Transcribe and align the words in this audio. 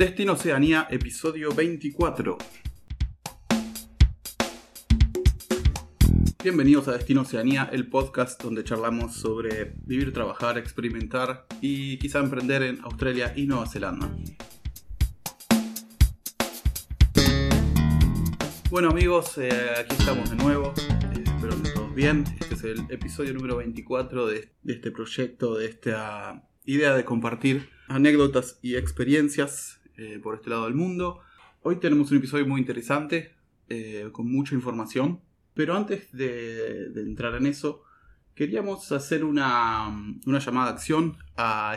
Destino 0.00 0.32
Oceanía, 0.32 0.88
episodio 0.90 1.54
24. 1.54 2.38
Bienvenidos 6.42 6.88
a 6.88 6.92
Destino 6.92 7.20
Oceanía, 7.20 7.68
el 7.70 7.86
podcast 7.86 8.42
donde 8.42 8.64
charlamos 8.64 9.12
sobre 9.12 9.74
vivir, 9.84 10.14
trabajar, 10.14 10.56
experimentar 10.56 11.44
y 11.60 11.98
quizá 11.98 12.20
emprender 12.20 12.62
en 12.62 12.80
Australia 12.80 13.34
y 13.36 13.44
Nueva 13.46 13.66
Zelanda. 13.66 14.10
Bueno 18.70 18.88
amigos, 18.88 19.36
eh, 19.36 19.50
aquí 19.78 19.96
estamos 19.98 20.30
de 20.30 20.36
nuevo, 20.36 20.72
eh, 20.78 21.24
espero 21.26 21.62
que 21.62 21.68
todos 21.72 21.94
bien. 21.94 22.24
Este 22.40 22.54
es 22.54 22.64
el 22.64 22.86
episodio 22.88 23.34
número 23.34 23.58
24 23.58 24.28
de, 24.28 24.50
de 24.62 24.72
este 24.72 24.92
proyecto, 24.92 25.58
de 25.58 25.66
esta 25.66 26.48
idea 26.64 26.94
de 26.94 27.04
compartir 27.04 27.68
anécdotas 27.86 28.58
y 28.62 28.76
experiencias 28.76 29.79
eh, 30.00 30.18
por 30.18 30.34
este 30.34 30.48
lado 30.48 30.64
del 30.64 30.74
mundo. 30.74 31.20
Hoy 31.60 31.76
tenemos 31.76 32.10
un 32.10 32.16
episodio 32.16 32.46
muy 32.46 32.58
interesante, 32.58 33.34
eh, 33.68 34.08
con 34.12 34.32
mucha 34.32 34.54
información, 34.54 35.20
pero 35.52 35.76
antes 35.76 36.10
de, 36.12 36.86
entrar 36.96 37.34
en 37.34 37.44
eso, 37.44 37.82
queríamos 38.34 38.90
hacer 38.92 39.24
una, 39.24 39.94
llamada 40.24 40.68
de 40.68 40.72
acción. 40.72 41.18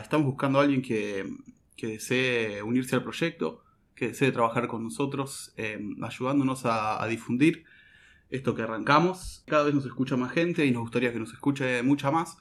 estamos 0.00 0.26
buscando 0.26 0.58
a 0.58 0.62
alguien 0.62 0.80
que, 0.80 1.36
desee 1.76 2.62
unirse 2.62 2.96
al 2.96 3.02
proyecto, 3.02 3.62
que 3.94 4.08
desee 4.08 4.32
trabajar 4.32 4.68
con 4.68 4.82
nosotros, 4.82 5.52
eh, 5.58 5.78
ayudándonos 6.00 6.62
a, 6.64 7.06
difundir 7.06 7.64
esto 8.30 8.54
que 8.54 8.62
arrancamos. 8.62 9.44
Cada 9.46 9.64
vez 9.64 9.74
nos 9.74 9.84
escucha 9.84 10.16
más 10.16 10.32
gente 10.32 10.64
y 10.64 10.70
nos 10.70 10.80
gustaría 10.80 11.12
que 11.12 11.18
nos 11.18 11.34
escuche 11.34 11.82
mucha 11.82 12.10
más. 12.10 12.38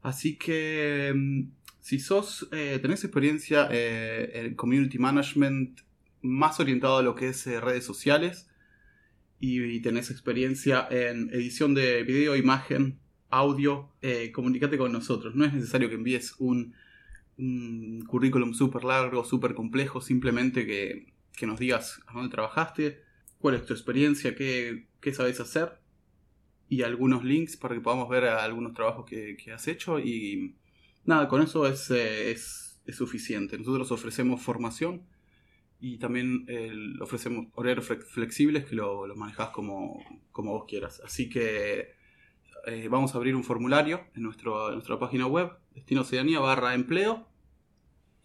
Así 0.00 0.38
que 0.38 1.12
si 1.80 1.98
sos, 1.98 2.48
eh, 2.52 2.78
tenés 2.80 3.04
experiencia 3.04 3.68
eh, 3.70 4.30
en 4.34 4.54
community 4.54 4.98
management 4.98 5.80
más 6.22 6.60
orientado 6.60 6.98
a 6.98 7.02
lo 7.02 7.14
que 7.14 7.28
es 7.28 7.46
eh, 7.46 7.60
redes 7.60 7.84
sociales 7.84 8.48
y, 9.38 9.80
tenés 9.80 10.10
experiencia 10.10 10.86
en 10.90 11.30
edición 11.32 11.72
de 11.72 12.02
video, 12.02 12.36
imagen, 12.36 12.98
audio, 13.30 13.88
comunícate 14.34 14.76
con 14.76 14.92
nosotros. 14.92 15.34
No 15.34 15.46
es 15.46 15.54
necesario 15.54 15.88
que 15.88 15.94
envíes 15.94 16.34
un, 16.38 16.74
currículum 18.06 18.52
súper 18.52 18.84
largo, 18.84 19.24
súper 19.24 19.54
complejo, 19.54 20.02
simplemente 20.02 20.66
que, 20.66 21.06
nos 21.46 21.58
digas 21.58 22.02
a 22.06 22.12
dónde 22.12 22.28
trabajaste, 22.28 23.00
cuál 23.38 23.54
es 23.54 23.64
tu 23.64 23.72
experiencia, 23.72 24.34
qué, 24.34 24.88
qué 25.00 25.14
sabes 25.14 25.40
hacer 25.40 25.78
y 26.68 26.82
algunos 26.82 27.24
links 27.24 27.56
para 27.56 27.74
que 27.74 27.80
podamos 27.80 28.10
ver 28.10 28.24
algunos 28.24 28.74
trabajos 28.74 29.06
que, 29.06 29.38
que 29.42 29.52
has 29.52 29.66
hecho 29.68 29.98
y 29.98 30.54
nada, 31.04 31.28
con 31.28 31.42
eso 31.42 31.66
eh, 31.66 31.72
es, 32.30 32.80
es, 32.86 32.96
suficiente. 32.96 33.58
Nosotros 33.58 33.90
ofrecemos 33.92 34.42
formación 34.42 35.06
y 35.80 35.98
también 35.98 36.46
ofrecemos 37.00 37.46
horarios 37.54 37.86
flexibles 37.86 38.66
que 38.66 38.74
lo, 38.74 39.06
lo 39.06 39.16
manejas 39.16 39.50
como, 39.50 40.04
como, 40.32 40.52
vos 40.52 40.64
quieras. 40.68 41.00
Así 41.04 41.28
que 41.30 41.94
eh, 42.66 42.88
vamos 42.88 43.14
a 43.14 43.18
abrir 43.18 43.34
un 43.34 43.44
formulario 43.44 44.06
en, 44.14 44.22
nuestro, 44.22 44.70
nuestra 44.72 44.98
página 44.98 45.26
web, 45.26 45.50
Destino 45.74 46.02
Oceanía 46.02 46.40
barra 46.40 46.74
empleo. 46.74 47.26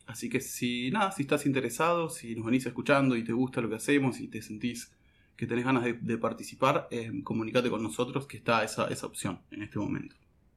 Así 0.05 0.29
que 0.29 0.39
si 0.39 0.91
nada, 0.91 1.11
si 1.11 1.23
estás 1.23 1.45
interesado, 1.45 2.09
si 2.09 2.35
nos 2.35 2.45
venís 2.45 2.65
escuchando 2.65 3.15
y 3.15 3.23
te 3.23 3.33
gusta 3.33 3.61
lo 3.61 3.69
que 3.69 3.75
hacemos 3.75 4.19
y 4.19 4.27
te 4.27 4.41
sentís 4.41 4.91
que 5.35 5.47
tenés 5.47 5.65
ganas 5.65 5.83
de, 5.83 6.17
participar, 6.17 6.87
eh, 6.91 7.11
comunícate 7.23 7.69
con 7.69 7.83
nosotros 7.83 8.25
que 8.25 8.37
está 8.37 8.63
esa, 8.63 8.87
esa 8.87 9.07
opción 9.07 9.41
en 9.51 9.63
este 9.63 9.79
momento. 9.79 10.15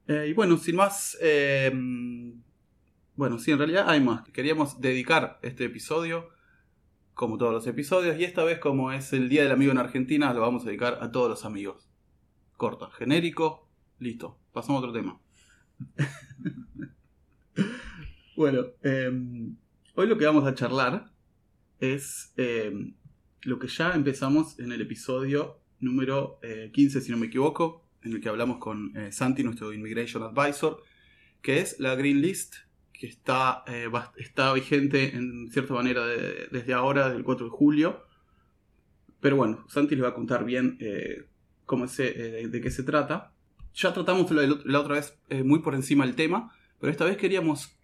Eh, 0.08 0.28
y 0.30 0.32
bueno, 0.32 0.56
sin 0.56 0.76
más, 0.76 1.18
eh, 1.20 1.70
bueno, 3.14 3.38
sí, 3.38 3.50
en 3.50 3.58
realidad 3.58 3.90
hay 3.90 4.00
más. 4.00 4.26
Queríamos 4.30 4.80
dedicar 4.80 5.38
este 5.42 5.66
episodio, 5.66 6.30
como 7.12 7.36
todos 7.36 7.52
los 7.52 7.66
episodios, 7.66 8.18
y 8.18 8.24
esta 8.24 8.42
vez 8.42 8.58
como 8.58 8.90
es 8.90 9.12
el 9.12 9.28
Día 9.28 9.42
del 9.42 9.52
Amigo 9.52 9.70
en 9.70 9.76
Argentina, 9.76 10.32
lo 10.32 10.40
vamos 10.40 10.62
a 10.62 10.66
dedicar 10.66 10.98
a 11.02 11.12
todos 11.12 11.28
los 11.28 11.44
amigos. 11.44 11.90
Corta, 12.56 12.90
genérico, 12.90 13.68
listo, 13.98 14.38
pasamos 14.52 14.82
a 14.82 14.86
otro 14.86 14.98
tema. 14.98 15.20
bueno, 18.36 18.64
em, 18.82 19.56
hoy 19.94 20.06
lo 20.06 20.16
que 20.16 20.24
vamos 20.24 20.46
a 20.46 20.54
charlar 20.54 21.12
es 21.80 22.32
em, 22.38 22.94
lo 23.42 23.58
que 23.58 23.68
ya 23.68 23.92
empezamos 23.92 24.58
en 24.58 24.72
el 24.72 24.80
episodio 24.80 25.60
número 25.80 26.40
15, 26.72 26.98
eh, 26.98 27.00
si 27.02 27.12
no 27.12 27.18
me 27.18 27.26
equivoco, 27.26 27.87
en 28.02 28.12
el 28.12 28.20
que 28.20 28.28
hablamos 28.28 28.58
con 28.58 28.96
eh, 28.96 29.12
Santi, 29.12 29.42
nuestro 29.42 29.72
Immigration 29.72 30.22
Advisor, 30.22 30.82
que 31.42 31.60
es 31.60 31.78
la 31.78 31.94
Green 31.94 32.20
List, 32.20 32.56
que 32.92 33.06
está, 33.06 33.64
eh, 33.66 33.88
está 34.16 34.52
vigente 34.52 35.16
en 35.16 35.50
cierta 35.50 35.74
manera 35.74 36.06
desde 36.06 36.72
ahora, 36.72 37.06
desde 37.06 37.18
el 37.18 37.24
4 37.24 37.46
de 37.46 37.50
julio. 37.50 38.04
Pero 39.20 39.36
bueno, 39.36 39.64
Santi 39.68 39.94
les 39.94 40.04
va 40.04 40.08
a 40.08 40.14
contar 40.14 40.44
bien 40.44 40.76
eh, 40.80 41.26
cómo 41.64 41.86
de 41.86 42.60
qué 42.62 42.70
se 42.70 42.82
trata. 42.82 43.32
Ya 43.74 43.92
tratamos 43.92 44.30
la, 44.30 44.42
la 44.64 44.80
otra 44.80 44.94
vez 44.96 45.16
muy 45.44 45.60
por 45.60 45.74
encima 45.74 46.04
del 46.04 46.16
tema, 46.16 46.52
pero 46.80 46.90
esta 46.90 47.04
vez 47.04 47.16
queríamos 47.16 47.76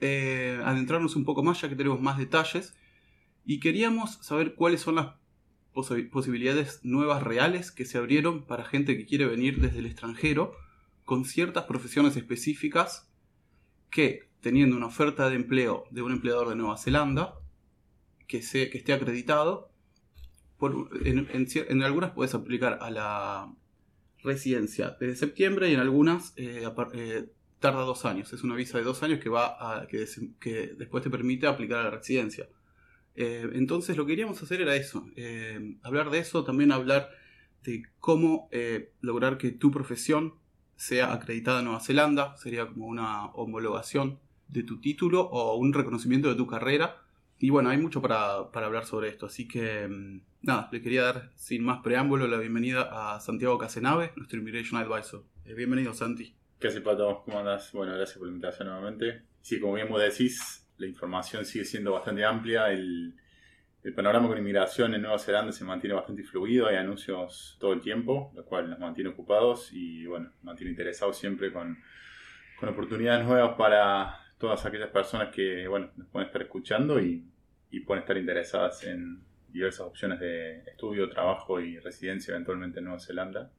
adentrarnos 0.00 1.14
un 1.14 1.24
poco 1.24 1.42
más, 1.42 1.60
ya 1.60 1.68
que 1.68 1.76
tenemos 1.76 2.00
más 2.00 2.18
detalles, 2.18 2.74
y 3.44 3.60
queríamos 3.60 4.14
saber 4.22 4.54
cuáles 4.54 4.80
son 4.80 4.96
las 4.96 5.19
posibilidades 6.10 6.80
nuevas 6.82 7.22
reales 7.22 7.70
que 7.70 7.84
se 7.84 7.98
abrieron 7.98 8.46
para 8.46 8.64
gente 8.64 8.96
que 8.96 9.06
quiere 9.06 9.26
venir 9.26 9.60
desde 9.60 9.78
el 9.78 9.86
extranjero 9.86 10.52
con 11.04 11.24
ciertas 11.24 11.64
profesiones 11.64 12.16
específicas 12.16 13.10
que, 13.90 14.28
teniendo 14.40 14.76
una 14.76 14.86
oferta 14.86 15.28
de 15.28 15.36
empleo 15.36 15.84
de 15.90 16.02
un 16.02 16.12
empleador 16.12 16.48
de 16.48 16.56
Nueva 16.56 16.78
Zelanda, 16.78 17.34
que, 18.26 18.40
que 18.40 18.78
esté 18.78 18.92
acreditado, 18.92 19.70
en, 21.04 21.82
algunas 21.82 22.12
puedes 22.12 22.34
aplicar 22.34 22.78
a 22.80 22.90
la 22.90 23.52
residencia 24.22 24.96
desde 25.00 25.16
septiembre 25.16 25.70
y 25.70 25.74
en 25.74 25.80
algunas 25.80 26.34
eh, 26.36 26.68
eh, 26.94 27.28
tarda 27.58 27.80
dos 27.80 28.04
años. 28.04 28.32
Es 28.32 28.44
una 28.44 28.54
visa 28.54 28.78
de 28.78 28.84
dos 28.84 29.02
años 29.02 29.20
que, 29.20 29.28
va 29.28 29.86
que, 29.88 30.06
que 30.38 30.74
después 30.78 31.02
te 31.02 31.10
permite 31.10 31.46
aplicar 31.46 31.80
a 31.80 31.84
la 31.84 31.90
residencia. 31.90 32.48
Eh, 33.16 33.50
entonces 33.54 33.96
lo 33.96 34.06
que 34.06 34.12
queríamos 34.12 34.42
hacer 34.42 34.60
era 34.60 34.76
eso, 34.76 35.06
eh, 35.16 35.76
hablar 35.82 36.10
de 36.10 36.18
eso, 36.18 36.44
también 36.44 36.72
hablar 36.72 37.10
de 37.64 37.82
cómo 37.98 38.48
eh, 38.52 38.92
lograr 39.00 39.36
que 39.36 39.50
tu 39.50 39.70
profesión 39.70 40.34
sea 40.76 41.12
acreditada 41.12 41.58
en 41.58 41.66
Nueva 41.66 41.80
Zelanda, 41.80 42.36
sería 42.36 42.66
como 42.66 42.86
una 42.86 43.26
homologación 43.26 44.18
de 44.48 44.62
tu 44.62 44.80
título 44.80 45.22
o 45.22 45.56
un 45.56 45.72
reconocimiento 45.72 46.28
de 46.28 46.36
tu 46.36 46.46
carrera. 46.46 47.02
Y 47.38 47.50
bueno, 47.50 47.70
hay 47.70 47.78
mucho 47.78 48.00
para, 48.00 48.36
hablar 48.52 48.86
sobre 48.86 49.08
esto, 49.08 49.26
así 49.26 49.46
que 49.46 49.88
mm, 49.88 50.20
nada, 50.42 50.68
le 50.72 50.80
quería 50.80 51.02
dar 51.02 51.30
sin 51.34 51.64
más 51.64 51.82
preámbulo 51.82 52.26
la 52.26 52.38
bienvenida 52.38 53.14
a 53.14 53.20
Santiago 53.20 53.58
Casenave, 53.58 54.12
nuestro 54.16 54.38
Immigration 54.38 54.80
Advisor. 54.80 55.24
bienvenido 55.44 55.92
Santi. 55.94 56.34
¿Qué 56.58 56.68
hace 56.68 56.80
Pato? 56.82 57.22
¿Cómo 57.24 57.38
andas? 57.38 57.72
Bueno, 57.72 57.94
gracias 57.94 58.18
por 58.18 58.26
la 58.26 58.32
invitación 58.32 58.68
nuevamente. 58.68 59.22
Sí, 59.40 59.58
como 59.58 59.74
bien 59.74 59.88
vos 59.88 60.00
decís, 60.00 60.66
la 60.80 60.86
información 60.86 61.44
sigue 61.44 61.64
siendo 61.64 61.92
bastante 61.92 62.24
amplia. 62.24 62.70
El, 62.70 63.14
panorama 63.94 64.28
con 64.28 64.36
inmigración 64.36 64.94
en 64.94 65.02
Nueva 65.02 65.18
Zelanda 65.18 65.52
se 65.52 65.64
mantiene 65.64 65.94
bastante 65.94 66.22
fluido, 66.22 66.66
hay 66.66 66.76
anuncios 66.76 67.56
todo 67.58 67.72
el 67.72 67.80
tiempo, 67.80 68.30
lo 68.34 68.44
cual 68.44 68.68
nos 68.68 68.78
mantiene 68.78 69.10
ocupados 69.10 69.72
y 69.72 70.04
bueno, 70.04 70.32
mantiene 70.42 70.70
interesados 70.70 71.16
siempre 71.16 71.50
con, 71.52 71.78
oportunidades 72.62 73.26
nuevas 73.26 73.56
para 73.56 74.18
todas 74.36 74.66
aquellas 74.66 74.90
personas 74.90 75.34
que 75.34 75.66
bueno, 75.66 75.90
nos 75.96 76.08
pueden 76.08 76.26
estar 76.26 76.42
escuchando 76.42 77.00
y, 77.00 77.26
pueden 77.86 78.02
estar 78.02 78.18
interesadas 78.18 78.84
en 78.84 79.22
diversas 79.48 79.86
opciones 79.86 80.20
de 80.20 80.58
estudio, 80.60 81.08
trabajo 81.08 81.60
y 81.60 81.78
residencia 81.78 82.32
eventualmente 82.32 82.80
en 82.80 82.84
Nueva 82.84 83.00
Zelanda. 83.00 83.50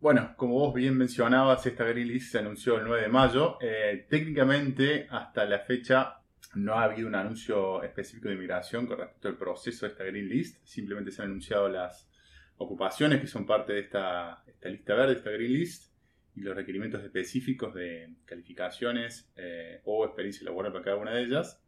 Bueno, 0.00 0.34
como 0.36 0.54
vos 0.54 0.74
bien 0.74 0.96
mencionabas, 0.96 1.66
esta 1.66 1.82
Green 1.82 2.20
se 2.20 2.38
anunció 2.38 2.76
el 2.76 2.84
9 2.84 3.02
de 3.02 3.08
mayo. 3.08 3.58
Eh, 3.60 4.06
técnicamente, 4.08 5.08
hasta 5.10 5.44
la 5.44 5.58
fecha, 5.58 6.18
no 6.54 6.74
ha 6.74 6.84
habido 6.84 7.08
un 7.08 7.14
anuncio 7.14 7.82
específico 7.82 8.28
de 8.28 8.34
inmigración 8.34 8.86
con 8.86 8.98
respecto 8.98 9.28
al 9.28 9.36
proceso 9.36 9.86
de 9.86 9.92
esta 9.92 10.04
Green 10.04 10.28
List, 10.28 10.64
simplemente 10.64 11.10
se 11.10 11.22
han 11.22 11.28
anunciado 11.28 11.68
las 11.68 12.08
ocupaciones 12.56 13.20
que 13.20 13.26
son 13.26 13.46
parte 13.46 13.74
de 13.74 13.80
esta, 13.80 14.44
lista 14.62 14.94
verde, 14.94 15.14
esta 15.14 15.30
Green 15.30 15.52
List, 15.52 15.92
y 16.34 16.40
los 16.40 16.54
requerimientos 16.54 17.02
específicos 17.02 17.74
de 17.74 18.14
calificaciones 18.24 19.30
eh, 19.36 19.80
o 19.84 20.04
experiencia 20.04 20.44
laboral 20.44 20.72
para 20.72 20.84
cada 20.84 20.96
una 20.96 21.12
de 21.12 21.22
ellas, 21.22 21.60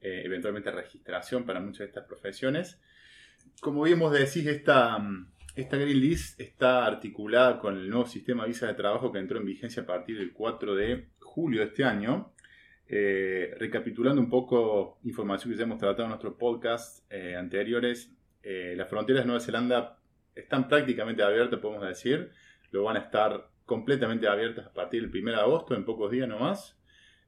eh, 0.00 0.22
eventualmente 0.24 0.70
registración 0.70 1.44
para 1.44 1.60
muchas 1.60 1.80
de 1.80 1.86
estas 1.86 2.06
profesiones. 2.06 2.80
Como 3.60 3.80
vos 3.80 4.12
decís, 4.12 4.46
esta, 4.46 4.98
esta 5.54 5.76
Green 5.76 6.00
List 6.00 6.40
está 6.40 6.84
articulada 6.84 7.58
con 7.58 7.76
el 7.76 7.88
nuevo 7.88 8.06
sistema 8.06 8.42
de 8.42 8.48
visa 8.48 8.66
de 8.66 8.74
trabajo 8.74 9.12
que 9.12 9.20
entró 9.20 9.38
en 9.38 9.46
vigencia 9.46 9.84
a 9.84 9.86
partir 9.86 10.18
del 10.18 10.32
4 10.32 10.74
de 10.74 11.08
julio 11.20 11.60
de 11.60 11.66
este 11.68 11.84
año 11.84 12.31
eh, 12.88 13.54
recapitulando 13.58 14.20
un 14.20 14.28
poco 14.28 14.98
información 15.04 15.52
que 15.52 15.58
ya 15.58 15.64
hemos 15.64 15.78
tratado 15.78 16.04
en 16.04 16.08
nuestros 16.10 16.34
podcasts 16.34 17.06
eh, 17.10 17.36
anteriores, 17.36 18.12
eh, 18.42 18.74
las 18.76 18.88
fronteras 18.88 19.22
de 19.22 19.26
Nueva 19.26 19.40
Zelanda 19.40 19.98
están 20.34 20.68
prácticamente 20.68 21.22
abiertas, 21.22 21.60
podemos 21.60 21.86
decir. 21.86 22.30
Lo 22.70 22.84
van 22.84 22.96
a 22.96 23.00
estar 23.00 23.48
completamente 23.64 24.26
abiertas 24.26 24.66
a 24.66 24.72
partir 24.72 25.02
del 25.08 25.22
1 25.22 25.30
de 25.30 25.36
agosto, 25.36 25.74
en 25.74 25.84
pocos 25.84 26.10
días 26.10 26.28
nomás. 26.28 26.78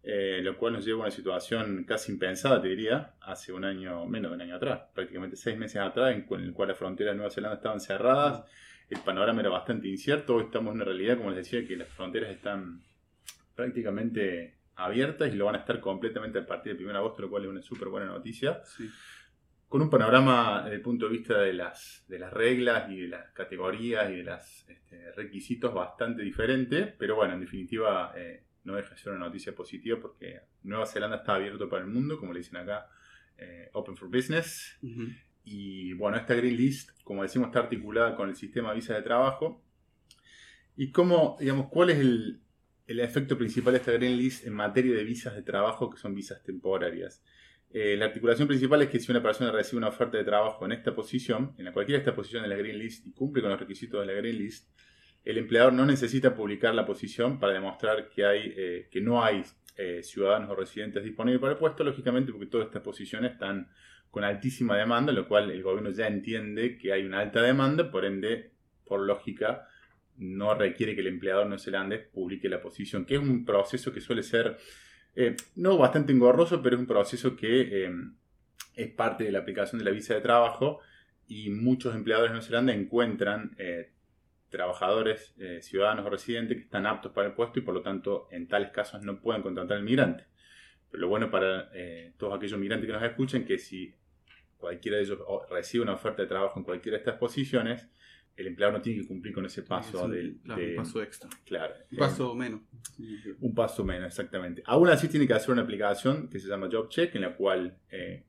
lo 0.03 0.59
cual 0.59 0.75
nos 0.75 0.85
lleva 0.85 0.99
a 0.99 1.03
una 1.03 1.11
situación 1.11 1.85
casi 1.85 2.13
impensada, 2.13 2.61
te 2.61 2.69
diría, 2.69 3.15
hace 3.23 3.53
un 3.53 3.65
año, 3.65 4.05
menos 4.07 4.31
de 4.31 4.35
un 4.37 4.43
año 4.43 4.57
atrás, 4.57 4.83
prácticamente 4.95 5.37
seis 5.37 5.57
meses 5.57 5.81
atrás, 5.81 6.15
en, 6.15 6.27
el 6.31 6.53
cual 6.53 6.69
las 6.69 6.79
fronteras 6.79 7.13
de 7.13 7.17
Nueva 7.17 7.31
Zelanda 7.31 7.57
estaban 7.57 7.81
cerradas, 7.81 8.45
el 8.91 8.99
panorama 9.01 9.41
era 9.41 9.51
bastante 9.51 9.89
incierto, 9.89 10.37
hoy 10.37 10.45
estamos 10.45 10.73
en 10.73 10.77
una 10.77 10.85
realidad, 10.85 11.17
como 11.17 11.31
les 11.31 11.39
decía, 11.39 11.67
que 11.67 11.77
las 11.77 11.89
fronteras 11.89 12.31
están 12.31 12.83
prácticamente 13.55 14.55
abiertas 14.77 15.33
y 15.33 15.37
lo 15.37 15.47
van 15.47 15.57
a 15.57 15.59
estar 15.59 15.81
completamente 15.81 16.39
a 16.39 16.47
partir 16.47 16.77
del 16.77 16.85
1 16.85 16.93
de 16.93 16.99
agosto, 16.99 17.23
lo 17.23 17.31
cual 17.31 17.45
es 17.45 17.51
una 17.51 17.63
súper 17.63 17.89
buena 17.89 18.07
noticia. 18.07 18.63
Con 19.69 19.83
un 19.83 19.91
panorama 19.91 20.63
desde 20.63 20.77
el 20.77 20.83
punto 20.83 21.07
de 21.07 21.13
vista 21.13 21.39
de 21.39 21.53
las, 21.53 22.05
de 22.09 22.19
las 22.19 22.33
reglas 22.33 22.91
y 22.91 23.03
de 23.03 23.09
las 23.09 23.33
categorías 23.33 24.11
y 24.11 24.17
de 24.17 24.23
los 24.25 24.69
este, 24.69 25.13
requisitos 25.13 25.75
bastante 25.75 26.23
diferente, 26.23 26.95
pero 26.99 27.17
bueno, 27.17 27.35
en 27.35 27.41
definitiva 27.41 28.13
eh, 28.17 28.45
no 28.65 28.75
deja 28.75 28.91
de 28.91 28.99
ser 28.99 29.13
una 29.13 29.27
noticia 29.27 29.55
positiva 29.55 29.99
porque 30.01 30.41
Nueva 30.63 30.87
Zelanda 30.87 31.17
está 31.17 31.35
abierto 31.35 31.69
para 31.69 31.85
el 31.85 31.91
mundo, 31.91 32.19
como 32.19 32.33
le 32.33 32.41
dicen 32.41 32.57
acá, 32.57 32.89
eh, 33.37 33.71
Open 33.73 33.97
for 33.97 34.09
Business. 34.09 34.79
Y 35.45 35.93
bueno, 35.95 36.17
esta 36.17 36.35
Green 36.35 36.57
List, 36.57 36.91
como 37.03 37.23
decimos, 37.23 37.49
está 37.49 37.61
articulada 37.61 38.17
con 38.17 38.29
el 38.29 38.37
sistema 38.37 38.71
de 38.71 38.77
visa 38.77 38.95
de 38.95 39.03
trabajo. 39.03 39.63
¿Y 40.77 40.91
cómo, 40.91 41.37
digamos, 41.39 41.69
cuál 41.69 41.91
es 41.91 41.99
el, 41.99 42.44
el 42.87 43.01
efecto 43.01 43.37
principal 43.39 43.73
de 43.73 43.79
esta 43.79 43.93
Green 43.93 44.17
List 44.17 44.47
en 44.47 44.53
materia 44.53 44.95
de 44.95 45.05
visas 45.05 45.35
de 45.35 45.43
trabajo, 45.43 45.91
que 45.91 45.99
son 45.99 46.15
visas 46.15 46.43
temporarias? 46.43 47.23
Eh, 47.71 47.97
la 47.97 48.05
articulación 48.05 48.47
principal 48.47 48.83
es 48.83 48.89
que 48.89 49.01
si 49.01 49.11
una 49.11 49.23
persona 49.23 49.51
recibe 49.51 49.79
una 49.79 49.89
oferta 49.89 50.17
de 50.17 50.25
trabajo 50.25 50.65
en 50.65 50.73
esta 50.73 50.95
posición, 50.95 51.55
en 51.59 51.65
la 51.65 51.73
cualquiera 51.73 51.99
de 51.99 52.03
estas 52.03 52.15
posiciones 52.15 52.49
de 52.49 52.55
la 52.55 52.63
Green 52.63 52.79
List 52.79 53.07
y 53.07 53.13
cumple 53.13 53.43
con 53.43 53.51
los 53.51 53.59
requisitos 53.59 54.01
de 54.01 54.07
la 54.07 54.13
Green 54.21 54.39
List, 54.39 54.69
el 55.25 55.39
empleador 55.39 55.73
no 55.73 55.87
necesita 55.87 56.35
publicar 56.35 56.75
la 56.75 56.85
posición 56.85 57.41
para 57.41 57.53
demostrar 57.55 58.11
que, 58.11 58.25
hay, 58.25 58.55
eh, 58.57 58.89
que 58.91 59.01
no 59.01 59.25
hay 59.25 59.43
eh, 59.77 60.03
ciudadanos 60.03 60.51
o 60.51 60.55
residentes 60.55 61.03
disponibles 61.03 61.41
para 61.41 61.55
el 61.55 61.59
puesto, 61.59 61.83
lógicamente 61.83 62.31
porque 62.31 62.47
todas 62.47 62.67
estas 62.67 62.83
posiciones 62.83 63.33
están 63.33 63.69
con 64.11 64.23
altísima 64.23 64.77
demanda, 64.77 65.13
lo 65.13 65.27
cual 65.27 65.51
el 65.51 65.63
gobierno 65.63 65.91
ya 65.91 66.07
entiende 66.07 66.79
que 66.79 66.93
hay 66.93 67.05
una 67.05 67.19
alta 67.19 67.43
demanda, 67.43 67.91
por 67.91 68.05
ende, 68.05 68.53
por 68.85 69.01
lógica, 69.01 69.67
no 70.17 70.55
requiere 70.55 70.95
que 70.95 71.01
el 71.01 71.09
empleador 71.09 71.47
neozelandés 71.47 72.07
publique 72.07 72.49
la 72.49 72.61
posición, 72.61 73.05
que 73.05 73.15
es 73.15 73.21
un 73.21 73.45
proceso 73.45 73.93
que 73.93 74.01
suele 74.01 74.23
ser, 74.23 74.57
eh, 75.17 75.37
no 75.57 75.77
bastante 75.79 76.13
engorroso, 76.13 76.63
pero 76.63 76.77
es 76.77 76.81
un 76.81 76.87
proceso 76.87 77.37
que 77.37 77.91
es 78.75 78.89
parte 78.93 79.25
de 79.25 79.33
la 79.33 79.41
aplicación 79.41 79.79
de 79.79 79.85
la 79.85 79.91
visa 79.91 80.15
de 80.15 80.21
trabajo 80.21 80.81
y 81.27 81.51
muchos 81.51 81.95
empleadores 81.95 82.47
Zelanda 82.47 82.73
encuentran 82.73 83.57
trabajadores, 84.55 85.35
eh, 85.37 85.59
ciudadanos 85.63 86.07
o 86.07 86.11
residentes 86.11 86.57
que 86.57 86.63
están 86.63 86.87
aptos 86.87 87.11
para 87.11 87.27
el 87.27 87.35
puesto 87.35 87.59
y 87.59 87.63
por 87.63 87.75
lo 87.75 87.83
tanto 87.83 88.29
en 88.31 88.47
tales 88.47 88.71
casos 88.71 89.03
no 89.03 89.21
pueden 89.21 89.43
contratar 89.43 89.79
al 89.79 89.83
migrante. 89.83 90.27
Pero 90.93 91.01
lo 91.01 91.09
bueno 91.09 91.29
para 91.29 91.71
eh, 91.75 92.13
todos 92.17 92.37
aquellos 92.37 92.61
migrantes 92.61 92.87
que 92.87 92.93
nos 92.93 93.03
escuchen 93.03 93.45
que 93.45 93.59
si 93.59 93.93
cualquiera 94.57 94.97
de 94.97 95.03
ellos 95.03 95.19
recibe 95.51 95.83
una 95.83 95.95
oferta 95.95 96.23
de 96.23 96.29
trabajo 96.29 96.61
en 96.61 96.65
cualquiera 96.65 96.97
de 96.97 97.01
estas 97.01 97.19
posiciones, 97.19 97.89
el 98.37 98.49
empleado 98.49 98.73
no 98.73 98.83
tiene 98.83 99.03
que 99.03 99.07
cumplir 99.07 99.33
con 99.33 99.47
ese 99.47 99.63
paso 99.63 100.09
del 100.09 100.41
un 100.45 100.77
paso 100.77 101.03
extra. 101.03 101.29
Claro. 101.45 101.75
Un 101.91 101.99
paso 101.99 102.35
menos. 102.35 102.61
Un 103.41 103.55
paso 103.55 103.85
menos, 103.85 104.09
exactamente. 104.09 104.63
Aún 104.67 104.89
así 104.89 105.09
tiene 105.09 105.27
que 105.27 105.35
hacer 105.35 105.51
una 105.51 105.63
aplicación 105.63 106.29
que 106.29 106.41
se 106.41 106.49
llama 106.49 106.69
Job 106.71 106.89
Check, 106.89 107.15
en 107.15 107.23
la 107.23 107.37
cual 107.37 107.79
eh, 107.91 108.25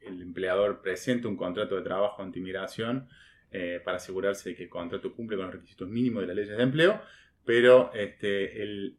el 0.00 0.20
empleador 0.20 0.82
presenta 0.82 1.28
un 1.28 1.36
contrato 1.36 1.76
de 1.76 1.82
trabajo 1.82 2.22
anti-migración 2.22 3.08
eh, 3.50 3.80
para 3.84 3.96
asegurarse 3.96 4.50
de 4.50 4.56
que 4.56 4.64
el 4.64 4.68
contrato 4.68 5.14
cumple 5.14 5.36
con 5.36 5.46
los 5.46 5.54
requisitos 5.54 5.88
mínimos 5.88 6.22
de 6.22 6.26
las 6.26 6.36
leyes 6.36 6.56
de 6.56 6.62
empleo, 6.62 7.00
pero 7.44 7.92
este, 7.94 8.62
el, 8.62 8.98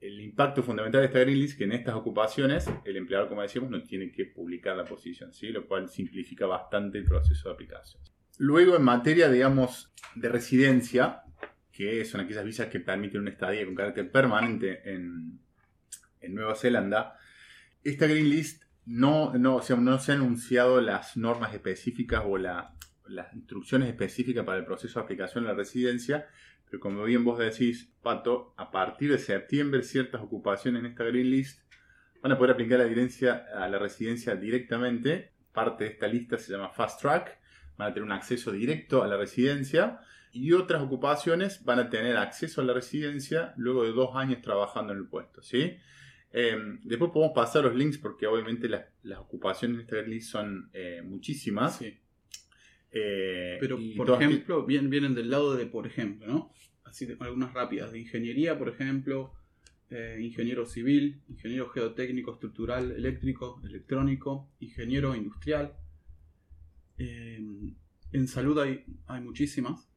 impacto 0.00 0.62
fundamental 0.62 1.00
de 1.00 1.06
esta 1.06 1.20
Green 1.20 1.38
List 1.38 1.52
es 1.52 1.58
que 1.58 1.64
en 1.64 1.72
estas 1.72 1.94
ocupaciones 1.94 2.68
el 2.84 2.96
empleador, 2.96 3.28
como 3.28 3.42
decíamos, 3.42 3.70
no 3.70 3.82
tiene 3.82 4.10
que 4.10 4.24
publicar 4.24 4.76
la 4.76 4.84
posición, 4.84 5.32
¿sí? 5.32 5.48
lo 5.48 5.66
cual 5.66 5.88
simplifica 5.88 6.46
bastante 6.46 6.98
el 6.98 7.04
proceso 7.04 7.48
de 7.48 7.54
aplicación. 7.54 8.02
Luego, 8.38 8.76
en 8.76 8.82
materia, 8.82 9.28
digamos, 9.28 9.92
de 10.14 10.28
residencia, 10.28 11.22
que 11.72 12.04
son 12.04 12.20
aquellas 12.20 12.44
visas 12.44 12.66
que 12.68 12.80
permiten 12.80 13.20
una 13.20 13.30
estadía 13.30 13.64
con 13.64 13.74
carácter 13.74 14.10
permanente 14.10 14.82
en, 14.84 15.40
Nueva 16.28 16.54
Zelanda, 16.54 17.18
esta 17.82 18.06
Green 18.06 18.30
List 18.30 18.62
no, 18.86 19.34
no, 19.36 19.60
no 19.60 19.98
se 19.98 20.12
han 20.12 20.18
anunciado 20.18 20.80
las 20.80 21.16
normas 21.16 21.52
específicas 21.52 22.22
o 22.24 22.38
la, 22.38 22.76
las 23.06 23.34
instrucciones 23.34 23.88
específicas 23.88 24.44
para 24.44 24.58
el 24.58 24.64
proceso 24.64 24.98
de 24.98 25.04
aplicación 25.04 25.44
de 25.44 25.50
la 25.50 25.56
residencia, 25.56 26.28
pero 26.64 26.80
como 26.80 27.04
bien 27.04 27.24
vos 27.24 27.38
decís, 27.38 27.92
Pato, 28.02 28.54
a 28.56 28.70
partir 28.70 29.10
de 29.10 29.18
septiembre 29.18 29.82
ciertas 29.82 30.22
ocupaciones 30.22 30.80
en 30.80 30.86
esta 30.86 31.04
Green 31.04 31.30
List 31.30 31.60
van 32.22 32.32
a 32.32 32.38
poder 32.38 32.52
aplicar 32.52 32.78
la, 32.78 33.44
a 33.56 33.68
la 33.68 33.78
residencia 33.78 34.36
directamente. 34.36 35.32
Parte 35.52 35.84
de 35.84 35.90
esta 35.90 36.06
lista 36.06 36.38
se 36.38 36.52
llama 36.52 36.70
Fast 36.70 37.00
Track, 37.00 37.38
van 37.76 37.90
a 37.90 37.94
tener 37.94 38.04
un 38.04 38.12
acceso 38.12 38.52
directo 38.52 39.02
a 39.02 39.06
la 39.06 39.16
residencia 39.16 40.00
y 40.32 40.52
otras 40.52 40.82
ocupaciones 40.82 41.64
van 41.64 41.78
a 41.78 41.90
tener 41.90 42.16
acceso 42.16 42.60
a 42.60 42.64
la 42.64 42.72
residencia 42.72 43.52
luego 43.56 43.84
de 43.84 43.92
dos 43.92 44.16
años 44.16 44.40
trabajando 44.40 44.92
en 44.92 45.00
el 45.00 45.06
puesto. 45.06 45.42
¿sí? 45.42 45.76
Em, 46.32 46.80
después 46.82 47.10
podemos 47.12 47.34
pasar 47.34 47.64
los 47.64 47.74
links 47.74 47.98
porque 47.98 48.26
obviamente 48.26 48.68
las, 48.68 49.18
ocupaciones 49.18 49.76
en 49.76 49.80
esta 49.82 50.02
List 50.02 50.30
son 50.30 50.70
eh, 50.72 51.02
muchísimas. 51.04 51.76
Sí. 51.76 51.98
Eh, 52.90 53.58
Pero, 53.60 53.78
por 53.96 54.10
ejemplo, 54.10 54.64
vienen 54.64 55.14
del 55.14 55.30
lado 55.30 55.54
de, 55.54 55.66
por 55.66 55.86
ejemplo, 55.86 56.26
¿no? 56.26 56.52
Así, 56.84 57.06
algunas 57.20 57.52
rápidas. 57.52 57.92
De 57.92 57.98
ingeniería, 57.98 58.58
por 58.58 58.68
ejemplo, 58.68 59.32
eh, 59.90 60.18
ingeniero 60.22 60.64
civil, 60.64 61.20
ingeniero 61.28 61.68
geotécnico, 61.68 62.32
estructural, 62.32 62.92
eléctrico, 62.92 63.60
electrónico, 63.64 64.48
ingeniero 64.60 65.14
industrial. 65.14 65.74
Eh, 67.02 67.40
en 68.12 68.28
salud 68.28 68.58
hay, 68.58 68.84
hay 69.06 69.20
muchísimas. 69.20 69.88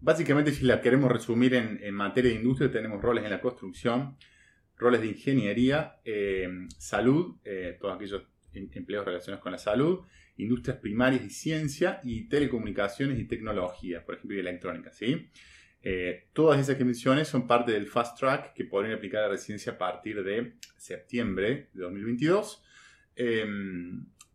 Básicamente, 0.00 0.52
si 0.52 0.64
la 0.64 0.80
queremos 0.80 1.10
resumir 1.10 1.54
en, 1.54 1.94
materia 1.94 2.30
de 2.30 2.36
industria, 2.36 2.70
tenemos 2.70 3.02
roles 3.02 3.24
en 3.24 3.30
la 3.30 3.40
construcción, 3.40 4.16
roles 4.76 5.00
de 5.00 5.08
ingeniería, 5.08 5.96
salud, 6.78 7.36
todos 7.80 7.96
aquellos 7.96 8.22
em, 8.52 8.68
empleos 8.74 9.04
relacionados 9.04 9.42
con 9.42 9.52
la 9.52 9.58
salud, 9.58 10.04
industrias 10.36 10.78
primarias 10.78 11.24
y 11.24 11.30
ciencia, 11.30 12.00
y 12.04 12.28
telecomunicaciones 12.28 13.18
y 13.18 13.24
tecnología, 13.24 14.04
por 14.04 14.16
ejemplo, 14.16 14.36
y 14.36 14.40
electrónica. 14.40 14.92
¿sí? 14.92 15.30
Eh, 15.88 16.28
todas 16.32 16.60
esas 16.60 16.80
emisiones 16.80 17.28
son 17.28 17.46
parte 17.46 17.70
del 17.70 17.86
Fast 17.86 18.18
Track 18.18 18.54
que 18.54 18.64
podrían 18.64 18.94
aplicar 18.94 19.20
a 19.20 19.26
la 19.26 19.32
residencia 19.32 19.72
a 19.72 19.78
partir 19.78 20.24
de 20.24 20.54
septiembre 20.76 21.70
de 21.72 21.82
2022. 21.82 22.62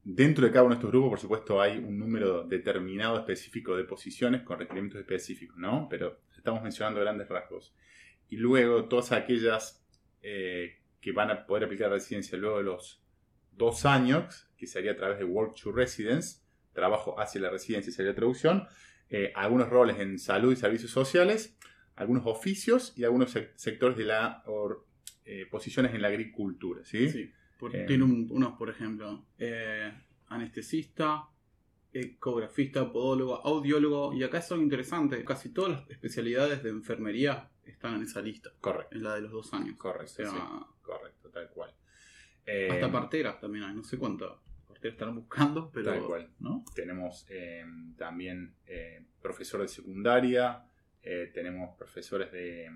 Dentro 0.04 0.46
de 0.46 0.52
cada 0.52 0.64
uno 0.64 0.74
de 0.74 0.80
estos 0.80 0.90
grupos, 0.90 1.10
por 1.12 1.20
supuesto, 1.20 1.62
hay 1.62 1.78
un 1.78 2.00
número 2.00 2.44
determinado 2.44 3.20
específico 3.20 3.78
de 3.78 3.84
posiciones 3.84 4.42
con 4.42 4.58
requerimientos 4.58 5.00
específicos, 5.00 5.58
¿no? 5.58 5.88
Pero 5.90 6.22
estamos 6.36 6.64
mencionando 6.64 7.00
grandes 7.00 7.30
rasgos. 7.30 7.76
Y 8.28 8.38
luego 8.38 8.86
todas 8.86 9.12
aquellas 9.12 9.86
eh, 10.24 10.80
que 11.00 11.12
van 11.12 11.30
a 11.30 11.46
poder 11.46 11.66
aplicar 11.66 11.92
residencia 11.92 12.36
luego 12.36 12.58
de 12.58 12.64
los 12.64 13.04
dos 13.52 13.86
años, 13.86 14.50
que 14.58 14.66
sería 14.66 14.94
a 14.94 14.96
través 14.96 15.20
de 15.20 15.26
Work 15.26 15.56
to 15.62 15.72
Residence, 15.72 16.40
trabajo 16.74 17.20
hacia 17.20 17.42
la 17.42 17.52
residencia 17.52 17.94
sería 17.94 18.16
traducción, 18.16 18.68
eh, 19.10 19.32
algunos 19.36 19.70
roles 19.70 20.00
en 20.00 20.18
salud 20.18 20.52
y 20.52 20.56
servicios 20.56 20.90
sociales, 20.90 21.60
algunos 21.96 22.26
oficios 22.26 22.94
y 22.98 23.04
algunos 23.04 23.38
sectores 23.56 23.98
de 23.98 24.06
la 24.06 24.44
eh, 25.26 25.46
posiciones 25.52 25.94
en 25.94 26.02
la 26.02 26.08
agricultura. 26.08 26.84
¿sí? 26.86 27.08
sí 27.10 27.32
eh, 27.74 27.86
tiene 27.88 28.04
unos, 28.04 28.54
por 28.58 28.70
ejemplo, 28.70 29.26
anestesista, 30.28 31.28
ecografista, 31.94 32.92
podólogo, 32.92 33.46
audiólogo, 33.46 34.14
y 34.14 34.24
acá 34.24 34.42
son 34.42 34.62
interesantes, 34.62 35.24
casi 35.26 35.50
todas 35.50 35.72
las 35.72 35.90
especialidades 35.90 36.64
de 36.64 36.70
enfermería 36.70 37.50
están 37.66 37.96
en 37.96 38.04
esa 38.04 38.22
lista. 38.22 38.52
Correcto. 38.60 38.96
En 38.96 39.04
la 39.04 39.16
de 39.16 39.22
los 39.22 39.32
dos 39.32 39.54
años. 39.54 39.76
Correcto, 39.78 40.24
correcto, 40.82 41.30
tal 41.30 41.50
cual. 41.50 41.74
Hasta 42.70 42.92
parteras 42.92 43.40
también 43.40 43.66
hay, 43.66 43.76
no 43.76 43.84
sé 43.84 43.98
cuánto 43.98 44.42
estarán 44.90 45.16
buscando, 45.16 45.70
pero. 45.72 45.92
Tal 45.92 46.04
cual. 46.04 46.30
¿no? 46.40 46.64
Tenemos 46.74 47.26
eh, 47.30 47.66
también 47.98 48.56
eh, 48.66 49.06
profesores 49.22 49.72
de 49.72 49.76
secundaria, 49.76 50.66
eh, 51.04 51.32
tenemos 51.34 51.76
profesores 51.78 52.32
de, 52.32 52.70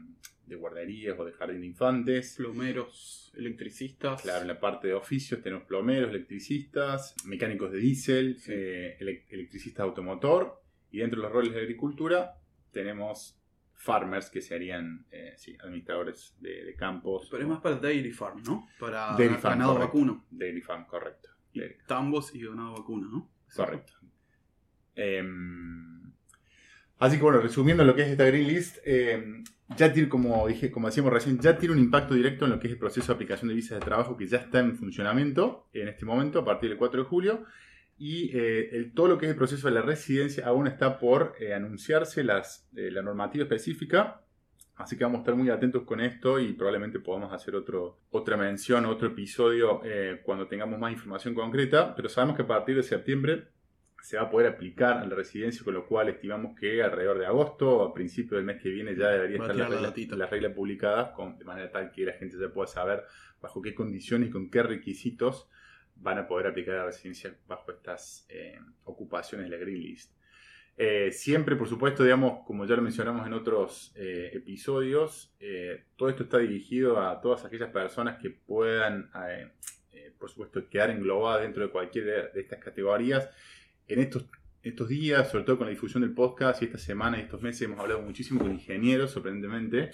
guarderías 0.56 1.18
o 1.20 1.26
de 1.26 1.32
jardín 1.34 1.62
de 1.62 1.68
infantes. 1.68 2.36
Plomeros, 2.38 3.32
electricistas. 3.36 4.22
Claro, 4.22 4.42
en 4.42 4.48
la 4.48 4.60
parte 4.60 4.88
de 4.88 4.94
oficios 4.94 5.42
tenemos 5.42 5.66
plomeros, 5.66 6.10
electricistas, 6.10 7.16
mecánicos 7.26 7.72
de 7.72 7.80
diésel, 7.80 8.38
electricistas 9.00 9.84
automotor. 9.84 10.62
Y 10.92 11.00
dentro 11.00 11.20
de 11.20 11.28
los 11.28 11.34
roles 11.34 11.54
de 11.54 11.62
agricultura 11.62 12.40
tenemos 12.72 13.40
farmers, 13.74 14.30
que 14.30 14.42
serían 14.42 15.06
administradores 15.60 16.36
de, 16.40 16.74
campos. 16.76 17.28
Pero 17.30 17.44
es 17.44 17.50
más 17.50 17.62
para 17.62 17.76
dairy 17.76 18.12
farm, 18.12 18.42
¿no? 18.44 18.68
Para 18.80 19.16
ganado 19.18 19.78
vacuno. 19.78 20.26
Dairy 20.32 20.62
farm, 20.62 20.86
correcto 20.86 21.36
tambos 21.88 22.34
y 22.36 22.46
ganado 22.46 22.74
vacuna, 22.74 23.08
¿no? 23.10 23.30
Correcto. 23.56 23.94
Em, 24.96 25.95
Así 26.98 27.18
que 27.18 27.24
bueno, 27.24 27.40
resumiendo 27.40 27.84
lo 27.84 27.94
que 27.96 28.04
es 28.04 28.10
esta 28.10 28.26
Green 28.26 28.48
List, 28.48 28.78
eh, 28.86 29.44
ya 29.76 29.92
tiene, 29.92 30.08
como 30.08 30.48
dije, 30.48 30.72
como 30.72 30.88
decíamos 30.88 31.12
recién, 31.12 31.40
ya 31.40 31.58
tiene 31.58 31.74
un 31.74 31.82
impacto 31.82 32.14
directo 32.14 32.46
en 32.46 32.52
lo 32.52 32.60
que 32.60 32.68
es 32.68 32.74
el 32.74 32.80
proceso 32.80 33.08
de 33.08 33.14
aplicación 33.14 33.50
de 33.50 33.56
visas 33.56 33.80
de 33.80 33.86
trabajo 33.86 34.16
que 34.16 34.28
ya 34.28 34.38
está 34.38 34.60
en 34.60 34.78
funcionamiento 34.78 35.68
en 35.74 35.90
este 35.90 36.06
momento, 36.06 36.40
a 36.40 36.46
partir 36.46 36.70
del 36.70 36.78
4 36.78 37.04
de 37.04 37.10
julio. 37.10 37.44
Y 37.98 38.32
eh, 38.34 38.92
todo 38.94 39.08
lo 39.08 39.18
que 39.18 39.26
es 39.26 39.32
el 39.32 39.38
proceso 39.38 39.68
de 39.68 39.74
la 39.74 39.82
residencia 39.82 40.46
aún 40.48 40.68
está 40.68 41.00
por 41.00 41.36
eh, 41.40 41.54
anunciarse 41.54 42.24
la 42.24 42.44
normativa 43.02 43.44
específica. 43.44 44.22
Así 44.76 44.98
que 44.98 45.06
vamos 45.06 45.20
a 45.20 45.22
estar 45.22 45.36
muy 45.36 45.50
atentos 45.50 45.84
con 45.84 46.02
esto 46.02 46.38
y 46.38 46.52
probablemente 46.52 47.00
podamos 47.00 47.32
hacer 47.32 47.56
otro, 47.56 48.00
otra 48.12 48.36
mención, 48.36 48.86
otro 48.86 49.08
episodio 49.08 49.80
cuando 50.24 50.48
tengamos 50.48 50.78
más 50.78 50.92
información 50.92 51.34
concreta. 51.34 51.96
Pero 51.96 52.10
sabemos 52.10 52.36
que 52.36 52.42
a 52.42 52.48
partir 52.48 52.76
de 52.76 52.84
septiembre 52.84 53.55
se 54.06 54.18
va 54.18 54.24
a 54.24 54.30
poder 54.30 54.46
aplicar 54.46 55.00
a 55.00 55.06
la 55.08 55.16
residencia, 55.16 55.64
con 55.64 55.74
lo 55.74 55.88
cual 55.88 56.10
estimamos 56.10 56.56
que 56.56 56.84
alrededor 56.84 57.18
de 57.18 57.26
agosto 57.26 57.78
o 57.78 57.90
a 57.90 57.92
principios 57.92 58.38
del 58.38 58.44
mes 58.44 58.62
que 58.62 58.70
viene 58.70 58.96
ya 58.96 59.10
debería 59.10 59.38
estar 59.38 59.56
la 59.56 59.68
regla, 59.68 60.16
la 60.16 60.28
regla 60.28 60.54
publicada, 60.54 61.16
de 61.40 61.44
manera 61.44 61.72
tal 61.72 61.92
que 61.92 62.06
la 62.06 62.14
gente 62.14 62.38
ya 62.40 62.50
pueda 62.50 62.68
saber 62.68 63.04
bajo 63.42 63.64
qué 63.64 63.74
condiciones 63.74 64.30
y 64.30 64.32
con 64.32 64.52
qué 64.52 64.62
requisitos 64.62 65.50
van 65.96 66.20
a 66.20 66.28
poder 66.28 66.46
aplicar 66.46 66.76
a 66.76 66.78
la 66.78 66.86
residencia 66.86 67.36
bajo 67.48 67.72
estas 67.72 68.28
eh, 68.30 68.60
ocupaciones 68.84 69.50
de 69.50 69.58
la 69.58 69.64
Green 69.64 69.82
List. 69.82 70.14
Eh, 70.78 71.12
siempre, 71.12 71.56
por 71.56 71.68
supuesto, 71.68 72.04
digamos, 72.04 72.46
como 72.46 72.64
ya 72.68 72.76
lo 72.76 72.84
mencionamos 72.84 73.26
en 73.26 73.34
otros 73.34 73.92
eh, 73.96 74.30
episodios, 74.36 75.36
todo 75.96 76.10
esto 76.10 76.26
está 76.26 76.38
dirigido 76.38 77.02
a 77.02 77.20
todas 77.22 77.44
aquellas 77.44 77.72
personas 77.72 78.22
que 78.22 78.30
puedan, 78.30 79.10
por 80.20 80.30
supuesto, 80.30 80.70
quedar 80.70 80.92
englobadas 80.92 81.42
dentro 81.42 81.64
de 81.64 81.72
cualquiera 81.72 82.28
de 82.28 82.42
estas 82.42 82.60
categorías 82.60 83.32
en 83.88 84.00
estos, 84.00 84.26
estos 84.64 84.90
días, 84.90 85.30
sobre 85.30 85.44
todo 85.44 85.58
con 85.58 85.68
la 85.68 85.72
difusión 85.72 86.02
del 86.02 86.14
podcast 86.14 86.62
y 86.62 86.66
esta 86.66 86.78
semana 86.78 87.18
y 87.18 87.22
estos 87.22 87.42
meses, 87.42 87.64
hemos 87.64 87.80
hablado 87.80 88.02
muchísimo 88.02 88.42
con 88.42 88.52
ingenieros, 88.52 89.12
sorprendentemente. 89.12 89.92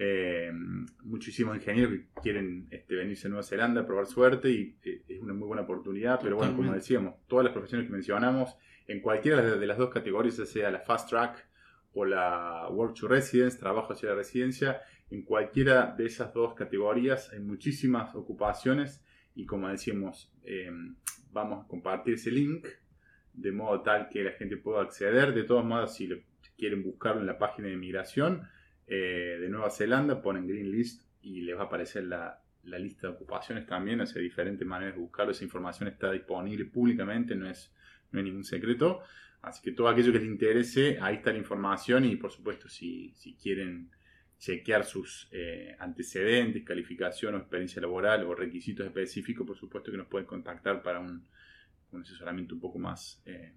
Eh, 0.00 0.52
muchísimos 1.02 1.56
ingenieros 1.56 1.92
que 1.92 2.06
quieren 2.22 2.68
este, 2.70 2.94
venirse 2.94 3.26
a 3.26 3.30
Nueva 3.30 3.42
Zelanda 3.42 3.80
a 3.80 3.86
probar 3.86 4.06
suerte 4.06 4.50
y 4.50 4.76
eh, 4.84 5.02
es 5.08 5.20
una 5.20 5.34
muy 5.34 5.48
buena 5.48 5.62
oportunidad. 5.62 6.20
Pero 6.22 6.36
bueno, 6.36 6.56
como 6.56 6.72
decíamos, 6.72 7.14
todas 7.26 7.44
las 7.44 7.52
profesiones 7.52 7.86
que 7.86 7.92
mencionamos, 7.92 8.56
en 8.86 9.00
cualquiera 9.00 9.42
de 9.42 9.66
las 9.66 9.78
dos 9.78 9.90
categorías, 9.90 10.36
ya 10.36 10.46
sea 10.46 10.70
la 10.70 10.80
Fast 10.80 11.10
Track 11.10 11.46
o 11.92 12.04
la 12.04 12.68
Work 12.70 12.94
to 12.94 13.08
Residence, 13.08 13.58
trabajo 13.58 13.92
hacia 13.92 14.10
la 14.10 14.14
residencia, 14.14 14.80
en 15.10 15.22
cualquiera 15.22 15.94
de 15.96 16.06
esas 16.06 16.32
dos 16.34 16.54
categorías 16.54 17.32
hay 17.32 17.40
muchísimas 17.40 18.14
ocupaciones 18.14 19.02
y 19.34 19.46
como 19.46 19.68
decíamos, 19.68 20.32
eh, 20.42 20.70
vamos 21.32 21.64
a 21.64 21.68
compartir 21.68 22.14
ese 22.14 22.30
link 22.30 22.66
de 23.38 23.52
modo 23.52 23.82
tal 23.82 24.08
que 24.08 24.22
la 24.24 24.32
gente 24.32 24.56
pueda 24.56 24.82
acceder. 24.82 25.32
De 25.32 25.44
todos 25.44 25.64
modos, 25.64 25.94
si, 25.94 26.08
quieren 26.56 26.82
buscarlo 26.82 27.20
en 27.20 27.26
la 27.26 27.38
página 27.38 27.68
de 27.68 27.76
migración 27.76 28.48
eh, 28.86 29.38
de 29.40 29.48
Nueva 29.48 29.70
Zelanda, 29.70 30.20
ponen 30.20 30.46
Green 30.46 30.70
List 30.70 31.02
y 31.22 31.42
les 31.42 31.56
va 31.56 31.62
a 31.62 31.64
aparecer 31.64 32.04
la, 32.04 32.42
lista 32.64 33.06
de 33.06 33.14
ocupaciones 33.14 33.64
también. 33.66 34.00
O 34.00 34.06
sea, 34.06 34.20
diferentes 34.20 34.66
maneras 34.66 34.94
de 34.94 35.00
buscarlo. 35.00 35.32
Esa 35.32 35.44
información 35.44 35.88
está 35.88 36.10
disponible 36.10 36.64
públicamente, 36.64 37.36
no 37.36 37.48
es, 37.48 37.72
no 38.10 38.20
ningún 38.20 38.44
secreto. 38.44 39.02
Así 39.40 39.62
que 39.62 39.72
todo 39.72 39.88
aquello 39.88 40.12
que 40.12 40.18
les 40.18 40.28
interese, 40.28 40.98
ahí 41.00 41.16
está 41.16 41.30
la 41.30 41.38
información 41.38 42.04
y 42.04 42.16
por 42.16 42.32
supuesto 42.32 42.68
si, 42.68 43.14
quieren 43.40 43.90
chequear 44.36 44.84
sus 44.84 45.28
eh, 45.30 45.76
antecedentes, 45.78 46.64
calificación 46.64 47.34
o 47.34 47.38
experiencia 47.38 47.80
laboral 47.80 48.24
o 48.24 48.34
requisitos 48.34 48.84
específicos, 48.86 49.46
por 49.46 49.56
supuesto 49.56 49.92
que 49.92 49.96
nos 49.96 50.08
pueden 50.08 50.26
contactar 50.26 50.82
para 50.82 50.98
un, 50.98 51.24
un 51.92 52.02
asesoramiento 52.02 52.54
un 52.54 52.60
poco 52.60 52.78
más 52.78 53.22
eh, 53.24 53.54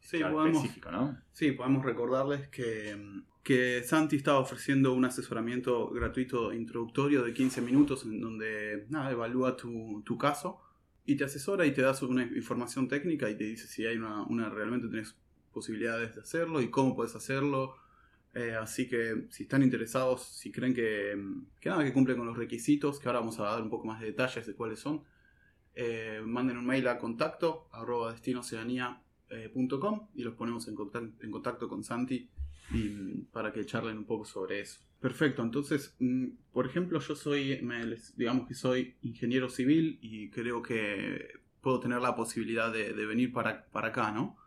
sí, 0.00 0.18
podemos, 0.20 0.62
específico, 0.62 0.90
¿no? 0.90 1.18
Sí, 1.32 1.52
podemos 1.52 1.84
recordarles 1.84 2.48
que, 2.48 2.96
que 3.42 3.82
Santi 3.82 4.16
estaba 4.16 4.38
ofreciendo 4.38 4.92
un 4.92 5.04
asesoramiento 5.04 5.90
gratuito 5.90 6.52
introductorio 6.52 7.22
de 7.22 7.32
15 7.32 7.60
minutos 7.60 8.04
en 8.04 8.20
donde 8.20 8.86
nada, 8.88 9.10
evalúa 9.10 9.56
tu, 9.56 10.02
tu 10.04 10.16
caso 10.16 10.60
y 11.04 11.16
te 11.16 11.24
asesora 11.24 11.66
y 11.66 11.72
te 11.72 11.82
da 11.82 11.94
una 12.02 12.24
información 12.24 12.88
técnica 12.88 13.30
y 13.30 13.36
te 13.36 13.44
dice 13.44 13.66
si 13.68 13.86
hay 13.86 13.96
una, 13.96 14.22
una 14.24 14.48
realmente 14.48 14.88
tienes 14.88 15.16
posibilidades 15.52 16.14
de 16.14 16.20
hacerlo 16.20 16.60
y 16.60 16.68
cómo 16.68 16.94
puedes 16.94 17.14
hacerlo. 17.14 17.76
Eh, 18.34 18.54
así 18.54 18.86
que 18.86 19.28
si 19.30 19.44
están 19.44 19.62
interesados, 19.62 20.22
si 20.24 20.52
creen 20.52 20.74
que, 20.74 21.16
que 21.58 21.70
nada, 21.70 21.84
que 21.84 21.92
cumplen 21.94 22.18
con 22.18 22.26
los 22.26 22.36
requisitos, 22.36 22.98
que 22.98 23.08
ahora 23.08 23.20
vamos 23.20 23.40
a 23.40 23.44
dar 23.44 23.62
un 23.62 23.70
poco 23.70 23.86
más 23.86 24.00
de 24.00 24.06
detalles 24.06 24.46
de 24.46 24.54
cuáles 24.54 24.80
son, 24.80 25.04
eh, 25.78 26.22
manden 26.24 26.56
un 26.56 26.66
mail 26.66 26.88
a 26.88 26.98
contacto 26.98 27.68
arroba 27.70 28.14
y 30.14 30.22
los 30.22 30.34
ponemos 30.34 30.68
en 30.68 31.30
contacto, 31.30 31.68
con 31.68 31.84
Santi 31.84 32.30
mm, 32.70 33.24
para 33.30 33.52
que 33.52 33.66
charlen 33.66 33.98
un 33.98 34.06
poco 34.06 34.24
sobre 34.24 34.60
eso. 34.60 34.80
Perfecto, 35.00 35.42
entonces, 35.42 35.94
mm, 35.98 36.28
por 36.50 36.66
ejemplo, 36.66 36.98
yo 36.98 37.14
soy, 37.14 37.60
digamos 38.16 38.48
que 38.48 38.54
soy 38.54 38.96
ingeniero 39.02 39.50
civil 39.50 39.98
y 40.00 40.30
creo 40.30 40.62
que 40.62 41.28
puedo 41.60 41.78
tener 41.78 42.00
la 42.00 42.16
posibilidad 42.16 42.72
de, 42.72 42.92
venir 42.94 43.32
para, 43.32 43.66
para, 43.66 43.88
acá, 43.88 44.10
¿no? 44.12 44.38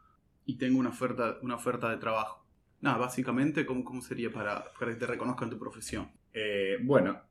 Y 0.45 0.57
tengo 0.57 0.79
una 0.79 0.89
oferta, 0.89 1.37
una 1.43 1.55
oferta 1.55 1.91
de 1.91 1.97
trabajo. 1.97 2.43
Nada, 2.81 2.97
básicamente, 2.97 3.67
¿cómo, 3.67 3.83
cómo 3.83 4.01
sería 4.01 4.31
para, 4.31 4.71
para 4.79 4.93
que 4.93 4.97
te 4.97 5.05
reconozcan 5.05 5.49
tu 5.49 5.59
profesión? 5.59 6.09
Eh, 6.33 6.77
bueno, 6.81 7.21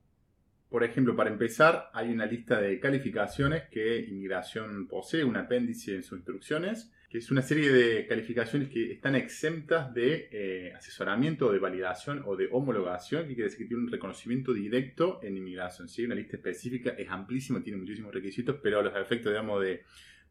por 0.68 0.84
ejemplo, 0.84 1.16
para 1.16 1.30
empezar, 1.30 1.90
hay 1.94 2.10
una 2.10 2.26
lista 2.26 2.60
de 2.60 2.78
calificaciones 2.78 3.64
que 3.70 4.00
Inmigración 4.00 4.86
posee, 4.86 5.24
un 5.24 5.36
apéndice 5.36 5.94
en 5.94 6.02
sus 6.02 6.18
instrucciones, 6.18 6.92
que 7.08 7.18
es 7.18 7.30
una 7.30 7.40
serie 7.40 7.72
de 7.72 8.06
calificaciones 8.06 8.68
que 8.68 8.92
están 8.92 9.14
exentas 9.14 9.94
de 9.94 10.28
eh, 10.30 10.74
asesoramiento, 10.74 11.50
de 11.50 11.58
validación 11.58 12.22
o 12.26 12.36
de 12.36 12.50
homologación, 12.52 13.22
que 13.22 13.34
quiere 13.34 13.44
decir 13.44 13.60
que 13.60 13.64
tiene 13.64 13.84
un 13.84 13.90
reconocimiento 13.90 14.52
directo 14.52 15.20
en 15.22 15.38
inmigración. 15.38 15.88
¿sí? 15.88 16.04
Una 16.04 16.14
lista 16.14 16.36
específica 16.36 16.90
es 16.90 17.08
amplísima, 17.08 17.62
tiene 17.62 17.78
muchísimos 17.78 18.12
requisitos, 18.12 18.56
pero 18.62 18.82
los 18.82 18.94
efectos, 18.94 19.32
digamos, 19.32 19.62
de, 19.62 19.84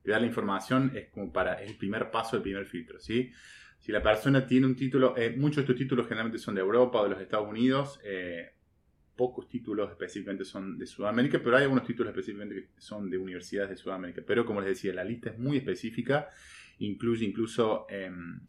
dar 0.05 0.21
la 0.21 0.27
información 0.27 0.91
es 0.95 1.09
como 1.09 1.33
para 1.33 1.63
el 1.63 1.75
primer 1.77 2.11
paso, 2.11 2.35
el 2.35 2.43
primer 2.43 2.67
filtro. 2.67 2.99
¿sí? 2.99 3.31
Si 3.79 3.91
la 3.91 4.03
persona 4.03 4.45
tiene 4.45 4.67
un 4.67 4.75
título, 4.75 5.17
eh, 5.17 5.33
muchos 5.35 5.57
de 5.57 5.61
estos 5.63 5.77
títulos 5.77 6.05
generalmente 6.05 6.37
son 6.37 6.53
de 6.53 6.61
Europa 6.61 6.99
o 6.99 7.03
de 7.05 7.09
los 7.09 7.21
Estados 7.21 7.49
Unidos, 7.49 7.99
eh, 8.03 8.51
pocos 9.17 9.49
títulos 9.49 9.89
específicamente 9.89 10.45
son 10.45 10.77
de 10.77 10.85
Sudamérica, 10.85 11.41
pero 11.43 11.57
hay 11.57 11.63
algunos 11.63 11.85
títulos 11.85 12.11
específicamente 12.11 12.55
que 12.55 12.81
son 12.81 13.09
de 13.09 13.17
universidades 13.17 13.71
de 13.71 13.75
Sudamérica. 13.75 14.21
Pero 14.25 14.45
como 14.45 14.61
les 14.61 14.69
decía, 14.69 14.93
la 14.93 15.03
lista 15.03 15.31
es 15.31 15.39
muy 15.39 15.57
específica, 15.57 16.29
incluye 16.79 17.25
incluso 17.25 17.87
em, 17.89 18.39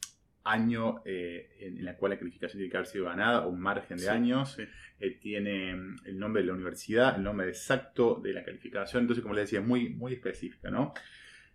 año 0.44 1.02
eh, 1.04 1.56
en, 1.60 1.84
la 1.84 1.96
cual 1.96 2.10
la 2.10 2.18
calificación 2.18 2.58
tiene 2.58 2.70
que 2.70 2.76
haber 2.76 2.86
sido 2.86 3.06
ganada, 3.06 3.46
o 3.46 3.50
un 3.50 3.60
margen 3.60 3.96
de 3.96 4.08
años, 4.08 4.58
eh, 4.58 5.18
tiene 5.20 5.70
em, 5.70 5.96
el 6.04 6.18
nombre 6.18 6.42
de 6.42 6.48
la 6.48 6.54
universidad, 6.54 7.16
el 7.16 7.22
nombre 7.22 7.48
exacto 7.48 8.20
de 8.22 8.32
la 8.32 8.44
calificación, 8.44 9.02
entonces 9.02 9.22
como 9.22 9.34
les 9.34 9.44
decía, 9.44 9.60
es 9.60 9.66
muy, 9.66 9.88
muy 9.88 10.12
específica, 10.12 10.70
¿no? 10.70 10.92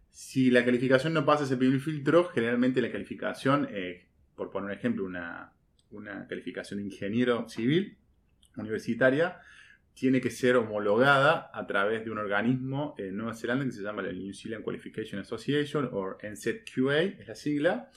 Si 0.09 0.51
la 0.51 0.63
calificación 0.63 1.13
no 1.13 1.25
pasa 1.25 1.43
ese 1.43 1.57
primer 1.57 1.79
filtro, 1.79 2.25
generalmente 2.25 2.81
la 2.81 2.91
calificación, 2.91 3.67
eh, 3.71 4.07
por 4.35 4.51
poner 4.51 4.71
un 4.71 4.77
ejemplo, 4.77 5.05
una, 5.05 5.53
una 5.91 6.27
calificación 6.27 6.79
de 6.79 6.85
ingeniero 6.85 7.47
civil, 7.49 7.97
universitaria 8.57 9.39
tiene 9.93 10.21
que 10.21 10.31
ser 10.31 10.55
homologada 10.55 11.51
a 11.53 11.67
través 11.67 12.03
de 12.03 12.11
un 12.11 12.17
organismo 12.17 12.95
en 12.97 13.15
Nueva 13.15 13.35
Zelanda 13.35 13.65
que 13.65 13.71
se 13.71 13.83
llama 13.83 14.01
la 14.01 14.11
New 14.11 14.33
Zealand 14.33 14.63
Qualification 14.63 15.21
Association 15.21 15.89
o 15.91 16.17
NZQA, 16.23 17.01
es 17.01 17.27
la 17.27 17.35
sigla. 17.35 17.89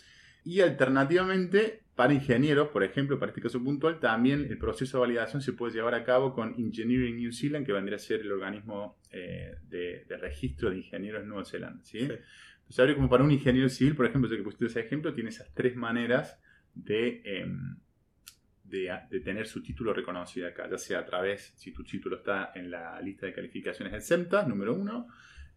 Y 0.44 0.60
alternativamente, 0.60 1.82
para 1.96 2.12
ingenieros, 2.12 2.68
por 2.68 2.84
ejemplo, 2.84 3.18
para 3.18 3.30
este 3.30 3.40
caso 3.40 3.62
puntual, 3.64 3.98
también 3.98 4.46
el 4.48 4.58
proceso 4.58 4.98
de 4.98 5.00
validación 5.00 5.42
se 5.42 5.54
puede 5.54 5.72
llevar 5.72 5.94
a 5.94 6.04
cabo 6.04 6.34
con 6.34 6.54
Engineering 6.56 7.16
New 7.16 7.32
Zealand, 7.32 7.66
que 7.66 7.72
vendría 7.72 7.96
a 7.96 7.98
ser 7.98 8.20
el 8.20 8.30
organismo 8.30 9.00
eh, 9.10 9.56
de, 9.68 10.04
registro 10.20 10.70
de 10.70 10.76
ingenieros 10.76 11.22
en 11.22 11.28
Nueva 11.28 11.44
Zelanda. 11.44 11.82
¿sí? 11.82 11.98
Entonces, 12.68 12.94
como 12.94 13.08
para 13.08 13.24
un 13.24 13.30
ingeniero 13.32 13.68
civil, 13.68 13.96
por 13.96 14.06
ejemplo, 14.06 14.30
ya 14.30 14.36
que 14.36 14.42
pusiste 14.42 14.66
ese 14.66 14.80
ejemplo, 14.80 15.14
tiene 15.14 15.30
esas 15.30 15.52
tres 15.54 15.74
maneras 15.74 16.38
de, 16.74 17.22
em, 17.24 17.78
de, 18.68 19.20
tener 19.24 19.46
su 19.46 19.62
título 19.62 19.92
reconocido 19.92 20.48
acá, 20.48 20.68
ya 20.68 20.78
sea 20.78 21.00
a 21.00 21.04
través, 21.04 21.52
si 21.56 21.72
tu 21.72 21.84
título 21.84 22.16
está 22.16 22.52
en 22.54 22.70
la 22.70 23.00
lista 23.00 23.26
de 23.26 23.32
calificaciones 23.32 23.94
exentas, 23.94 24.46
número 24.46 24.74
uno, 24.74 25.06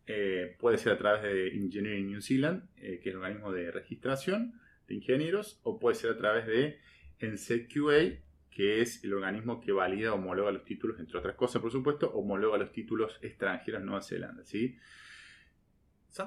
eh, 0.06 0.56
puede 0.60 0.78
ser 0.78 0.94
a 0.94 0.98
través 0.98 1.24
de 1.24 1.50
Engineering 1.50 2.08
New 2.08 2.22
Zealand, 2.22 2.70
eh, 2.78 3.00
que 3.02 3.10
es 3.10 3.16
el 3.16 3.18
organismo 3.18 3.52
de 3.52 3.72
registración 3.72 4.60
de 4.88 4.96
ingenieros, 4.96 5.60
o 5.64 5.80
puede 5.80 5.96
ser 5.96 6.12
a 6.12 6.18
través 6.18 6.48
de 6.48 6.80
NCQA, 7.20 8.24
que 8.50 8.82
es 8.82 9.04
el 9.04 9.14
organismo 9.14 9.60
que 9.60 9.72
valida 9.72 10.14
homologa 10.14 10.52
los 10.52 10.66
títulos, 10.66 11.00
entre 11.00 11.18
otras 11.18 11.36
cosas, 11.36 11.62
por 11.62 11.72
supuesto, 11.72 12.12
homologa 12.12 12.58
los 12.58 12.72
títulos 12.72 13.20
extranjeros 13.22 13.82
en 13.82 13.86
Nueva 13.86 14.02
Zelanda, 14.02 14.44
¿sí? 14.44 14.78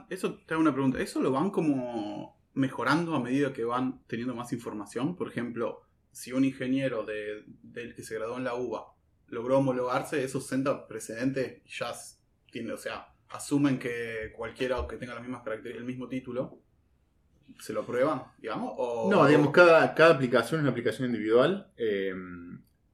Eso 0.09 0.39
te 0.47 0.55
hago 0.55 0.61
una 0.61 0.73
pregunta, 0.73 1.01
¿eso 1.01 1.21
lo 1.21 1.33
van 1.33 1.51
como 1.51 2.41
mejorando 2.55 3.15
a 3.15 3.21
medida 3.21 3.53
que 3.53 3.65
van 3.65 4.03
teniendo 4.07 4.35
más 4.35 4.53
información? 4.53 5.17
Por 5.17 5.29
ejemplo, 5.29 5.83
si 6.13 6.33
un 6.33 6.45
ingeniero 6.45 7.05
del 7.05 7.95
que 7.95 8.03
se 8.03 8.15
graduó 8.15 8.37
en 8.37 8.45
la 8.45 8.55
UBA 8.55 8.87
logró 9.29 9.59
homologarse, 9.59 10.23
esos 10.23 10.47
senta 10.47 10.87
precedentes 10.87 11.63
ya 11.67 11.93
tiene, 12.51 12.73
o 12.73 12.77
sea, 12.79 13.09
asumen 13.31 13.79
que 13.79 14.33
cualquiera 14.37 14.87
que 14.89 14.97
tenga 14.97 15.15
las 15.15 15.23
mismas 15.23 15.43
características, 15.43 15.81
el 15.81 15.87
mismo 15.87 16.07
título, 16.09 16.59
se 17.59 17.73
lo 17.73 17.85
prueban, 17.85 18.23
digamos? 18.39 18.75
O... 18.77 19.09
No, 19.11 19.27
digamos, 19.27 19.51
cada, 19.53 19.95
cada 19.95 20.15
aplicación 20.15 20.61
es 20.61 20.63
una 20.63 20.71
aplicación 20.71 21.07
individual. 21.09 21.73
eh, 21.77 22.15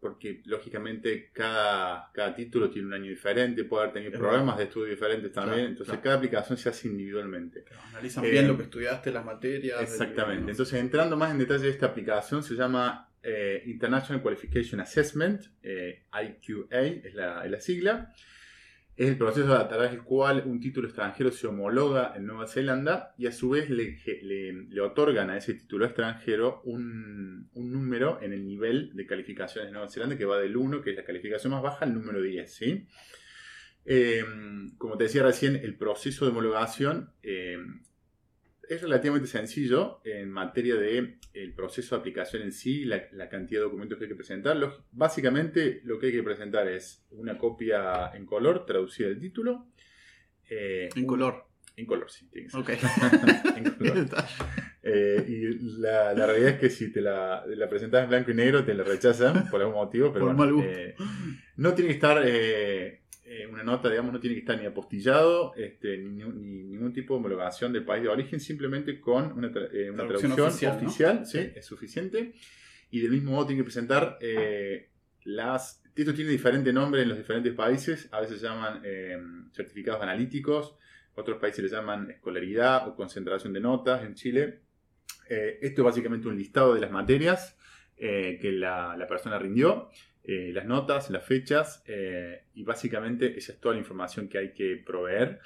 porque 0.00 0.42
lógicamente 0.44 1.30
cada, 1.32 2.12
cada 2.12 2.32
título 2.32 2.70
tiene 2.70 2.86
un 2.86 2.94
año 2.94 3.10
diferente, 3.10 3.64
puede 3.64 3.82
haber 3.82 3.94
tenido 3.94 4.12
verdad. 4.12 4.56
de 4.56 4.62
estudio 4.62 4.86
diferentes 4.90 5.32
también. 5.32 5.56
Claro, 5.56 5.68
entonces 5.70 5.86
claro. 5.92 6.02
cada 6.04 6.16
aplicación 6.18 6.56
se 6.56 6.68
hace 6.68 6.86
individualmente. 6.86 7.64
Analizan 7.90 8.24
Eh, 8.24 8.30
bien 8.30 8.46
lo 8.46 8.56
que 8.56 8.62
estudiaste, 8.62 9.10
las 9.10 9.24
materias. 9.24 9.82
Exactamente. 9.82 10.44
el- 10.44 10.50
Entonces, 10.50 10.78
entrando 10.78 11.16
más 11.16 11.32
en 11.32 11.38
detalle 11.38 11.64
de 11.64 11.70
esta 11.70 11.86
aplicación, 11.86 12.44
se 12.44 12.54
llama 12.54 13.07
eh, 13.22 13.62
International 13.66 14.22
Qualification 14.22 14.80
Assessment, 14.80 15.42
eh, 15.62 16.04
IQA 16.12 16.82
es 16.82 17.14
la, 17.14 17.60
sigla. 17.60 18.12
Es 18.96 19.08
el 19.08 19.16
proceso 19.16 19.54
a 19.54 19.68
través 19.68 19.92
del 19.92 20.02
cual 20.02 20.42
un 20.44 20.60
título 20.60 20.88
extranjero 20.88 21.30
se 21.30 21.46
homologa 21.46 22.14
en 22.16 22.26
Nueva 22.26 22.48
Zelanda 22.48 23.14
y 23.16 23.26
a 23.26 23.32
su 23.32 23.50
vez 23.50 23.70
le, 23.70 24.80
otorgan 24.80 25.30
a 25.30 25.36
ese 25.36 25.54
título 25.54 25.84
extranjero 25.84 26.62
un, 26.64 27.48
número 27.54 28.20
en 28.22 28.32
el 28.32 28.44
nivel 28.44 28.90
de 28.94 29.06
calificaciones 29.06 29.68
de 29.68 29.72
Nueva 29.72 29.88
Zelanda 29.88 30.18
que 30.18 30.24
va 30.24 30.38
del 30.38 30.56
1, 30.56 30.82
que 30.82 30.90
es 30.90 30.96
la 30.96 31.04
calificación 31.04 31.52
más 31.52 31.62
baja, 31.62 31.84
al 31.84 31.94
número 31.94 32.20
10. 32.20 32.52
¿sí? 32.52 32.86
Eh, 33.84 34.24
como 34.78 34.96
te 34.96 35.04
decía 35.04 35.22
recién, 35.22 35.56
el 35.56 35.76
proceso 35.76 36.24
de 36.24 36.32
homologación 36.32 37.12
es 38.68 38.82
relativamente 38.82 39.28
sencillo 39.28 40.00
en 40.04 40.30
materia 40.30 40.74
de 40.76 41.18
el 41.34 41.52
proceso 41.54 41.94
de 41.94 42.00
aplicación 42.00 42.42
en 42.42 42.52
sí, 42.52 42.84
la, 42.84 43.02
la 43.12 43.28
cantidad 43.28 43.60
de 43.60 43.64
documentos 43.64 43.98
que 43.98 44.04
hay 44.04 44.08
que 44.10 44.14
presentar. 44.16 44.56
Los- 44.56 44.82
básicamente 44.92 45.80
lo 45.84 45.98
que 45.98 46.06
hay 46.06 46.12
que 46.12 46.22
presentar 46.22 46.68
es 46.68 47.04
una 47.10 47.38
copia 47.38 48.10
en 48.14 48.26
color 48.26 48.66
traducida 48.66 49.08
del 49.08 49.20
título. 49.20 49.66
eh, 50.50 50.88
En 50.94 51.02
un- 51.02 51.06
color. 51.06 51.44
En 51.76 51.86
color, 51.86 52.10
sí, 52.10 52.26
tiene 52.28 52.48
que 52.48 52.50
ser. 52.50 52.60
Ok. 52.60 52.70
En 53.56 53.64
color. 53.70 54.06
Eh, 54.82 55.24
y 55.28 55.58
la, 55.80 56.12
la 56.14 56.26
realidad 56.26 56.50
es 56.54 56.58
que 56.60 56.70
si 56.70 56.90
te 56.90 57.00
la, 57.00 57.44
la 57.46 57.68
presentas 57.68 58.02
en 58.04 58.08
blanco 58.10 58.30
y 58.30 58.34
negro 58.34 58.64
te 58.64 58.74
la 58.74 58.82
rechazan 58.84 59.48
por 59.50 59.60
algún 59.60 59.76
motivo, 59.76 60.12
pero 60.12 60.26
bueno, 60.34 60.62
eh, 60.64 60.94
no 61.56 61.74
tiene 61.74 61.88
que 61.90 61.94
estar 61.94 62.22
eh, 63.28 63.46
una 63.46 63.62
nota, 63.62 63.88
digamos, 63.90 64.12
no 64.12 64.20
tiene 64.20 64.34
que 64.34 64.40
estar 64.40 64.58
ni 64.58 64.66
apostillado, 64.66 65.54
este, 65.54 65.98
ni, 65.98 66.24
ni 66.24 66.62
ningún 66.64 66.92
tipo 66.92 67.14
de 67.14 67.18
homologación 67.18 67.72
del 67.72 67.84
país 67.84 68.02
de 68.02 68.08
origen, 68.08 68.40
simplemente 68.40 69.00
con 69.00 69.32
una, 69.32 69.50
tra- 69.52 69.68
eh, 69.72 69.90
una 69.90 70.04
Traducción 70.06 70.34
traducción, 70.34 70.72
oficial, 70.72 70.76
oficial, 70.76 71.18
¿no? 71.20 71.24
sí, 71.26 71.38
es 71.54 71.66
suficiente. 71.66 72.32
Y 72.90 73.00
del 73.00 73.10
mismo 73.10 73.32
modo 73.32 73.46
tiene 73.46 73.60
que 73.60 73.64
presentar 73.64 74.18
eh, 74.20 74.88
las... 75.24 75.82
Esto 75.94 76.14
tiene 76.14 76.30
diferente 76.30 76.72
nombre 76.72 77.02
en 77.02 77.08
los 77.08 77.18
diferentes 77.18 77.52
países, 77.54 78.08
a 78.12 78.20
veces 78.20 78.40
se 78.40 78.46
llaman 78.46 78.80
certificados 79.52 80.00
analíticos, 80.00 80.76
otros 81.16 81.38
países 81.38 81.64
le 81.64 81.68
llaman 81.68 82.08
escolaridad 82.08 82.86
o 82.86 82.94
concentración 82.94 83.52
de 83.52 83.58
notas 83.58 84.04
en 84.04 84.14
Chile. 84.14 84.60
Esto 85.28 85.82
es 85.82 85.84
básicamente 85.84 86.28
un 86.28 86.36
listado 86.38 86.72
de 86.72 86.80
las 86.80 86.92
materias 86.92 87.56
que 87.96 88.50
la, 88.52 88.96
la 88.96 89.08
persona 89.08 89.40
rindió, 89.40 89.90
eh, 90.24 90.50
las 90.52 90.66
notas, 90.66 91.10
las 91.10 91.24
fechas, 91.24 91.82
eh, 91.86 92.44
y 92.54 92.62
básicamente 92.62 93.38
esa 93.38 93.52
es 93.52 93.60
toda 93.60 93.74
la 93.74 93.80
información 93.80 94.28
que 94.28 94.38
hay 94.38 94.52
que 94.52 94.76
proveer. 94.84 95.40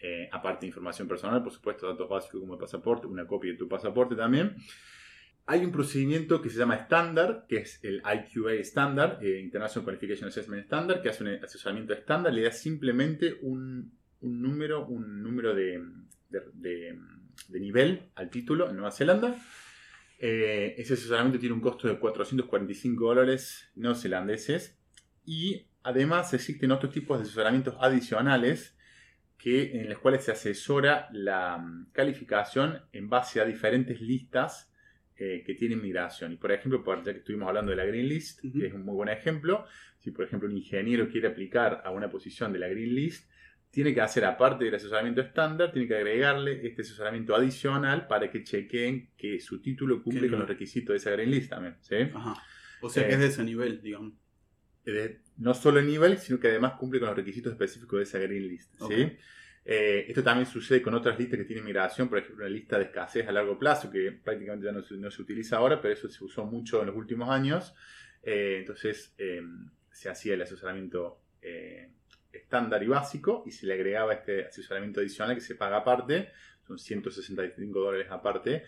eh, 0.00 0.28
aparte 0.30 0.60
de 0.60 0.68
información 0.68 1.08
personal, 1.08 1.42
por 1.42 1.52
supuesto, 1.52 1.88
datos 1.88 2.08
básicos 2.08 2.40
como 2.40 2.54
el 2.54 2.60
pasaporte, 2.60 3.06
una 3.08 3.26
copia 3.26 3.50
de 3.50 3.58
tu 3.58 3.68
pasaporte 3.68 4.14
también. 4.14 4.54
Hay 5.46 5.64
un 5.64 5.72
procedimiento 5.72 6.40
que 6.42 6.50
se 6.50 6.58
llama 6.58 6.76
estándar, 6.76 7.46
que 7.48 7.56
es 7.58 7.82
el 7.82 8.02
IQA 8.04 8.52
estándar, 8.52 9.18
eh, 9.22 9.40
International 9.40 9.84
Qualification 9.84 10.28
Assessment 10.28 10.62
Standard, 10.64 11.02
que 11.02 11.08
hace 11.08 11.24
un 11.24 11.30
asesoramiento 11.42 11.94
estándar, 11.94 12.32
le 12.32 12.42
da 12.42 12.52
simplemente 12.52 13.38
un, 13.42 13.90
número, 14.20 14.86
un 14.86 15.22
número 15.22 15.54
de 15.54 15.82
nivel 17.48 18.10
al 18.14 18.30
título 18.30 18.68
en 18.68 18.76
Nueva 18.76 18.92
Zelanda. 18.92 19.34
Eh, 20.18 20.74
ese 20.78 20.94
asesoramiento 20.94 21.38
tiene 21.38 21.54
un 21.54 21.60
costo 21.60 21.86
de 21.86 21.98
445 21.98 23.04
dólares 23.04 23.70
neozelandeses 23.76 24.76
y 25.24 25.68
además 25.84 26.34
existen 26.34 26.72
otros 26.72 26.92
tipos 26.92 27.18
de 27.18 27.24
asesoramientos 27.24 27.76
adicionales 27.80 28.76
que, 29.38 29.80
en 29.80 29.88
los 29.88 29.98
cuales 29.98 30.24
se 30.24 30.32
asesora 30.32 31.08
la 31.12 31.58
mm, 31.58 31.92
calificación 31.92 32.82
en 32.92 33.08
base 33.08 33.40
a 33.40 33.44
diferentes 33.44 34.00
listas 34.00 34.72
eh, 35.16 35.44
que 35.46 35.54
tienen 35.54 35.80
migración. 35.80 36.32
Y 36.32 36.36
por 36.36 36.50
ejemplo, 36.50 36.82
ya 37.04 37.12
que 37.12 37.18
estuvimos 37.18 37.48
hablando 37.48 37.70
de 37.70 37.76
la 37.76 37.84
Green 37.84 38.08
List, 38.08 38.40
que 38.40 38.66
es 38.66 38.74
un 38.74 38.84
muy 38.84 38.94
buen 38.94 39.08
ejemplo, 39.08 39.66
si 39.98 40.10
por 40.10 40.24
ejemplo 40.24 40.48
un 40.48 40.56
ingeniero 40.56 41.08
quiere 41.08 41.28
aplicar 41.28 41.82
a 41.84 41.90
una 41.90 42.10
posición 42.10 42.52
de 42.52 42.58
la 42.58 42.68
Green 42.68 42.94
List, 42.94 43.30
tiene 43.78 43.94
que 43.94 44.00
hacer, 44.00 44.24
aparte 44.24 44.64
del 44.64 44.74
asesoramiento 44.74 45.20
estándar, 45.20 45.70
tiene 45.70 45.86
que 45.86 45.94
agregarle 45.94 46.66
este 46.66 46.82
asesoramiento 46.82 47.32
adicional 47.36 48.08
para 48.08 48.28
que 48.28 48.42
chequeen 48.42 49.10
que 49.16 49.38
su 49.38 49.62
título 49.62 50.02
cumple 50.02 50.28
con 50.28 50.40
los 50.40 50.48
requisitos 50.48 50.94
de 50.94 50.96
esa 50.96 51.10
Green 51.12 51.30
List 51.30 51.50
también. 51.50 51.76
¿sí? 51.80 51.94
Ajá. 52.12 52.34
O 52.80 52.88
sea 52.88 53.04
Eh, 53.04 53.06
que 53.06 53.12
es 53.14 53.20
de 53.20 53.26
ese 53.26 53.44
nivel, 53.44 53.80
digamos. 53.80 54.14
de- 54.84 55.20
no 55.36 55.54
solo 55.54 55.78
el 55.78 55.86
nivel, 55.86 56.18
sino 56.18 56.40
que 56.40 56.48
además 56.48 56.72
cumple 56.72 56.98
con 56.98 57.06
los 57.10 57.16
requisitos 57.16 57.52
específicos 57.52 57.98
de 57.98 58.02
esa 58.02 58.18
Green 58.18 58.48
List. 58.48 58.74
¿sí? 58.88 59.12
Eh, 59.64 60.06
esto 60.08 60.24
también 60.24 60.46
sucede 60.46 60.82
con 60.82 60.94
otras 60.94 61.16
listas 61.16 61.38
que 61.38 61.44
tienen 61.44 61.64
migración, 61.64 62.08
por 62.08 62.18
ejemplo, 62.18 62.44
una 62.46 62.52
lista 62.52 62.78
de 62.78 62.86
escasez 62.86 63.28
a 63.28 63.30
largo 63.32 63.56
plazo, 63.60 63.92
que 63.92 64.10
prácticamente 64.10 64.66
ya 64.66 64.72
no 64.72 64.82
se, 64.82 64.96
no 64.96 65.08
se 65.08 65.22
utiliza 65.22 65.58
ahora, 65.58 65.80
pero 65.80 65.94
eso 65.94 66.08
se 66.08 66.24
usó 66.24 66.44
mucho 66.46 66.80
en 66.80 66.88
los 66.88 66.96
últimos 66.96 67.28
años. 67.30 67.74
Eh, 68.24 68.56
entonces 68.58 69.14
eh, 69.18 69.40
se 69.92 70.08
hacía 70.08 70.34
el 70.34 70.42
asesoramiento 70.42 71.20
eh, 71.42 71.90
estándar 72.32 72.82
y 72.82 72.86
básico 72.86 73.42
y 73.46 73.50
se 73.50 73.66
le 73.66 73.74
agregaba 73.74 74.12
este 74.14 74.46
asesoramiento 74.46 75.00
adicional 75.00 75.34
que 75.34 75.40
se 75.40 75.54
paga 75.54 75.78
aparte, 75.78 76.28
son 76.66 76.78
165 76.78 77.80
dólares 77.80 78.08
aparte. 78.10 78.64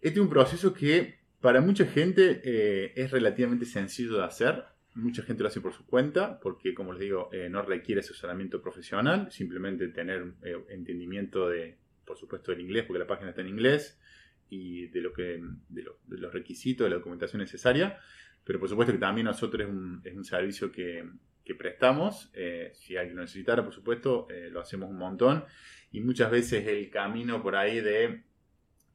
Este 0.00 0.18
es 0.18 0.24
un 0.24 0.28
proceso 0.28 0.74
que 0.74 1.20
para 1.40 1.60
mucha 1.60 1.86
gente 1.86 2.40
eh, 2.44 2.92
es 2.96 3.10
relativamente 3.10 3.64
sencillo 3.64 4.16
de 4.18 4.24
hacer. 4.24 4.64
Mucha 4.94 5.22
gente 5.22 5.42
lo 5.42 5.48
hace 5.48 5.60
por 5.60 5.72
su 5.72 5.86
cuenta 5.86 6.40
porque, 6.40 6.74
como 6.74 6.92
les 6.92 7.00
digo, 7.00 7.28
eh, 7.32 7.48
no 7.48 7.62
requiere 7.62 8.00
asesoramiento 8.00 8.60
profesional, 8.62 9.30
simplemente 9.30 9.88
tener 9.88 10.24
eh, 10.42 10.56
entendimiento 10.70 11.48
de, 11.48 11.76
por 12.04 12.16
supuesto, 12.16 12.50
del 12.50 12.62
inglés, 12.62 12.84
porque 12.86 12.98
la 13.00 13.06
página 13.06 13.30
está 13.30 13.42
en 13.42 13.48
inglés, 13.48 14.00
y 14.48 14.86
de, 14.88 15.00
lo 15.00 15.12
que, 15.12 15.40
de, 15.68 15.82
lo- 15.82 15.98
de 16.06 16.18
los 16.18 16.32
requisitos, 16.32 16.84
de 16.86 16.90
la 16.90 16.96
documentación 16.96 17.40
necesaria. 17.42 17.98
Pero 18.44 18.58
por 18.60 18.68
supuesto 18.68 18.92
que 18.92 18.98
también 18.98 19.26
nosotros 19.26 19.62
es 19.62 19.68
un, 19.68 20.00
es 20.04 20.14
un 20.14 20.24
servicio 20.24 20.70
que, 20.72 21.04
que 21.46 21.54
prestamos. 21.54 22.28
eh, 22.34 22.72
si 22.74 22.96
alguien 22.96 23.16
lo 23.16 23.22
necesitara, 23.22 23.62
por 23.64 23.72
supuesto, 23.72 24.26
eh, 24.30 24.50
lo 24.50 24.60
hacemos 24.60 24.90
un 24.90 24.98
montón. 24.98 25.44
Y 25.92 26.00
muchas 26.00 26.30
veces 26.30 26.66
el 26.66 26.90
camino 26.90 27.40
por 27.42 27.54
ahí 27.56 27.80
de, 27.80 28.24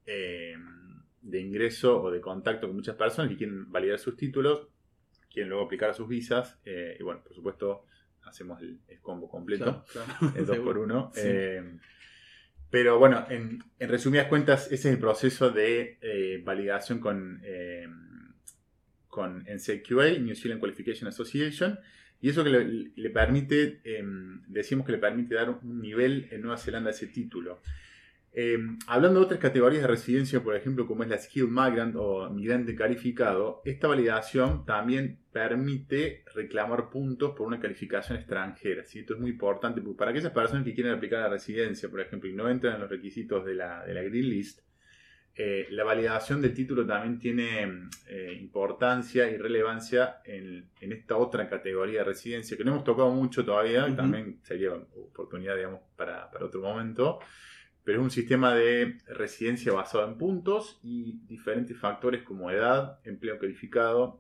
eh, 0.06 0.56
de 1.22 1.40
ingreso 1.40 2.02
o 2.04 2.12
de 2.12 2.20
contacto 2.20 2.68
con 2.68 2.76
muchas 2.76 2.96
personas 2.98 3.32
que 3.32 3.38
quieren 3.38 3.72
validar 3.72 3.98
sus 3.98 4.18
títulos, 4.18 4.68
quieren 5.32 5.50
luego 5.50 5.66
aplicar 5.66 5.90
a 5.90 5.94
sus 5.94 6.08
visas. 6.10 6.60
y 6.66 7.02
bueno, 7.02 7.24
por 7.24 7.34
supuesto, 7.34 7.86
hacemos 8.24 8.62
el, 8.62 8.80
el 8.88 9.00
combo 9.00 9.28
completo 9.30 9.84
Claro, 9.92 10.08
claro. 10.20 10.34
el 10.38 10.46
2 10.46 10.56
Seguro. 10.58 10.64
por 10.74 10.78
1 10.80 11.12
Sí. 11.16 11.30
pero 12.70 13.00
bueno, 13.00 13.26
en, 13.30 13.64
en 13.80 13.90
resumidas 13.90 14.28
cuentas, 14.28 14.66
ese 14.68 14.90
es 14.90 14.94
el 14.96 15.00
proceso 15.00 15.50
de 15.52 16.42
validación 16.46 17.00
con, 17.00 17.42
con 19.08 19.44
NCQA, 19.46 20.20
New 20.20 20.36
Zealand 20.36 20.60
Qualification 20.60 21.08
Association, 21.08 21.80
y 22.22 22.30
eso 22.30 22.44
que 22.44 22.50
le, 22.50 23.10
permite, 23.10 23.82
eh, 23.84 24.04
decimos 24.48 24.86
que 24.86 24.92
le 24.92 25.00
permite 25.00 25.36
dar 25.36 25.50
un 25.50 25.82
nivel 25.82 26.28
en 26.32 26.42
Nueva 26.42 26.58
Zelanda 26.58 26.90
a 26.90 26.94
ese 26.94 27.08
título. 27.08 27.62
Eh, 28.34 28.58
hablando 28.88 29.20
de 29.20 29.26
otras 29.26 29.40
categorías 29.42 29.82
de 29.82 29.88
residencia, 29.88 30.42
por 30.42 30.56
ejemplo, 30.56 30.88
como 30.88 31.04
es 31.04 31.10
la 31.10 31.18
Skilled 31.18 31.50
Migrant 31.50 31.96
o 31.98 32.30
migrante 32.30 32.76
calificado, 32.76 33.62
esta 33.66 33.88
validación 33.88 34.66
también 34.66 35.20
permite 35.34 36.24
reclamar 36.34 36.90
puntos 36.90 37.34
por 37.36 37.48
una 37.48 37.60
calificación 37.60 38.18
extranjera. 38.18 38.86
¿sí? 38.86 39.00
Esto 39.00 39.16
es 39.16 39.20
muy 39.20 39.32
importante 39.32 39.82
para 39.82 40.12
aquellas 40.12 40.32
personas 40.32 40.64
que 40.64 40.74
quieren 40.74 40.94
aplicar 40.94 41.22
la 41.22 41.30
residencia, 41.30 41.90
por 41.90 42.00
ejemplo, 42.00 42.30
y 42.30 42.34
no 42.34 42.48
entran 42.48 42.76
en 42.76 42.82
los 42.82 42.90
requisitos 42.90 43.46
de 43.46 43.56
la, 43.56 43.84
de 43.84 43.94
la 43.94 44.04
Green 44.04 44.30
List, 44.30 44.62
eh, 45.44 45.68
la 45.72 45.84
validación 45.84 46.40
del 46.40 46.54
título 46.54 46.86
también 46.86 47.18
tiene 47.18 47.90
eh, 48.08 48.38
importancia 48.40 49.28
y 49.28 49.38
relevancia 49.38 50.22
en, 50.24 50.70
en 50.80 50.92
esta 50.92 51.18
otra 51.18 51.50
categoría 51.50 52.00
de 52.00 52.06
residencia 52.06 52.56
que 52.56 52.64
no 52.64 52.74
hemos 52.74 52.84
tocado 52.84 53.10
mucho 53.10 53.44
todavía, 53.44 53.96
también 53.96 54.40
sería 54.44 54.72
oportunidad, 54.74 55.56
digamos, 55.56 55.82
para, 55.96 56.30
para 56.30 56.46
otro 56.46 56.62
momento 56.62 57.20
pero 57.84 57.98
es 58.00 58.04
un 58.04 58.12
sistema 58.12 58.54
de 58.54 59.00
residencia 59.08 59.74
basado 59.74 60.08
en 60.08 60.16
puntos 60.16 60.80
y 60.84 61.26
diferentes 61.26 61.76
factores 61.76 62.22
como 62.22 62.52
edad, 62.52 63.00
empleo 63.04 63.40
calificado, 63.40 64.20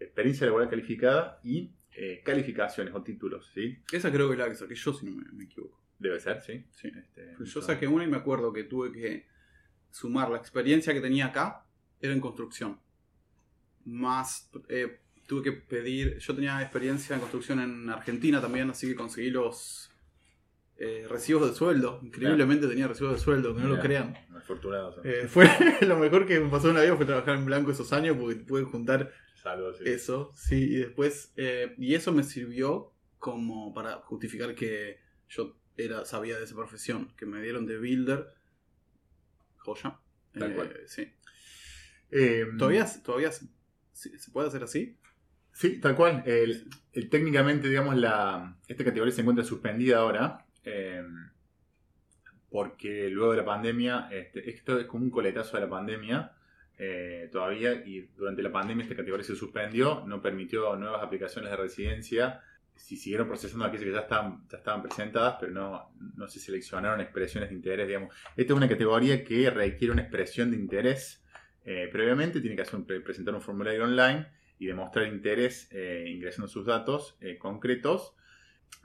experiencia 0.00 0.46
laboral 0.46 0.68
calificada 0.68 1.38
y 1.44 1.72
eh, 1.92 2.22
calificaciones 2.24 2.92
o 2.92 3.02
títulos, 3.04 3.52
¿sí? 3.54 3.78
Esa 3.92 4.10
creo 4.10 4.26
que 4.26 4.32
es 4.32 4.38
la 4.40 4.48
que 4.48 4.56
saqué 4.56 4.74
yo, 4.74 4.92
si 4.92 5.06
no 5.06 5.12
me, 5.12 5.24
me 5.32 5.44
equivoco. 5.44 5.80
Debe 6.00 6.18
ser, 6.18 6.40
¿sí? 6.40 6.64
Sí. 6.70 6.88
Este, 6.88 7.34
Pues 7.36 7.54
yo 7.54 7.62
saqué 7.62 7.86
una 7.86 8.04
y 8.04 8.08
me 8.08 8.16
acuerdo 8.16 8.52
que 8.52 8.64
tuve 8.64 8.90
que 8.90 9.35
sumar 9.96 10.28
la 10.30 10.36
experiencia 10.36 10.92
que 10.92 11.00
tenía 11.00 11.26
acá, 11.26 11.64
era 12.00 12.12
en 12.12 12.20
construcción. 12.20 12.78
Más, 13.86 14.50
eh, 14.68 15.00
tuve 15.26 15.42
que 15.42 15.52
pedir, 15.52 16.18
yo 16.18 16.34
tenía 16.34 16.60
experiencia 16.60 17.14
en 17.14 17.20
construcción 17.20 17.60
en 17.60 17.88
Argentina 17.88 18.40
también, 18.40 18.68
así 18.68 18.86
que 18.88 18.94
conseguí 18.94 19.30
los, 19.30 19.90
eh, 20.78 21.06
recibos 21.08 21.48
de 21.48 21.54
sueldo. 21.54 22.00
Increíblemente 22.02 22.66
tenía 22.66 22.86
recibos 22.86 23.14
de 23.14 23.18
sueldo, 23.18 23.56
que 23.56 23.62
no 23.62 23.68
lo 23.68 23.80
crean. 23.80 24.14
Afortunados. 24.36 25.00
Eh, 25.04 25.26
fue 25.28 25.48
lo 25.80 25.98
mejor 25.98 26.26
que 26.26 26.38
me 26.40 26.50
pasó 26.50 26.68
en 26.68 26.74
la 26.74 26.82
vida 26.82 26.96
fue 26.96 27.06
trabajar 27.06 27.36
en 27.36 27.46
blanco 27.46 27.70
esos 27.70 27.94
años 27.94 28.18
porque 28.18 28.36
pude 28.36 28.64
juntar 28.64 29.10
sí. 29.78 29.84
eso, 29.86 30.30
sí, 30.34 30.56
y 30.56 30.76
después, 30.76 31.32
eh, 31.36 31.74
y 31.78 31.94
eso 31.94 32.12
me 32.12 32.22
sirvió 32.22 32.92
como 33.18 33.72
para 33.72 33.96
justificar 34.00 34.54
que 34.54 34.98
yo 35.28 35.56
era, 35.78 36.04
sabía 36.04 36.36
de 36.36 36.44
esa 36.44 36.54
profesión, 36.54 37.12
que 37.16 37.26
me 37.26 37.40
dieron 37.40 37.66
de 37.66 37.78
builder, 37.78 38.34
joya. 39.66 39.98
Tal 40.38 40.52
Eh, 40.52 40.54
cual. 40.54 40.76
sí. 40.86 41.12
Eh, 42.10 42.46
¿Todavía, 42.58 42.86
todavía 43.04 43.32
se, 43.32 43.46
se 43.92 44.30
puede 44.30 44.48
hacer 44.48 44.62
así? 44.62 44.96
Sí, 45.52 45.80
tal 45.80 45.94
cual. 45.96 46.22
El- 46.26 46.68
el- 46.92 47.08
técnicamente, 47.10 47.68
digamos, 47.68 47.96
la, 47.96 48.56
esta 48.68 48.84
categoría 48.84 49.12
se 49.14 49.22
encuentra 49.22 49.44
suspendida 49.44 49.98
ahora. 49.98 50.46
eh, 50.64 51.02
porque 52.48 53.10
luego 53.10 53.32
de 53.32 53.38
la 53.38 53.44
pandemia, 53.44 54.08
este, 54.10 54.48
esto 54.50 54.78
es 54.78 54.86
como 54.86 55.04
un 55.04 55.10
coletazo 55.10 55.56
de 55.56 55.64
la 55.64 55.68
pandemia 55.70 56.32
eh, 56.78 57.28
todavía. 57.32 57.72
Y 57.84 58.02
durante 58.16 58.42
la 58.42 58.52
pandemia 58.52 58.84
esta 58.84 58.96
categoría 58.96 59.24
se 59.26 59.34
suspendió, 59.36 60.04
no 60.06 60.22
permitió 60.22 60.76
nuevas 60.76 61.02
aplicaciones 61.02 61.50
de 61.50 61.56
residencia. 61.56 62.40
Si 62.76 62.96
siguieron 62.96 63.26
procesando 63.26 63.64
aquellas 63.64 63.84
que 63.84 63.92
ya 63.92 64.00
estaban, 64.00 64.46
ya 64.48 64.58
estaban 64.58 64.82
presentadas, 64.82 65.36
pero 65.40 65.52
no, 65.52 65.90
no 66.16 66.28
se 66.28 66.38
seleccionaron 66.38 67.00
expresiones 67.00 67.48
de 67.50 67.56
interés, 67.56 67.86
digamos. 67.86 68.14
Esta 68.36 68.52
es 68.52 68.56
una 68.56 68.68
categoría 68.68 69.24
que 69.24 69.50
requiere 69.50 69.92
una 69.92 70.02
expresión 70.02 70.50
de 70.50 70.56
interés 70.56 71.22
eh, 71.64 71.88
previamente, 71.90 72.40
tiene 72.40 72.54
que 72.54 72.62
hacer 72.62 72.76
un- 72.76 72.86
presentar 72.86 73.34
un 73.34 73.40
formulario 73.42 73.84
online 73.84 74.26
y 74.58 74.66
demostrar 74.66 75.06
interés 75.08 75.68
eh, 75.72 76.04
ingresando 76.08 76.46
sus 76.48 76.64
datos 76.64 77.16
eh, 77.20 77.38
concretos 77.38 78.14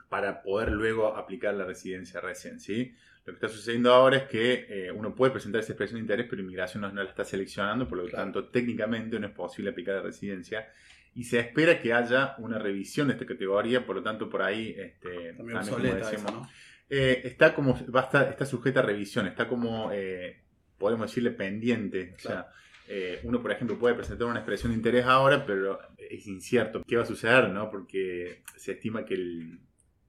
para 0.08 0.42
poder 0.42 0.72
luego 0.72 1.16
aplicar 1.16 1.54
la 1.54 1.64
residencia 1.64 2.20
recién, 2.20 2.60
¿sí? 2.60 2.94
Lo 3.24 3.32
que 3.32 3.36
está 3.36 3.48
sucediendo 3.48 3.92
ahora 3.94 4.16
es 4.16 4.22
que 4.24 4.90
uno 4.96 5.14
puede 5.14 5.30
presentar 5.32 5.60
esa 5.60 5.72
expresión 5.72 5.98
de 5.98 6.02
interés, 6.02 6.26
pero 6.28 6.42
inmigración 6.42 6.80
no, 6.82 6.90
no 6.92 7.02
la 7.04 7.08
está 7.08 7.24
seleccionando, 7.24 7.86
por 7.88 7.98
lo 7.98 8.04
Claro. 8.06 8.24
tanto 8.24 8.48
técnicamente 8.48 9.18
no 9.20 9.28
es 9.28 9.32
posible 9.32 9.70
aplicar 9.70 9.94
la 9.94 10.02
residencia 10.02 10.66
y 11.14 11.24
se 11.24 11.38
espera 11.40 11.80
que 11.80 11.92
haya 11.92 12.34
una 12.38 12.58
revisión 12.58 13.08
de 13.08 13.14
esta 13.14 13.26
categoría, 13.26 13.84
por 13.84 13.96
lo 13.96 14.02
tanto 14.02 14.28
por 14.30 14.42
ahí 14.42 14.74
este, 14.78 15.34
También 15.34 15.58
como 15.70 15.78
esa, 15.98 16.10
¿no? 16.32 16.48
eh, 16.88 17.20
está 17.24 17.54
como 17.54 17.74
va 17.94 18.00
a 18.00 18.04
estar- 18.04 18.28
está 18.30 18.46
sujeta 18.46 18.80
a 18.80 18.82
revisión, 18.82 19.26
está 19.26 19.46
como 19.48 19.90
eh, 19.92 20.40
podemos 20.78 21.08
decirle 21.10 21.30
pendiente. 21.30 22.12
O 22.16 22.18
sea, 22.18 22.48
eh, 22.88 23.20
uno, 23.22 23.40
por 23.40 23.52
ejemplo, 23.52 23.78
puede 23.78 23.94
presentar 23.94 24.26
una 24.26 24.40
expresión 24.40 24.72
de 24.72 24.76
interés 24.76 25.04
ahora, 25.04 25.46
pero 25.46 25.78
es 25.98 26.26
incierto 26.26 26.82
qué 26.86 26.96
va 26.96 27.02
a 27.04 27.06
suceder, 27.06 27.48
¿no? 27.50 27.70
Porque 27.70 28.42
se 28.56 28.72
estima 28.72 29.04
que 29.04 29.14
el, 29.14 29.60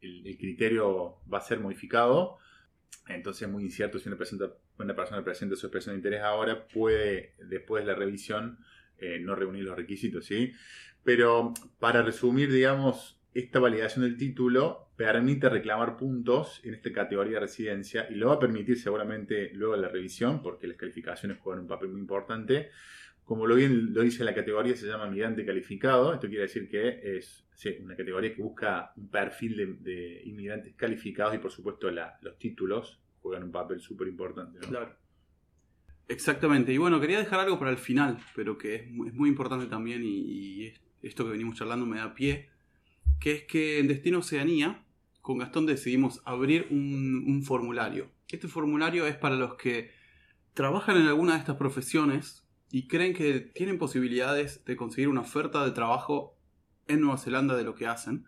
el- 0.01 0.25
el 0.27 0.37
criterio 0.37 1.17
va 1.31 1.37
a 1.37 1.41
ser 1.41 1.59
modificado. 1.59 2.37
Entonces 3.07 3.43
es 3.43 3.49
muy 3.49 3.63
incierto 3.63 3.99
si 3.99 4.07
una, 4.09 4.17
presenta- 4.17 4.53
una 4.79 4.95
persona 4.95 5.23
presenta 5.23 5.55
su 5.55 5.67
expresión 5.67 5.93
de 5.95 5.99
interés 5.99 6.21
ahora, 6.21 6.65
puede, 6.67 7.33
después 7.49 7.85
de 7.85 7.91
la 7.91 7.97
revisión, 7.97 8.57
eh, 8.97 9.19
no 9.19 9.35
reunir 9.35 9.63
los 9.65 9.75
requisitos, 9.75 10.25
¿sí? 10.25 10.53
Pero 11.03 11.53
para 11.79 12.01
resumir, 12.01 12.51
digamos, 12.51 13.19
esta 13.33 13.59
validación 13.59 14.05
del 14.05 14.17
título 14.17 14.89
permite 14.95 15.49
reclamar 15.49 15.97
puntos 15.97 16.61
en 16.63 16.75
esta 16.75 16.91
categoría 16.91 17.35
de 17.35 17.39
residencia 17.41 18.07
y 18.09 18.15
lo 18.15 18.27
va 18.27 18.35
a 18.35 18.39
permitir 18.39 18.77
seguramente 18.77 19.51
luego 19.53 19.75
de 19.75 19.81
la 19.81 19.89
revisión, 19.89 20.41
porque 20.41 20.67
las 20.67 20.77
calificaciones 20.77 21.39
juegan 21.39 21.63
un 21.63 21.67
papel 21.67 21.89
muy 21.89 21.99
importante. 21.99 22.69
Como 23.23 23.47
lo 23.47 23.55
bien 23.55 23.93
lo 23.93 24.01
dice 24.01 24.23
la 24.23 24.35
categoría, 24.35 24.75
se 24.75 24.85
llama 24.85 25.09
migrante 25.09 25.45
calificado. 25.45 26.13
Esto 26.13 26.27
quiere 26.27 26.43
decir 26.43 26.69
que 26.69 27.17
es 27.17 27.45
una 27.81 27.95
categoría 27.95 28.35
que 28.35 28.41
busca 28.41 28.91
un 28.97 29.09
perfil 29.09 29.79
de, 29.81 30.21
inmigrantes 30.25 30.75
calificados 30.75 31.33
y 31.33 31.37
por 31.37 31.51
supuesto 31.51 31.89
los 31.89 32.37
títulos 32.37 32.99
juegan 33.21 33.43
un 33.43 33.51
papel 33.51 33.79
súper 33.79 34.09
importante. 34.09 34.59
¿no? 34.59 34.67
Claro. 34.67 34.95
Exactamente. 36.09 36.73
Y 36.73 36.77
bueno, 36.77 36.99
quería 36.99 37.17
dejar 37.17 37.39
algo 37.39 37.57
para 37.57 37.71
el 37.71 37.77
final, 37.77 38.17
pero 38.35 38.57
que 38.57 38.75
es 38.75 38.91
muy, 38.91 39.29
importante 39.29 39.67
también 39.67 40.01
y 40.03 40.67
es- 40.67 40.83
esto 41.03 41.25
que 41.25 41.31
venimos 41.31 41.55
charlando 41.55 41.85
me 41.85 41.97
da 41.97 42.13
pie, 42.13 42.49
que 43.19 43.33
es 43.33 43.43
que 43.43 43.79
en 43.79 43.87
Destino 43.87 44.19
Oceanía, 44.19 44.83
con 45.21 45.37
Gastón 45.37 45.65
decidimos 45.65 46.21
abrir 46.25 46.67
un, 46.69 47.43
formulario. 47.45 48.11
Este 48.27 48.47
formulario 48.47 49.07
es 49.07 49.15
para 49.15 49.35
los 49.35 49.55
que 49.55 49.91
trabajan 50.53 50.97
en 50.97 51.07
alguna 51.07 51.33
de 51.33 51.39
estas 51.39 51.55
profesiones 51.55 52.45
y 52.71 52.87
creen 52.87 53.13
que 53.13 53.39
tienen 53.39 53.77
posibilidades 53.77 54.65
de 54.65 54.75
conseguir 54.75 55.07
una 55.07 55.21
oferta 55.21 55.63
de 55.63 55.71
trabajo 55.71 56.35
en 56.87 56.99
Nueva 56.99 57.17
Zelanda 57.17 57.55
de 57.55 57.63
lo 57.63 57.75
que 57.75 57.87
hacen. 57.87 58.25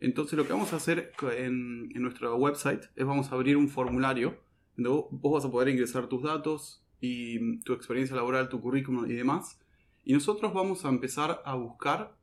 Entonces 0.00 0.38
lo 0.38 0.46
que 0.46 0.52
vamos 0.52 0.72
a 0.72 0.76
hacer 0.76 1.12
en, 1.36 1.88
nuestro 1.90 2.34
website 2.36 2.84
es 2.96 3.04
vamos 3.04 3.30
a 3.30 3.34
abrir 3.34 3.56
un 3.56 3.68
formulario 3.68 4.40
donde 4.76 4.90
vos, 5.10 5.32
vas 5.34 5.44
a 5.44 5.50
poder 5.50 5.68
ingresar 5.68 6.06
tus 6.06 6.22
datos 6.22 6.82
y 7.00 7.60
tu 7.60 7.74
experiencia 7.74 8.16
laboral, 8.16 8.48
tu 8.48 8.60
currículum 8.60 9.04
y 9.10 9.14
demás. 9.14 9.60
Y 10.04 10.14
nosotros 10.14 10.54
vamos 10.54 10.86
a 10.86 10.88
empezar 10.88 11.42
a 11.44 11.56
buscar 11.56 12.16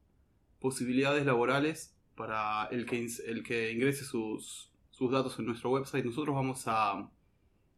posibilidades 0.65 1.23
laborales 1.27 1.95
para 2.15 2.65
el 2.71 2.87
que, 2.87 3.05
el 3.27 3.43
que 3.43 3.71
ingrese 3.71 4.03
sus, 4.03 4.71
sus 4.89 5.11
datos 5.11 5.37
en 5.37 5.45
nuestro 5.45 5.69
website. 5.69 6.03
Nosotros 6.03 6.33
vamos 6.35 6.63
a 6.65 7.07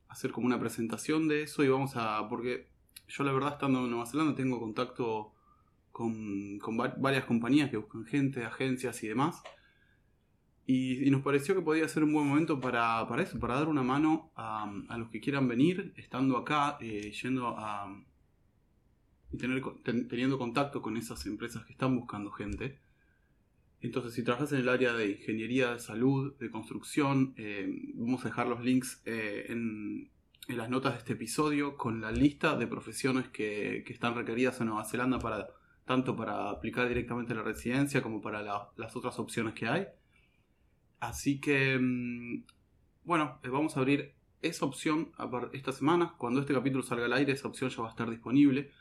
hacer 0.07 0.31
como 0.31 0.47
una 0.47 0.57
presentación 0.57 1.27
de 1.27 1.43
eso 1.43 1.65
y 1.65 1.67
vamos 1.67 1.97
a... 1.97 2.29
Porque 2.29 2.69
yo 3.09 3.25
la 3.25 3.33
verdad 3.33 3.53
estando 3.53 3.83
en 3.83 3.89
Nueva 3.91 4.05
Zelanda 4.05 4.35
tengo 4.35 4.57
contacto 4.57 5.33
con, 5.91 6.59
con 6.59 6.79
va- 6.79 6.95
varias 6.97 7.25
compañías 7.25 7.69
que 7.69 7.75
buscan 7.75 8.05
gente, 8.05 8.45
agencias 8.45 9.03
y 9.03 9.09
demás. 9.09 9.43
Y, 10.65 11.09
nos 11.11 11.23
pareció 11.23 11.53
que 11.55 11.61
podía 11.61 11.87
ser 11.89 12.03
un 12.05 12.13
buen 12.13 12.25
momento 12.25 12.61
para, 12.61 13.05
para 13.09 13.21
eso, 13.23 13.37
para 13.37 13.55
dar 13.55 13.67
una 13.67 13.83
mano 13.83 14.31
a, 14.35 14.71
a 14.87 14.97
los 14.97 15.09
que 15.09 15.19
quieran 15.19 15.45
venir, 15.49 15.93
estando 15.97 16.37
acá, 16.37 16.77
eh, 16.79 17.11
yendo 17.21 17.49
a... 17.49 17.93
y 19.31 19.37
teniendo 19.37 20.37
contacto 20.37 20.81
con 20.81 20.97
esas 20.97 21.25
empresas 21.25 21.65
que 21.65 21.73
están 21.73 21.95
buscando 21.95 22.31
gente. 22.31 22.79
Entonces, 23.81 24.13
si 24.13 24.23
trabajas 24.23 24.51
en 24.53 24.59
el 24.59 24.69
área 24.69 24.93
de 24.93 25.11
ingeniería, 25.11 25.73
de 25.73 25.79
salud, 25.79 26.35
de 26.39 26.49
construcción, 26.49 27.33
eh, 27.37 27.67
vamos 27.95 28.25
a 28.25 28.29
dejar 28.29 28.47
los 28.47 28.63
links 28.63 29.01
eh, 29.05 29.45
en, 29.49 30.09
las 30.47 30.69
notas 30.69 30.93
de 30.93 30.99
este 30.99 31.13
episodio 31.13 31.75
con 31.75 31.99
la 32.01 32.11
lista 32.11 32.55
de 32.57 32.67
profesiones 32.67 33.27
que, 33.27 33.83
que 33.85 33.93
están 33.93 34.15
requeridas 34.15 34.59
en 34.61 34.67
Nueva 34.67 34.85
Zelanda 34.85 35.19
para 35.19 35.49
tanto 35.85 36.15
para 36.15 36.49
aplicar 36.49 36.87
directamente 36.87 37.33
la 37.35 37.43
residencia 37.43 38.01
como 38.01 38.21
para 38.21 38.41
la- 38.41 38.69
las 38.77 38.95
otras 38.95 39.19
opciones 39.19 39.53
que 39.53 39.67
hay. 39.67 39.87
Así 40.99 41.39
que, 41.39 41.77
mm, 41.79 42.43
bueno, 43.03 43.39
eh, 43.43 43.49
vamos 43.49 43.77
a 43.77 43.79
abrir 43.81 44.13
esa 44.41 44.65
opción 44.65 45.11
esta 45.53 45.71
semana. 45.71 46.13
Cuando 46.17 46.41
este 46.41 46.53
capítulo 46.53 46.83
salga 46.83 47.05
al 47.05 47.13
aire, 47.13 47.33
esa 47.33 47.47
opción 47.47 47.69
ya 47.69 47.81
va 47.81 47.87
a 47.87 47.91
estar 47.91 48.09
disponible. 48.09 48.71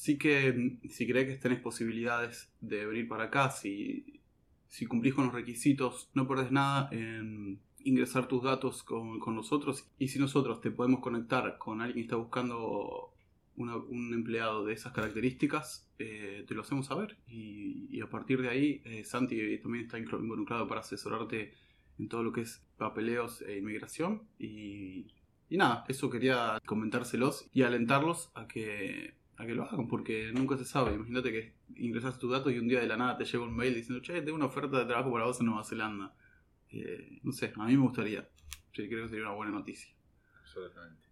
Así 0.00 0.16
que, 0.16 0.78
si 0.88 1.06
crees 1.06 1.26
que 1.28 1.36
tenés 1.36 1.60
posibilidades 1.60 2.50
de 2.62 2.86
venir 2.86 3.06
para 3.06 3.24
acá, 3.24 3.50
si, 3.50 4.20
si 4.66 4.86
cumplís 4.86 5.12
con 5.14 5.26
los 5.26 5.34
requisitos, 5.34 6.08
no 6.14 6.26
perdés 6.26 6.50
nada 6.50 6.88
en 6.90 7.60
ingresar 7.84 8.26
tus 8.26 8.42
datos 8.42 8.82
con, 8.82 9.20
con 9.20 9.34
nosotros. 9.36 9.86
Y 9.98 10.08
si 10.08 10.18
nosotros 10.18 10.62
te 10.62 10.70
podemos 10.70 11.00
conectar 11.00 11.58
con 11.58 11.82
alguien 11.82 11.96
que 11.96 12.02
está 12.08 12.16
buscando 12.16 13.12
una- 13.56 13.76
un 13.76 14.14
empleado 14.14 14.64
de 14.64 14.72
esas 14.72 14.92
características, 14.94 15.86
eh, 15.98 16.44
te 16.48 16.54
lo 16.54 16.62
hacemos 16.62 16.86
saber. 16.86 17.18
Y, 17.28 18.00
a 18.00 18.08
partir 18.08 18.40
de 18.40 18.48
ahí, 18.48 18.80
eh, 18.86 19.04
Santi 19.04 19.58
también 19.58 19.84
está 19.84 19.98
involucrado 19.98 20.66
para 20.66 20.80
asesorarte 20.80 21.52
en 21.98 22.08
todo 22.08 22.22
lo 22.22 22.32
que 22.32 22.40
es 22.42 22.62
papeleos 22.78 23.42
e 23.42 23.58
inmigración. 23.58 24.22
Y, 24.38 25.08
y 25.50 25.56
nada, 25.58 25.84
eso 25.88 26.08
quería 26.08 26.58
comentárselos 26.64 27.50
y 27.52 27.62
alentarlos 27.64 28.30
a 28.34 28.46
que, 28.48 29.19
a 29.40 29.46
que 29.46 29.54
lo 29.54 29.64
hagan, 29.64 29.88
porque 29.88 30.30
nunca 30.32 30.56
se 30.56 30.64
sabe. 30.64 30.94
Imagínate 30.94 31.32
que 31.32 31.54
ingresas 31.76 32.18
tus 32.18 32.30
datos 32.30 32.52
y 32.52 32.58
un 32.58 32.68
día 32.68 32.80
de 32.80 32.86
la 32.86 32.96
nada 32.96 33.16
te 33.16 33.24
llega 33.24 33.44
un 33.44 33.56
mail 33.56 33.74
diciendo, 33.74 34.02
che, 34.02 34.20
tengo 34.22 34.36
una 34.36 34.46
oferta 34.46 34.78
de 34.78 34.84
trabajo 34.84 35.10
para 35.12 35.24
vos 35.24 35.40
en 35.40 35.46
Nueva 35.46 35.64
Zelanda. 35.64 36.14
Eh, 36.70 37.18
no 37.22 37.32
sé, 37.32 37.52
a 37.56 37.66
mí 37.66 37.76
me 37.76 37.82
gustaría. 37.82 38.28
Sí, 38.72 38.88
creo 38.88 39.04
que 39.04 39.08
sería 39.08 39.24
una 39.24 39.34
buena 39.34 39.52
noticia. 39.52 39.92
Absolutamente. 40.40 41.08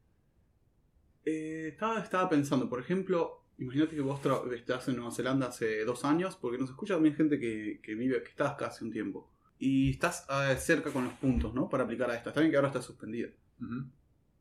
Eh, 1.24 1.68
estaba, 1.68 2.00
estaba 2.00 2.28
pensando, 2.28 2.68
por 2.68 2.80
ejemplo, 2.80 3.44
imagínate 3.58 3.96
que 3.96 4.02
vos 4.02 4.20
estás 4.54 4.88
en 4.88 4.96
Nueva 4.96 5.10
Zelanda 5.10 5.48
hace 5.48 5.84
dos 5.84 6.04
años, 6.04 6.36
porque 6.36 6.58
nos 6.58 6.70
escucha 6.70 6.94
también 6.94 7.16
gente 7.16 7.38
que, 7.38 7.80
que 7.82 7.94
vive, 7.94 8.22
que 8.22 8.30
está 8.30 8.50
acá 8.50 8.66
hace 8.66 8.84
un 8.84 8.92
tiempo. 8.92 9.30
Y 9.58 9.90
estás 9.90 10.26
eh, 10.30 10.56
cerca 10.56 10.90
con 10.92 11.04
los 11.04 11.14
puntos, 11.14 11.52
¿no? 11.54 11.68
Para 11.68 11.84
aplicar 11.84 12.10
a 12.10 12.14
esta. 12.14 12.30
Está 12.30 12.40
bien 12.40 12.50
que 12.50 12.56
ahora 12.56 12.68
está 12.68 12.80
suspendida. 12.80 13.28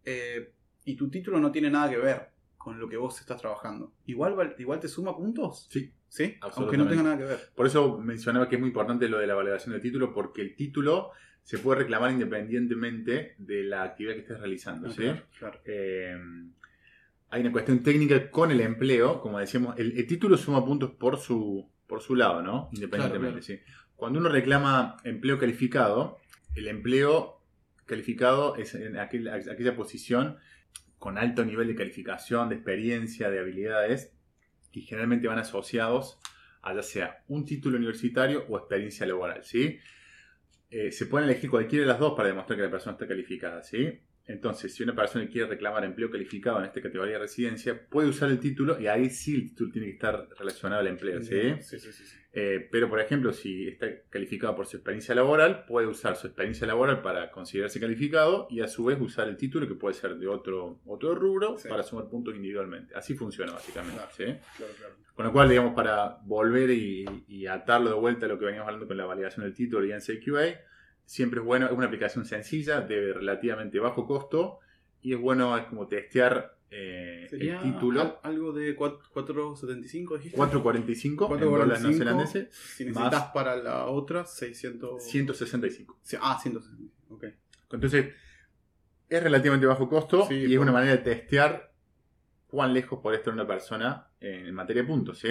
Eh, 0.06 0.54
y 0.86 0.96
tu 0.96 1.10
título 1.10 1.40
no 1.40 1.52
tiene 1.52 1.70
nada 1.70 1.90
que 1.90 1.98
ver 1.98 2.37
con 2.58 2.80
lo 2.80 2.90
que 2.90 2.98
vos 2.98 3.20
estás 3.20 3.40
trabajando. 3.40 3.94
Igual, 4.06 4.56
igual 4.58 4.80
te 4.80 4.88
suma 4.88 5.16
puntos. 5.16 5.68
Sí, 5.70 5.94
¿Sí? 6.10 6.36
Aunque 6.42 6.78
no 6.78 6.88
tenga 6.88 7.04
nada 7.04 7.18
que 7.18 7.24
ver. 7.26 7.40
Por 7.56 7.68
eso 7.68 7.98
mencionaba 7.98 8.48
que 8.48 8.56
es 8.56 8.60
muy 8.60 8.70
importante 8.70 9.10
lo 9.10 9.20
de 9.20 9.28
la 9.28 9.36
validación 9.36 9.74
del 9.74 9.82
título, 9.82 10.14
porque 10.14 10.42
el 10.42 10.56
título 10.56 11.12
se 11.44 11.60
puede 11.60 11.80
reclamar 11.82 12.12
independientemente 12.12 13.36
de 13.38 13.64
la 13.64 13.84
actividad 13.84 14.16
que 14.16 14.22
estés 14.22 14.40
realizando. 14.40 14.90
¿sí? 14.90 15.04
Claro, 15.04 15.24
claro. 15.38 15.60
Eh, 15.66 16.18
hay 17.30 17.42
una 17.42 17.52
cuestión 17.52 17.84
técnica 17.84 18.32
con 18.32 18.52
el 18.52 18.62
empleo, 18.62 19.22
como 19.22 19.40
decíamos, 19.40 19.78
el, 19.78 19.98
el 19.98 20.08
título 20.08 20.38
suma 20.38 20.64
puntos 20.66 20.92
por 20.92 21.18
su, 21.18 21.70
por 21.86 22.02
su 22.02 22.16
lado, 22.16 22.42
¿no? 22.42 22.70
Independientemente, 22.74 23.42
Claro, 23.42 23.42
sí. 23.42 23.60
Cuando 23.96 24.20
uno 24.20 24.30
reclama 24.30 24.98
empleo 25.04 25.40
calificado, 25.40 26.20
el 26.56 26.68
empleo 26.68 27.37
calificado 27.88 28.56
es 28.58 28.76
en 28.76 28.98
aquel- 28.98 29.30
aquella 29.30 29.76
posición 29.76 30.38
con 31.00 31.18
alto 31.18 31.44
nivel 31.44 31.68
de 31.68 31.76
calificación, 31.76 32.50
de 32.50 32.56
experiencia, 32.56 33.30
de 33.32 33.40
habilidades, 33.40 34.14
y 34.72 34.82
generalmente 34.82 35.28
van 35.28 35.40
asociados 35.40 36.20
a 36.62 36.76
ya 36.76 36.84
sea 36.84 37.24
un 37.28 37.46
título 37.46 37.78
universitario 37.78 38.46
o 38.50 38.58
experiencia 38.58 39.06
laboral, 39.06 39.44
¿sí? 39.44 39.80
Eh, 40.70 40.92
se 40.92 41.06
pueden 41.06 41.30
elegir 41.30 41.50
cualquiera 41.50 41.84
de 41.86 41.88
las 41.88 42.00
dos 42.00 42.14
para 42.16 42.28
demostrar 42.28 42.58
que 42.58 42.64
la 42.66 42.72
persona 42.72 42.94
está 42.94 43.08
calificada, 43.08 43.64
¿sí? 43.64 44.02
Entonces, 44.28 44.74
si 44.74 44.84
una 44.84 44.94
persona 44.94 45.28
quiere 45.28 45.48
reclamar 45.48 45.86
empleo 45.86 46.12
calificado 46.12 46.60
en 46.60 46.66
esta 46.66 46.82
categoría 46.82 47.14
de 47.14 47.20
residencia, 47.20 47.88
puede 47.90 48.10
usar 48.10 48.30
el 48.30 48.40
título 48.40 48.80
y 48.80 48.88
ahí 48.88 49.10
sí 49.10 49.36
el 49.36 49.50
título 49.50 49.72
tiene 49.72 49.88
que 49.88 49.94
estar 49.94 50.28
relacionado 50.38 50.82
al 50.82 50.88
empleo, 50.88 51.22
¿sí? 51.22 51.56
Sí, 51.62 51.80
sí, 51.80 51.92
sí. 51.92 52.04
sí. 52.04 52.18
Eh, 52.40 52.68
pero, 52.72 52.88
por 52.88 53.00
ejemplo, 53.00 53.34
si 53.34 53.68
está 53.68 53.88
calificado 54.10 54.56
por 54.56 54.68
su 54.68 54.78
experiencia 54.78 55.16
laboral, 55.16 55.66
puede 55.66 55.88
usar 55.88 56.16
su 56.16 56.28
experiencia 56.28 56.68
laboral 56.68 57.02
para 57.02 57.32
considerarse 57.32 57.80
calificado 57.80 58.48
y 58.52 58.62
a 58.62 58.68
su 58.68 58.86
vez 58.86 59.02
usar 59.02 59.28
el 59.28 59.38
título 59.38 59.68
que 59.68 59.74
puede 59.74 59.96
ser 59.96 60.18
de 60.18 60.28
otro, 60.28 60.80
otro 60.86 61.16
rubro 61.16 61.56
para 61.68 61.82
sumar 61.82 62.08
puntos 62.10 62.36
individualmente. 62.36 62.94
Así 62.96 63.16
funciona 63.16 63.54
básicamente. 63.54 63.98
Claro. 63.98 64.12
¿sí? 64.16 64.24
Claro, 64.58 64.74
claro. 64.78 64.96
Con 65.16 65.26
lo 65.26 65.32
cual, 65.34 65.50
digamos, 65.50 65.74
para 65.74 66.20
volver 66.26 66.70
y, 66.70 67.06
y 67.28 67.48
atarlo 67.48 67.90
de 67.90 67.96
vuelta 67.96 68.28
a 68.28 68.30
lo 68.30 68.38
que 68.38 68.46
veníamos 68.46 68.68
hablando 68.68 68.88
con 68.88 68.98
la 68.98 69.06
validación 69.06 69.44
del 69.44 69.56
título 69.56 69.84
y 69.84 69.94
NCQA, 69.94 70.62
siempre 71.08 71.40
es 71.40 71.46
bueno, 71.46 71.66
es 71.66 71.72
una 71.72 71.88
aplicación 71.88 72.26
sencilla, 72.26 72.82
de 72.82 73.14
relativamente 73.14 73.80
bajo 73.80 74.06
costo 74.06 74.60
y 75.02 75.14
es 75.14 75.20
bueno, 75.20 75.58
es 75.58 75.66
como 75.66 75.88
testear 75.88 76.56
eh, 76.70 77.28
el 77.32 77.60
título. 77.62 78.02
al- 78.02 78.18
algo 78.24 78.52
de 78.52 78.76
cuat- 78.78 79.00
4.75, 79.14 80.18
dijiste. 80.18 80.38
4.45 80.38 81.34
en 81.34 81.40
dólares 81.40 81.80
4.45. 81.82 81.82
neozelandeses, 81.88 82.50
Si 82.54 82.84
necesitas 82.86 83.12
más- 83.22 83.32
para 83.34 83.56
la 83.56 83.86
otra, 83.86 84.26
600. 84.26 85.02
165. 85.02 85.98
Sí, 86.04 86.18
Ah, 86.22 86.38
165. 86.42 86.94
Ok. 87.10 87.24
Entonces, 87.72 88.14
es 89.10 89.24
relativamente 89.24 89.66
bajo 89.66 89.88
costo 89.88 90.26
Sí, 90.28 90.36
y 90.36 90.54
es 90.54 90.60
una 90.60 90.74
manera 90.74 90.92
de 90.92 90.98
testear 91.04 91.72
cuán 92.48 92.74
lejos 92.74 93.00
puede 93.02 93.16
estar 93.18 93.34
una 93.34 93.48
persona 93.48 94.10
en 94.20 94.54
materia 94.54 94.82
de 94.82 94.88
puntos, 94.90 95.20
¿sí? 95.20 95.30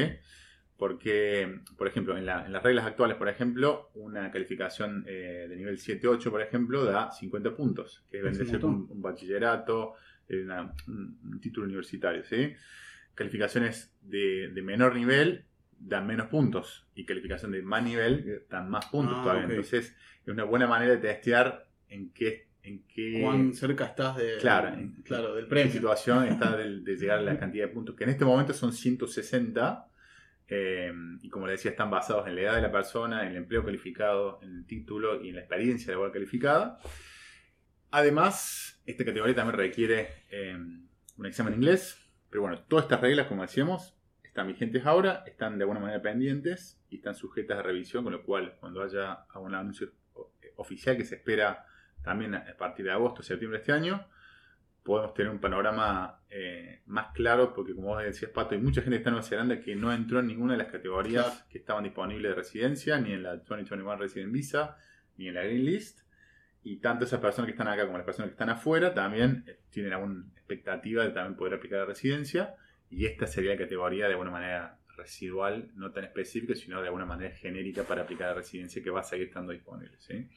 Porque, 0.78 1.60
por 1.78 1.88
ejemplo, 1.88 2.16
en, 2.18 2.26
la- 2.26 2.44
en 2.44 2.52
las 2.52 2.62
reglas 2.62 2.84
actuales, 2.84 3.16
por 3.16 3.28
ejemplo, 3.28 3.90
una 3.94 4.30
calificación 4.30 5.04
eh, 5.06 5.46
de 5.48 5.56
nivel 5.56 5.78
7-8, 5.78 6.30
por 6.30 6.42
ejemplo, 6.42 6.84
da 6.84 7.10
50 7.10 7.56
puntos, 7.56 8.04
que 8.10 8.18
Es 8.18 8.22
vendría 8.24 8.44
un 8.44 8.48
a 8.48 8.50
ser 8.60 8.64
un, 8.66 9.02
bachillerato, 9.02 9.94
eh, 10.28 10.42
una- 10.42 10.74
un, 10.88 11.18
un 11.24 11.40
título 11.40 11.66
universitario, 11.66 12.24
¿sí? 12.24 12.52
Calificaciones 13.14 13.94
de, 14.02 14.48
de 14.52 14.62
menor 14.62 14.94
nivel 14.94 15.44
dan 15.78 16.06
menos 16.06 16.26
puntos 16.28 16.86
y 16.94 17.04
calificación 17.06 17.52
de 17.52 17.62
más 17.62 17.82
nivel 17.82 18.44
dan 18.50 18.68
más 18.68 18.86
puntos 18.86 19.16
Ah, 19.18 19.22
todavía. 19.22 19.44
Entonces, 19.44 19.94
es 20.22 20.28
una 20.28 20.44
buena 20.44 20.66
manera 20.66 20.92
de 20.92 20.98
testear 20.98 21.66
en 21.88 22.10
qué, 22.12 22.48
en 22.62 22.82
qué, 22.86 23.20
¿Cuán 23.22 23.54
cerca 23.54 23.86
estás 23.86 24.16
de, 24.16 24.36
claro, 24.40 24.68
en- 24.76 24.92
claro, 25.04 25.34
del 25.34 25.44
en 25.44 25.48
qué 25.48 25.54
premio? 25.54 25.72
situación 25.72 26.24
está 26.28 26.54
del- 26.56 26.84
de, 26.84 26.96
llegar 26.96 27.18
a 27.20 27.22
la 27.22 27.38
cantidad 27.38 27.66
de 27.66 27.72
puntos, 27.72 27.94
que 27.94 28.04
en 28.04 28.10
este 28.10 28.24
momento 28.26 28.52
son 28.52 28.72
160. 28.74 29.86
Eh, 30.48 30.92
y 31.22 31.28
como 31.28 31.46
le 31.46 31.52
decía, 31.52 31.70
están 31.72 31.90
basados 31.90 32.26
en 32.28 32.34
la 32.36 32.40
edad 32.42 32.54
de 32.56 32.62
la 32.62 32.70
persona, 32.72 33.22
en 33.22 33.28
el 33.32 33.36
empleo 33.36 33.64
calificado, 33.64 34.38
en 34.42 34.56
el 34.58 34.66
título 34.66 35.22
y 35.22 35.30
en 35.30 35.34
la 35.36 35.40
experiencia 35.42 35.92
laboral 35.92 36.12
calificada. 36.12 36.78
Además, 37.90 38.80
esta 38.86 39.04
categoría 39.04 39.34
también 39.34 39.58
requiere 39.58 40.08
eh, 40.30 40.54
un 41.16 41.26
examen 41.26 41.54
en 41.54 41.60
inglés. 41.60 42.02
Pero 42.30 42.42
bueno, 42.42 42.60
todas 42.64 42.84
estas 42.84 43.00
reglas, 43.00 43.26
como 43.28 43.42
decíamos, 43.42 43.96
están 44.22 44.48
vigentes 44.48 44.84
ahora, 44.84 45.22
están 45.26 45.56
de 45.58 45.62
alguna 45.64 45.80
manera 45.80 46.02
pendientes 46.02 46.82
y 46.90 46.96
están 46.96 47.14
sujetas 47.14 47.58
a 47.58 47.62
revisión, 47.62 48.04
con 48.04 48.12
lo 48.12 48.22
cual 48.22 48.56
cuando 48.60 48.82
haya 48.82 49.24
un 49.36 49.54
anuncio 49.54 49.92
o- 50.14 50.32
oficial 50.56 50.96
que 50.96 51.04
se 51.04 51.16
espera 51.16 51.64
también 52.02 52.34
a 52.34 52.44
partir 52.58 52.84
de 52.84 52.92
agosto, 52.92 53.22
septiembre 53.22 53.58
de 53.58 53.62
este 53.62 53.72
año, 53.72 54.06
podemos 54.86 55.12
tener 55.12 55.30
un 55.32 55.40
panorama 55.40 56.20
eh, 56.30 56.80
más 56.86 57.08
claro, 57.12 57.52
porque 57.52 57.74
como 57.74 57.88
vos 57.88 58.02
decías, 58.02 58.30
Pato, 58.30 58.54
hay 58.54 58.60
mucha 58.60 58.80
gente 58.80 58.92
que 58.92 58.98
está 58.98 59.10
en 59.10 59.14
Nueva 59.14 59.28
Zelanda 59.28 59.60
que 59.60 59.74
no 59.74 59.92
entró 59.92 60.20
en 60.20 60.28
ninguna 60.28 60.52
de 60.52 60.58
las 60.58 60.72
categorías 60.72 61.26
Claro. 61.26 61.44
que 61.50 61.58
estaban 61.58 61.84
disponibles 61.84 62.30
de 62.30 62.34
residencia, 62.36 62.98
ni 63.00 63.12
en 63.12 63.24
la 63.24 63.36
2021 63.36 63.96
Resident 63.96 64.32
Visa, 64.32 64.76
ni 65.16 65.28
en 65.28 65.34
la 65.34 65.42
Green 65.42 65.64
List. 65.64 66.00
Y 66.62 66.76
tanto 66.78 67.04
esas 67.04 67.20
personas 67.20 67.46
que 67.46 67.52
están 67.52 67.68
acá 67.68 67.84
como 67.84 67.98
las 67.98 68.06
personas 68.06 68.30
que 68.30 68.34
están 68.34 68.50
afuera 68.50 68.94
también 68.94 69.44
eh, 69.46 69.58
tienen 69.70 69.92
alguna 69.92 70.24
expectativa 70.36 71.04
de 71.04 71.10
también 71.10 71.36
poder 71.36 71.54
aplicar 71.54 71.80
a 71.80 71.84
residencia. 71.84 72.54
Y 72.88 73.06
esta 73.06 73.26
sería 73.26 73.50
la 73.52 73.58
categoría 73.58 74.06
de 74.06 74.12
alguna 74.12 74.30
manera 74.30 74.78
residual, 74.96 75.70
no 75.74 75.90
tan 75.92 76.04
específica, 76.04 76.54
sino 76.54 76.80
de 76.80 76.86
alguna 76.86 77.04
manera 77.04 77.34
genérica 77.34 77.82
para 77.82 78.02
aplicar 78.02 78.28
a 78.28 78.34
residencia 78.34 78.82
que 78.82 78.90
va 78.90 79.00
a 79.00 79.04
seguir 79.04 79.26
estando 79.26 79.52
disponible. 79.52 79.96
¿sí? 79.98 80.28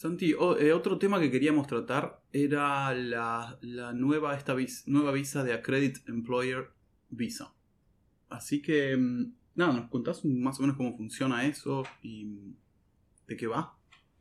Santi, 0.00 0.30
eh, 0.30 0.72
otro 0.72 0.96
tema 0.96 1.20
que 1.20 1.30
queríamos 1.30 1.66
tratar 1.66 2.22
era 2.32 2.94
la, 2.94 3.58
nueva, 3.92 4.34
esta 4.34 4.56
nueva 4.86 5.12
visa 5.12 5.44
de 5.44 5.52
Accredit 5.52 6.08
Employer 6.08 6.70
Visa. 7.10 7.52
Así 8.30 8.62
que, 8.62 8.96
mm, 8.96 9.34
nada, 9.56 9.74
¿nos 9.74 9.90
contás 9.90 10.24
más 10.24 10.58
o 10.58 10.62
menos 10.62 10.78
cómo 10.78 10.96
funciona 10.96 11.44
eso 11.44 11.82
y 12.00 12.54
de 13.26 13.36
qué 13.36 13.46
va? 13.46 13.76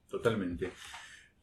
Totalmente. 0.10 0.70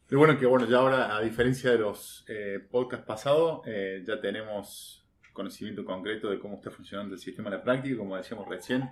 Pero 0.05 0.19
bueno, 0.19 0.37
que 0.37 0.45
bueno, 0.45 0.69
ya 0.69 0.77
ahora, 0.77 1.17
a 1.17 1.21
diferencia 1.21 1.71
de 1.71 1.79
los 1.79 2.23
eh, 2.27 2.59
podcasts 2.69 3.07
pasados, 3.07 3.61
eh, 3.65 4.03
ya 4.05 4.21
tenemos 4.21 5.03
conocimiento 5.33 5.83
concreto 5.83 6.29
de 6.29 6.37
cómo 6.37 6.57
está 6.57 6.69
funcionando 6.69 7.15
el 7.15 7.19
sistema 7.19 7.49
en 7.49 7.55
la 7.55 7.63
práctica, 7.63 7.97
como 7.97 8.15
decíamos 8.15 8.47
recién. 8.47 8.87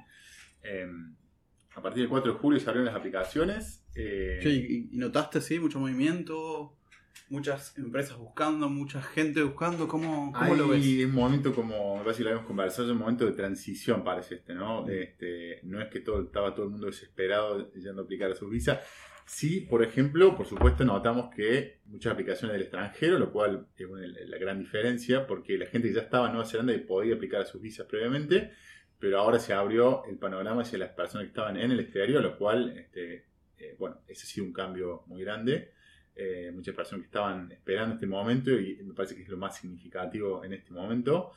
A 1.76 1.82
partir 1.82 2.02
del 2.04 2.10
4 2.10 2.34
de 2.34 2.40
julio 2.40 2.60
se 2.60 2.70
abrieron 2.70 2.86
las 2.86 2.96
aplicaciones. 2.96 3.84
eh, 3.96 4.40
Che, 4.42 4.50
y, 4.50 4.90
notaste, 4.94 5.42
sí, 5.42 5.60
mucho 5.60 5.80
movimiento, 5.80 6.76
muchas 7.30 7.78
empresas 7.78 8.18
buscando, 8.18 8.70
mucha 8.70 9.02
gente 9.02 9.42
buscando, 9.44 9.88
¿cómo, 9.88 10.32
cómo 10.32 10.38
Hay 10.46 10.58
lo 10.58 10.68
ves? 10.70 10.86
un 11.06 11.12
momento 11.14 11.54
como, 11.54 12.02
que 12.04 12.24
lo 12.24 12.30
habíamos 12.30 12.46
conversado, 12.48 12.88
es 12.88 12.92
un 12.94 13.00
momento 13.00 13.26
de 13.26 13.32
transición 13.34 14.04
parece 14.04 14.36
este, 14.36 14.54
¿no? 14.54 14.84
Mm. 14.84 14.90
Este, 14.92 15.60
no 15.64 15.82
es 15.82 15.90
que 15.90 16.00
todo, 16.02 16.22
estaba 16.22 16.54
todo 16.54 16.66
el 16.66 16.72
mundo 16.72 16.88
desesperado 16.88 17.72
yendo 17.74 18.02
a 18.02 18.06
aplicar 18.06 18.32
a 18.32 18.36
sus 18.36 18.50
visas. 18.50 18.80
Sí, 19.28 19.62
por 19.62 19.82
ejemplo, 19.84 20.36
por 20.38 20.46
supuesto 20.46 20.86
notamos 20.86 21.34
que 21.36 21.80
muchas 21.88 22.14
aplicaciones 22.14 22.54
del 22.54 22.62
extranjero, 22.62 23.18
lo 23.18 23.32
cual 23.32 23.66
es 23.76 23.88
una- 23.88 24.06
la 24.06 24.38
gran 24.38 24.60
diferencia, 24.60 25.26
porque 25.26 25.58
la 25.58 25.66
gente 25.66 25.88
que 25.88 25.96
ya 25.96 26.02
estaba 26.02 26.28
en 26.28 26.34
Nueva 26.34 26.48
Zelanda 26.48 26.74
y 26.74 26.80
podía 26.82 27.16
aplicar 27.16 27.42
a 27.42 27.46
sus 27.46 27.60
visas 27.60 27.88
previamente, 27.88 28.52
pero 29.06 29.20
ahora 29.20 29.38
se 29.38 29.54
abrió 29.54 30.04
el 30.06 30.18
panorama 30.18 30.64
hacia 30.64 30.80
las 30.80 30.90
personas 30.90 31.26
que 31.26 31.28
estaban 31.28 31.58
en 31.58 31.70
el 31.70 31.80
exterior, 31.80 32.24
lo 32.24 32.40
cual, 32.40 32.76
este, 32.76 33.26
eh, 33.56 33.76
bueno, 33.78 33.98
ese 34.08 34.24
ha 34.24 34.26
sido 34.26 34.48
un 34.48 34.52
cambio 34.52 35.04
muy 35.06 35.22
grande. 35.22 35.74
Eh, 36.16 36.50
muchas 36.52 36.74
personas 36.74 37.04
que 37.04 37.10
estaban 37.10 37.52
esperando 37.52 37.94
este 37.94 38.08
momento 38.08 38.50
y 38.50 38.82
me 38.82 38.96
parece 38.96 39.16
que 39.16 39.22
es 39.22 39.30
lo 39.30 39.38
más 39.38 39.58
significativo 39.58 40.44
en 40.44 40.54
este 40.54 40.74
momento. 40.74 41.34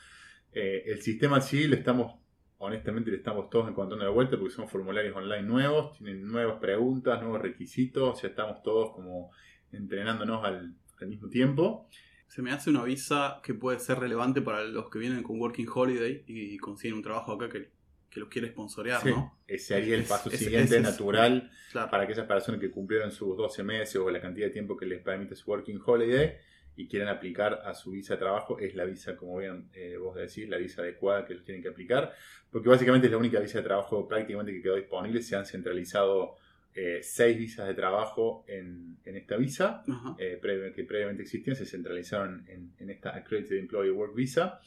Eh, 0.51 0.85
el 0.87 1.03
sistema 1.03 1.43
sí 1.43 1.69
lo 1.69 1.77
estamos, 1.77 2.15
honestamente, 2.57 3.11
le 3.11 3.19
estamos 3.19 3.51
todos 3.51 3.69
encontrando 3.69 4.07
de 4.07 4.13
vuelta 4.13 4.39
porque 4.39 4.55
son 4.55 4.67
formularios 4.67 5.15
online 5.15 5.43
nuevos, 5.43 5.93
tienen 5.99 6.27
nuevas 6.27 6.59
preguntas, 6.61 7.21
nuevos 7.21 7.43
requisitos, 7.43 8.23
ya 8.23 8.29
estamos 8.29 8.63
todos 8.63 8.95
como 8.95 9.31
entrenándonos 9.73 10.43
al 10.43 10.75
mismo 11.03 11.29
tiempo. 11.29 11.87
Se 12.29 12.43
me 12.43 12.53
hace 12.53 12.71
una 12.71 12.85
visa 12.85 13.41
que 13.43 13.55
puede 13.55 13.81
ser 13.81 13.99
relevante 13.99 14.41
para 14.43 14.63
los 14.63 14.89
que 14.91 14.99
vienen 14.99 15.23
con 15.23 15.41
Working 15.41 15.67
Holiday 15.75 16.25
y 16.27 16.57
consiguen 16.59 16.97
un 16.99 17.03
trabajo 17.03 17.33
acá 17.33 17.49
que, 17.49 17.71
que 18.11 18.21
los 18.21 18.29
quiere 18.29 18.49
sponsorear, 18.49 19.03
Sí, 19.03 19.09
¿no? 19.11 19.39
ese 19.47 19.65
sería 19.75 19.97
el 19.97 20.05
paso 20.05 20.31
es- 20.31 20.39
siguiente 20.39 20.77
es- 20.77 20.83
natural 20.83 21.51
Claro. 21.73 21.91
para 21.91 22.05
aquellas 22.05 22.27
personas 22.27 22.61
que 22.61 22.71
cumplieron 22.71 23.11
sus 23.11 23.37
12 23.37 23.63
meses 23.63 23.97
o 23.97 24.11
la 24.11 24.21
cantidad 24.21 24.47
de 24.47 24.53
tiempo 24.53 24.77
que 24.77 24.87
les 24.87 25.01
permite 25.03 25.35
su 25.35 25.51
Working 25.51 25.81
Holiday 25.85 26.37
y 26.77 26.87
quieran 26.87 27.09
aplicar 27.09 27.61
a 27.65 27.75
su 27.75 27.91
visa 27.91 28.15
de 28.15 28.21
trabajo, 28.21 28.59
es 28.61 28.75
la 28.77 28.85
visa, 28.85 29.17
como 29.17 29.39
bien 29.39 29.69
eh, 29.73 29.97
vos 29.97 30.15
decís, 30.15 30.49
la 30.49 30.59
visa 30.59 30.83
adecuada 30.83 31.25
que 31.27 31.33
ellos 31.33 31.45
tienen 31.45 31.63
que 31.63 31.69
aplicar, 31.71 32.15
porque 32.53 32.69
básicamente 32.69 33.07
es 33.09 33.11
la 33.11 33.19
única 33.19 33.41
visa 33.41 33.59
de 33.59 33.65
trabajo 33.65 34.07
prácticamente 34.07 34.53
que 34.53 34.63
quedó 34.63 34.77
disponible, 34.77 35.21
se 35.23 35.35
han 35.35 35.45
centralizado 35.45 36.37
eh, 36.75 37.01
seis 37.03 37.37
visas 37.37 37.67
de 37.67 37.75
trabajo 37.75 38.45
en, 38.47 38.99
en 39.05 39.17
esta 39.17 39.37
visa, 39.37 39.83
eh, 40.19 40.41
que 40.75 40.85
previamente 40.85 41.23
existían, 41.23 41.57
se 41.57 41.67
centralizaron 41.67 42.45
en, 42.49 42.73
en 42.79 42.91
esta 42.91 43.17
Accredited 43.17 43.57
Employee 43.59 43.91
Work 43.93 44.15
Visa. 44.15 44.61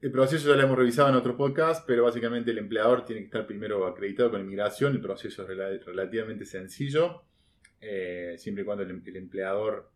El 0.00 0.12
proceso 0.12 0.48
ya 0.48 0.56
lo 0.56 0.62
hemos 0.62 0.78
revisado 0.78 1.08
en 1.08 1.16
otro 1.16 1.36
podcast, 1.36 1.84
pero 1.86 2.04
básicamente 2.04 2.50
el 2.52 2.58
empleador 2.58 3.04
tiene 3.04 3.20
que 3.22 3.26
estar 3.26 3.46
primero 3.46 3.86
acreditado 3.86 4.30
con 4.30 4.40
inmigración. 4.40 4.92
El 4.94 5.00
proceso 5.00 5.42
es 5.42 5.48
rela- 5.48 5.82
relativamente 5.84 6.44
sencillo, 6.44 7.22
eh, 7.80 8.34
siempre 8.38 8.62
y 8.62 8.64
cuando 8.64 8.84
el, 8.84 8.90
em- 8.90 9.02
el 9.06 9.16
empleador 9.16 9.90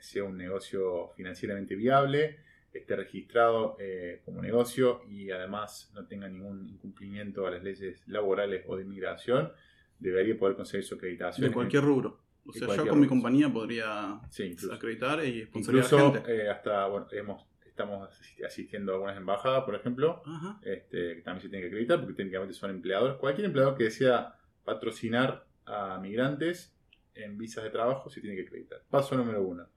sea 0.00 0.24
un 0.24 0.36
negocio 0.36 1.12
financieramente 1.16 1.74
viable, 1.74 2.40
esté 2.74 2.94
registrado 2.94 3.74
eh, 3.80 4.20
como 4.24 4.42
negocio 4.42 5.02
y 5.08 5.30
además 5.30 5.90
no 5.94 6.06
tenga 6.06 6.28
ningún 6.28 6.68
incumplimiento 6.68 7.46
a 7.46 7.50
las 7.50 7.62
leyes 7.62 8.06
laborales 8.06 8.64
o 8.66 8.76
de 8.76 8.82
inmigración, 8.82 9.50
debería 10.00 10.36
poder 10.38 10.56
conseguir 10.56 10.84
su 10.84 10.94
acreditación. 10.96 11.46
De 11.48 11.54
cualquier 11.54 11.84
rubro. 11.84 12.20
O 12.46 12.52
sea, 12.52 12.74
yo 12.74 12.86
con 12.88 12.98
mi 13.00 13.06
compañía 13.06 13.48
podría 13.52 14.20
Sí, 14.30 14.56
acreditar 14.72 15.24
y 15.24 15.48
Incluso 15.54 16.12
gente. 16.12 16.44
eh, 16.44 16.48
hasta, 16.50 16.86
bueno, 16.88 17.06
hemos, 17.12 17.46
estamos 17.66 18.08
asisti- 18.10 18.44
asistiendo 18.44 18.92
a 18.92 18.94
algunas 18.96 19.16
embajadas, 19.16 19.62
por 19.64 19.74
ejemplo, 19.74 20.22
Ajá. 20.26 20.58
este, 20.62 21.16
que 21.16 21.22
también 21.22 21.42
se 21.42 21.48
tienen 21.48 21.62
que 21.62 21.66
acreditar 21.68 22.00
porque 22.00 22.14
técnicamente 22.14 22.54
son 22.54 22.70
empleadores. 22.70 23.16
Cualquier 23.18 23.44
empleador 23.46 23.76
que 23.76 23.84
desea 23.84 24.34
patrocinar 24.64 25.46
a 25.66 25.98
migrantes 26.00 26.74
en 27.14 27.36
visas 27.38 27.62
de 27.62 27.70
trabajo 27.70 28.08
se 28.08 28.20
tiene 28.20 28.36
que 28.36 28.42
acreditar. 28.42 28.82
Paso 28.90 29.16
número 29.16 29.42
uno. 29.42 29.68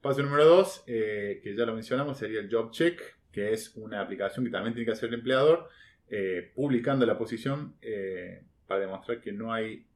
Paso 0.00 0.22
número 0.22 0.44
dos, 0.44 0.84
eh, 0.86 1.40
que 1.42 1.54
ya 1.56 1.66
lo 1.66 1.74
mencionamos, 1.74 2.16
sería 2.18 2.38
el 2.40 2.48
Job 2.50 2.70
Check, 2.70 3.00
que 3.32 3.52
es 3.52 3.74
una 3.76 4.00
aplicación 4.00 4.44
que 4.44 4.50
también 4.52 4.72
tiene 4.74 4.86
que 4.86 4.92
hacer 4.92 5.08
el 5.08 5.16
empleador, 5.16 5.68
eh, 6.08 6.52
publicando 6.54 7.04
la 7.04 7.18
posición 7.18 7.74
eh, 7.82 8.44
para 8.66 8.80
demostrar 8.80 9.20
que 9.20 9.32
no 9.32 9.52
hay 9.52 9.86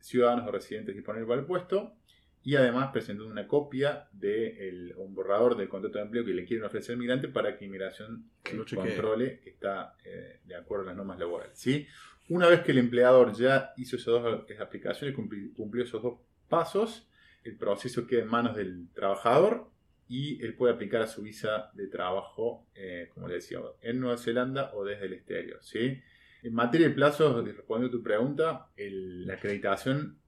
ciudadanos 0.00 0.46
o 0.46 0.52
residentes 0.52 0.94
disponibles 0.94 1.28
para 1.28 1.40
el 1.40 1.46
puesto 1.46 1.94
y 2.42 2.56
además 2.56 2.90
presentando 2.92 3.30
una 3.30 3.48
copia 3.48 4.08
de 4.12 4.92
un 4.98 5.14
borrador 5.14 5.56
del 5.56 5.68
contrato 5.68 5.98
de 5.98 6.04
empleo 6.04 6.24
que 6.24 6.34
le 6.34 6.44
quieren 6.44 6.66
ofrecer 6.66 6.92
al 6.92 6.98
migrante 6.98 7.28
para 7.28 7.56
que 7.56 7.64
inmigración 7.64 8.30
controle 8.74 9.40
que 9.40 9.50
está 9.50 9.96
de 10.44 10.54
acuerdo 10.54 10.84
a 10.84 10.86
las 10.88 10.96
normas 10.96 11.18
laborales. 11.18 11.58
¿sí? 11.58 11.86
Una 12.28 12.46
vez 12.46 12.60
que 12.60 12.72
el 12.72 12.78
empleador 12.78 13.34
ya 13.34 13.72
hizo 13.78 13.96
esas 13.96 14.06
dos 14.06 14.44
aplicaciones, 14.60 15.16
cumplió 15.16 15.84
esos 15.84 16.02
dos 16.02 16.18
pasos, 16.48 17.08
el 17.44 17.56
proceso 17.56 18.06
queda 18.06 18.22
en 18.22 18.28
manos 18.28 18.56
del 18.56 18.88
trabajador 18.92 19.70
y 20.08 20.42
él 20.44 20.54
puede 20.54 20.74
aplicar 20.74 21.02
a 21.02 21.06
su 21.06 21.22
visa 21.22 21.70
de 21.74 21.86
trabajo, 21.86 22.66
eh, 22.74 23.10
como 23.12 23.28
le 23.28 23.34
decía, 23.34 23.58
en 23.80 24.00
Nueva 24.00 24.18
Zelanda 24.18 24.70
o 24.74 24.84
desde 24.84 25.06
el 25.06 25.14
exterior. 25.14 25.58
¿sí? 25.62 26.00
En 26.44 26.52
materia 26.52 26.88
de 26.88 26.94
plazos, 26.94 27.42
respondiendo 27.42 27.96
a 27.96 27.98
tu 27.98 28.02
pregunta, 28.02 28.68
la 28.76 29.32
acreditación 29.32 30.18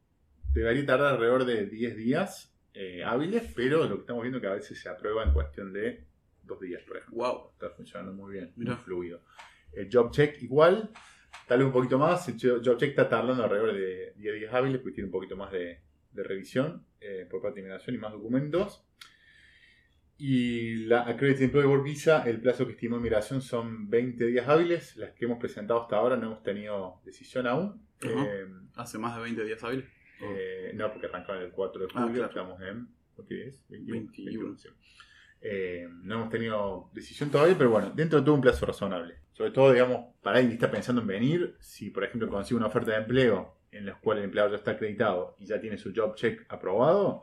debería 0.50 0.86
tardar 0.86 1.12
alrededor 1.12 1.44
de 1.44 1.66
10 1.66 1.94
días 1.94 2.56
eh, 2.72 3.04
hábiles, 3.04 3.52
pero 3.54 3.84
lo 3.84 3.96
que 3.96 4.00
estamos 4.00 4.22
viendo 4.22 4.38
es 4.38 4.42
que 4.42 4.48
a 4.48 4.54
veces 4.54 4.80
se 4.80 4.88
aprueba 4.88 5.24
en 5.24 5.34
cuestión 5.34 5.74
de 5.74 6.06
dos 6.42 6.58
días, 6.58 6.82
por 6.84 6.96
ejemplo. 6.96 7.18
Wow. 7.18 7.50
Está 7.52 7.68
funcionando 7.68 8.14
muy 8.14 8.32
bien, 8.32 8.50
muy 8.56 8.74
fluido. 8.76 9.20
El 9.74 9.90
job 9.92 10.10
check 10.10 10.42
igual, 10.42 10.90
tal 11.46 11.58
vez 11.58 11.66
un 11.66 11.72
poquito 11.74 11.98
más. 11.98 12.26
El 12.28 12.40
job 12.40 12.78
check 12.78 12.88
está 12.88 13.10
tardando 13.10 13.44
alrededor 13.44 13.74
de 13.74 14.14
10 14.16 14.34
días 14.36 14.54
hábiles, 14.54 14.80
porque 14.80 14.94
tiene 14.94 15.08
un 15.08 15.12
poquito 15.12 15.36
más 15.36 15.52
de, 15.52 15.82
de 16.12 16.22
revisión 16.22 16.82
eh, 16.98 17.26
por 17.30 17.42
parte 17.42 17.56
de 17.56 17.60
inmigración 17.60 17.94
y 17.94 17.98
más 17.98 18.12
documentos. 18.12 18.86
Y 20.18 20.86
la 20.86 21.02
Accredited 21.02 21.42
Employee 21.42 21.68
Work 21.68 21.84
Visa, 21.84 22.22
el 22.24 22.40
plazo 22.40 22.64
que 22.64 22.72
estimó 22.72 22.96
inmigración 22.96 23.42
son 23.42 23.90
20 23.90 24.26
días 24.26 24.48
hábiles. 24.48 24.96
Las 24.96 25.12
que 25.12 25.26
hemos 25.26 25.38
presentado 25.38 25.82
hasta 25.82 25.96
ahora 25.96 26.16
no 26.16 26.26
hemos 26.26 26.42
tenido 26.42 27.00
decisión 27.04 27.46
aún. 27.46 27.86
Eh, 28.00 28.46
¿Hace 28.74 28.98
más 28.98 29.16
de 29.16 29.22
20 29.22 29.44
días 29.44 29.62
hábiles? 29.62 29.84
Eh, 30.22 30.72
no, 30.74 30.90
porque 30.90 31.06
arrancaron 31.06 31.42
el 31.42 31.50
4 31.50 31.86
de 31.86 31.92
julio, 31.92 32.24
ah, 32.24 32.28
estamos 32.28 32.60
en. 32.62 32.88
¿Qué 33.28 33.48
es? 33.48 33.64
21. 33.68 34.56
no 36.02 36.14
hemos 36.14 36.30
tenido 36.30 36.90
decisión 36.94 37.30
todavía, 37.30 37.56
pero 37.56 37.70
bueno, 37.70 37.90
dentro 37.90 38.18
de 38.18 38.24
todo 38.24 38.34
un 38.34 38.40
plazo 38.40 38.64
razonable. 38.66 39.16
Sobre 39.32 39.50
todo, 39.50 39.72
digamos, 39.72 40.14
para 40.22 40.38
alguien 40.38 40.50
que 40.50 40.64
está 40.64 40.70
pensando 40.70 41.02
en 41.02 41.06
venir, 41.06 41.56
si 41.60 41.90
por 41.90 42.04
ejemplo 42.04 42.28
consigue 42.28 42.56
una 42.56 42.68
oferta 42.68 42.92
de 42.92 42.98
empleo 42.98 43.58
en 43.70 43.84
la 43.84 43.94
cual 44.00 44.18
el 44.18 44.24
empleado 44.24 44.50
ya 44.50 44.56
está 44.56 44.72
acreditado 44.72 45.36
y 45.38 45.46
ya 45.46 45.60
tiene 45.60 45.76
su 45.76 45.92
job 45.94 46.14
check 46.14 46.46
aprobado, 46.48 47.22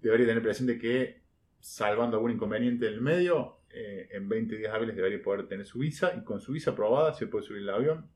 debería 0.00 0.26
tener 0.26 0.42
presente 0.42 0.78
que, 0.78 1.22
salvando 1.66 2.16
algún 2.16 2.30
inconveniente 2.30 2.86
en 2.86 2.94
el 2.94 3.00
medio, 3.00 3.58
eh, 3.70 4.08
en 4.12 4.28
20 4.28 4.56
días 4.56 4.72
hábiles 4.72 4.94
debería 4.94 5.20
poder 5.20 5.48
tener 5.48 5.66
su 5.66 5.80
visa 5.80 6.14
y 6.16 6.22
con 6.22 6.40
su 6.40 6.52
visa 6.52 6.70
aprobada 6.70 7.12
se 7.12 7.26
puede 7.26 7.44
subir 7.44 7.62
el 7.62 7.70
avión 7.70 8.08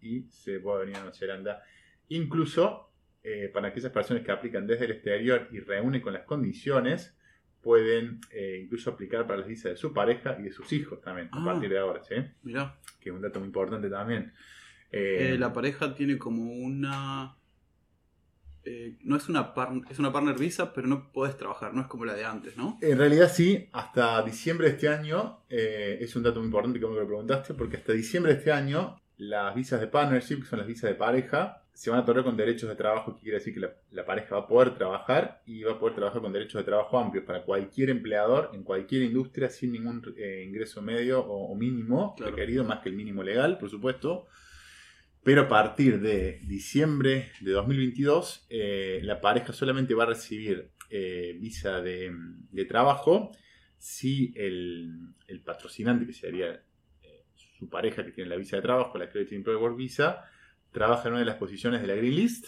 y 0.00 0.22
se 0.30 0.58
puede 0.58 0.80
venir 0.80 0.96
a 0.96 1.00
Nueva 1.00 1.14
Zelanda. 1.14 1.62
Incluso 2.08 2.90
eh, 3.22 3.48
para 3.54 3.68
aquellas 3.68 3.92
personas 3.92 4.24
que 4.24 4.32
aplican 4.32 4.66
desde 4.66 4.86
el 4.86 4.90
exterior 4.90 5.48
y 5.52 5.60
reúnen 5.60 6.00
con 6.00 6.12
las 6.12 6.24
condiciones, 6.24 7.16
pueden 7.60 8.20
eh, 8.32 8.62
incluso 8.64 8.90
aplicar 8.90 9.28
para 9.28 9.38
las 9.38 9.48
visas 9.48 9.70
de 9.70 9.76
su 9.76 9.92
pareja 9.92 10.36
y 10.40 10.42
de 10.42 10.52
sus 10.52 10.72
hijos 10.72 11.00
también, 11.00 11.28
a 11.30 11.40
ah. 11.40 11.44
partir 11.44 11.70
de 11.70 11.78
ahora, 11.78 12.02
¿sí? 12.02 12.16
Mira. 12.42 12.80
Que 13.00 13.10
es 13.10 13.14
un 13.14 13.22
dato 13.22 13.38
muy 13.38 13.46
importante 13.46 13.88
también. 13.88 14.32
Eh, 14.90 15.36
la 15.38 15.52
pareja 15.52 15.94
tiene 15.94 16.18
como 16.18 16.50
una. 16.52 17.36
Eh, 18.64 18.96
no 19.02 19.16
es 19.16 19.28
una, 19.28 19.52
es 19.90 19.98
una 19.98 20.12
partner 20.12 20.38
visa, 20.38 20.72
pero 20.72 20.86
no 20.86 21.10
puedes 21.12 21.36
trabajar, 21.36 21.74
no 21.74 21.82
es 21.82 21.86
como 21.88 22.04
la 22.04 22.14
de 22.14 22.24
antes, 22.24 22.56
¿no? 22.56 22.78
En 22.80 22.96
realidad 22.96 23.30
sí, 23.32 23.68
hasta 23.72 24.22
diciembre 24.22 24.68
de 24.68 24.74
este 24.74 24.88
año, 24.88 25.40
eh, 25.48 25.98
es 26.00 26.14
un 26.14 26.22
dato 26.22 26.38
muy 26.38 26.46
importante 26.46 26.78
que 26.78 26.86
me 26.86 26.94
lo 26.94 27.06
preguntaste, 27.06 27.54
porque 27.54 27.78
hasta 27.78 27.92
diciembre 27.92 28.32
de 28.32 28.38
este 28.38 28.52
año, 28.52 29.00
las 29.16 29.54
visas 29.54 29.80
de 29.80 29.88
partnership, 29.88 30.40
que 30.40 30.46
son 30.46 30.60
las 30.60 30.68
visas 30.68 30.90
de 30.90 30.94
pareja, 30.94 31.62
se 31.72 31.90
van 31.90 32.00
a 32.00 32.02
otorgar 32.02 32.24
con 32.24 32.36
derechos 32.36 32.68
de 32.68 32.76
trabajo, 32.76 33.16
que 33.16 33.22
quiere 33.22 33.38
decir 33.38 33.54
que 33.54 33.68
la, 33.90 34.04
pareja 34.04 34.36
va 34.36 34.42
a 34.42 34.46
poder 34.46 34.74
trabajar 34.74 35.42
y 35.46 35.62
va 35.64 35.72
a 35.72 35.78
poder 35.78 35.96
trabajar 35.96 36.20
con 36.20 36.32
derechos 36.32 36.60
de 36.60 36.64
trabajo 36.64 36.98
amplios 36.98 37.24
para 37.24 37.42
cualquier 37.42 37.90
empleador 37.90 38.50
en 38.52 38.62
cualquier 38.62 39.02
industria 39.02 39.48
sin 39.48 39.72
ningún 39.72 40.02
ingreso 40.44 40.82
medio 40.82 41.20
o, 41.20 41.54
mínimo 41.56 42.14
requerido, 42.18 42.62
más 42.62 42.80
que 42.80 42.90
el 42.90 42.94
mínimo 42.94 43.22
legal, 43.22 43.58
por 43.58 43.70
supuesto. 43.70 44.26
Pero 45.24 45.42
a 45.42 45.48
partir 45.48 46.00
de 46.00 46.40
diciembre 46.42 47.30
de 47.40 47.52
2022, 47.52 48.46
eh, 48.50 49.00
la 49.04 49.20
pareja 49.20 49.52
solamente 49.52 49.94
va 49.94 50.02
a 50.02 50.06
recibir 50.06 50.72
eh, 50.90 51.36
visa 51.38 51.80
de, 51.80 52.12
trabajo 52.68 53.30
si 53.78 54.32
el, 54.36 55.14
patrocinante, 55.44 56.06
que 56.06 56.12
sería 56.12 56.50
eh, 57.02 57.24
su 57.34 57.68
pareja 57.68 58.04
que 58.04 58.10
tiene 58.10 58.30
la 58.30 58.36
visa 58.36 58.56
de 58.56 58.62
trabajo, 58.62 58.98
la 58.98 59.08
Credit 59.08 59.32
Employee 59.32 59.60
Work 59.60 59.76
Visa, 59.76 60.24
trabaja 60.72 61.06
en 61.06 61.14
una 61.14 61.20
de 61.20 61.26
las 61.26 61.36
posiciones 61.36 61.82
de 61.82 61.86
la 61.86 61.94
Green 61.94 62.16
List, 62.16 62.46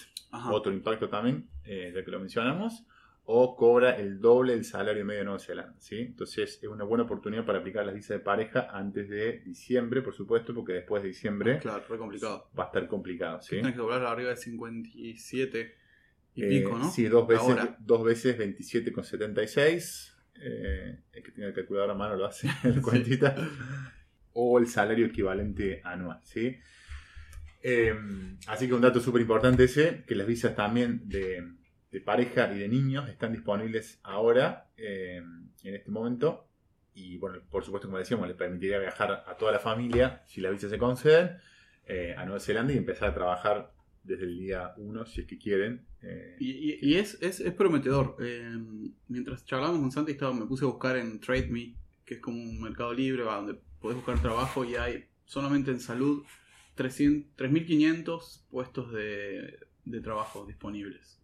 otro 0.50 0.72
impacto 0.72 1.08
también, 1.08 1.48
ya 1.64 2.04
que 2.04 2.10
lo 2.10 2.18
mencionamos, 2.18 2.84
o 3.26 3.56
cobra 3.56 3.96
el 3.96 4.20
doble 4.20 4.52
del 4.52 4.64
salario 4.64 5.04
medio 5.04 5.20
de 5.20 5.24
Nueva 5.24 5.40
Zelanda. 5.40 5.74
¿sí? 5.78 5.98
Entonces 5.98 6.58
es 6.62 6.68
una 6.68 6.84
buena 6.84 7.04
oportunidad 7.04 7.46
para 7.46 7.60
aplicar 7.60 7.86
las 7.86 7.94
visas 7.94 8.18
de 8.18 8.20
pareja 8.20 8.68
antes 8.70 9.08
de 9.08 9.40
diciembre, 9.40 10.02
por 10.02 10.14
supuesto, 10.14 10.52
porque 10.54 10.74
después 10.74 11.02
de 11.02 11.08
diciembre 11.08 11.58
claro, 11.58 11.82
complicado. 11.98 12.50
va 12.58 12.64
a 12.64 12.66
estar 12.66 12.86
complicado. 12.86 13.40
¿sí? 13.40 13.56
Tienes 13.56 13.72
que 13.72 13.78
cobrar 13.78 14.04
arriba 14.04 14.30
de 14.30 14.36
57 14.36 15.74
y 16.34 16.44
eh, 16.44 16.48
pico, 16.48 16.78
¿no? 16.78 16.90
Sí, 16.90 17.06
dos 17.06 17.26
veces, 17.26 17.56
dos 17.78 18.04
veces 18.04 18.38
27,76. 18.38 20.12
Eh, 20.36 20.98
el 21.12 21.22
que 21.22 21.30
tiene 21.30 21.48
el 21.48 21.54
calculador 21.54 21.90
a 21.90 21.94
mano 21.94 22.16
lo 22.16 22.26
hace 22.26 22.48
en 22.64 22.82
cuentita. 22.82 23.34
o 24.34 24.58
el 24.58 24.66
salario 24.66 25.06
equivalente 25.06 25.80
anual. 25.82 26.20
¿sí? 26.24 26.58
Eh, 27.62 27.94
así 28.48 28.66
que 28.66 28.74
un 28.74 28.82
dato 28.82 29.00
súper 29.00 29.22
importante 29.22 29.64
ese, 29.64 30.04
que 30.06 30.14
las 30.14 30.26
visas 30.26 30.54
también 30.54 31.08
de 31.08 31.42
de 31.94 32.00
pareja 32.00 32.52
y 32.52 32.58
de 32.58 32.68
niños 32.68 33.08
están 33.08 33.30
disponibles 33.30 34.00
ahora, 34.02 34.66
eh, 34.76 35.22
en 35.62 35.74
este 35.74 35.92
momento. 35.92 36.48
Y 36.92 37.18
bueno, 37.18 37.38
por 37.48 37.64
supuesto, 37.64 37.86
como 37.86 37.98
decíamos, 37.98 38.26
le 38.26 38.34
permitiría 38.34 38.80
viajar 38.80 39.22
a 39.24 39.36
toda 39.36 39.52
la 39.52 39.60
familia, 39.60 40.20
si 40.26 40.40
la 40.40 40.50
visa 40.50 40.68
se 40.68 40.76
conceden, 40.76 41.36
eh, 41.86 42.12
a 42.18 42.24
Nueva 42.24 42.40
Zelanda 42.40 42.72
y 42.72 42.78
empezar 42.78 43.10
a 43.10 43.14
trabajar 43.14 43.72
desde 44.02 44.24
el 44.24 44.40
día 44.40 44.74
1, 44.76 45.06
si 45.06 45.20
es 45.20 45.26
que 45.28 45.38
quieren. 45.38 45.86
Eh, 46.02 46.36
y, 46.40 46.94
es, 46.96 47.16
es, 47.22 47.40
prometedor. 47.52 48.16
mientras 49.06 49.44
charlábamos 49.44 49.80
con 49.80 49.92
Santi, 49.92 50.12
estaba, 50.12 50.34
me 50.34 50.46
puse 50.46 50.64
a 50.64 50.68
buscar 50.68 50.96
en 50.96 51.20
TradeMe, 51.20 51.76
que 52.04 52.14
es 52.14 52.20
como 52.20 52.42
un 52.42 52.60
mercado 52.60 52.92
libre 52.92 53.22
donde 53.22 53.54
podés 53.80 53.94
buscar 53.94 54.20
trabajo 54.20 54.64
y 54.64 54.74
hay 54.74 55.04
solamente 55.26 55.70
en 55.70 55.78
salud 55.78 56.24
3.500 56.76 58.42
puestos 58.50 58.92
de, 58.92 59.60
de 59.84 60.00
trabajo 60.00 60.44
disponibles 60.44 61.20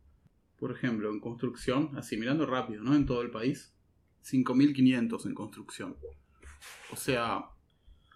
por 0.60 0.72
ejemplo, 0.72 1.10
en 1.10 1.20
construcción, 1.20 1.90
así 1.96 2.18
mirando 2.18 2.44
rápido, 2.44 2.84
¿no? 2.84 2.94
En 2.94 3.06
todo 3.06 3.22
el 3.22 3.30
país, 3.30 3.74
5.500 4.22 5.26
en 5.26 5.34
construcción. 5.34 5.96
O 6.92 6.96
sea, 6.96 7.46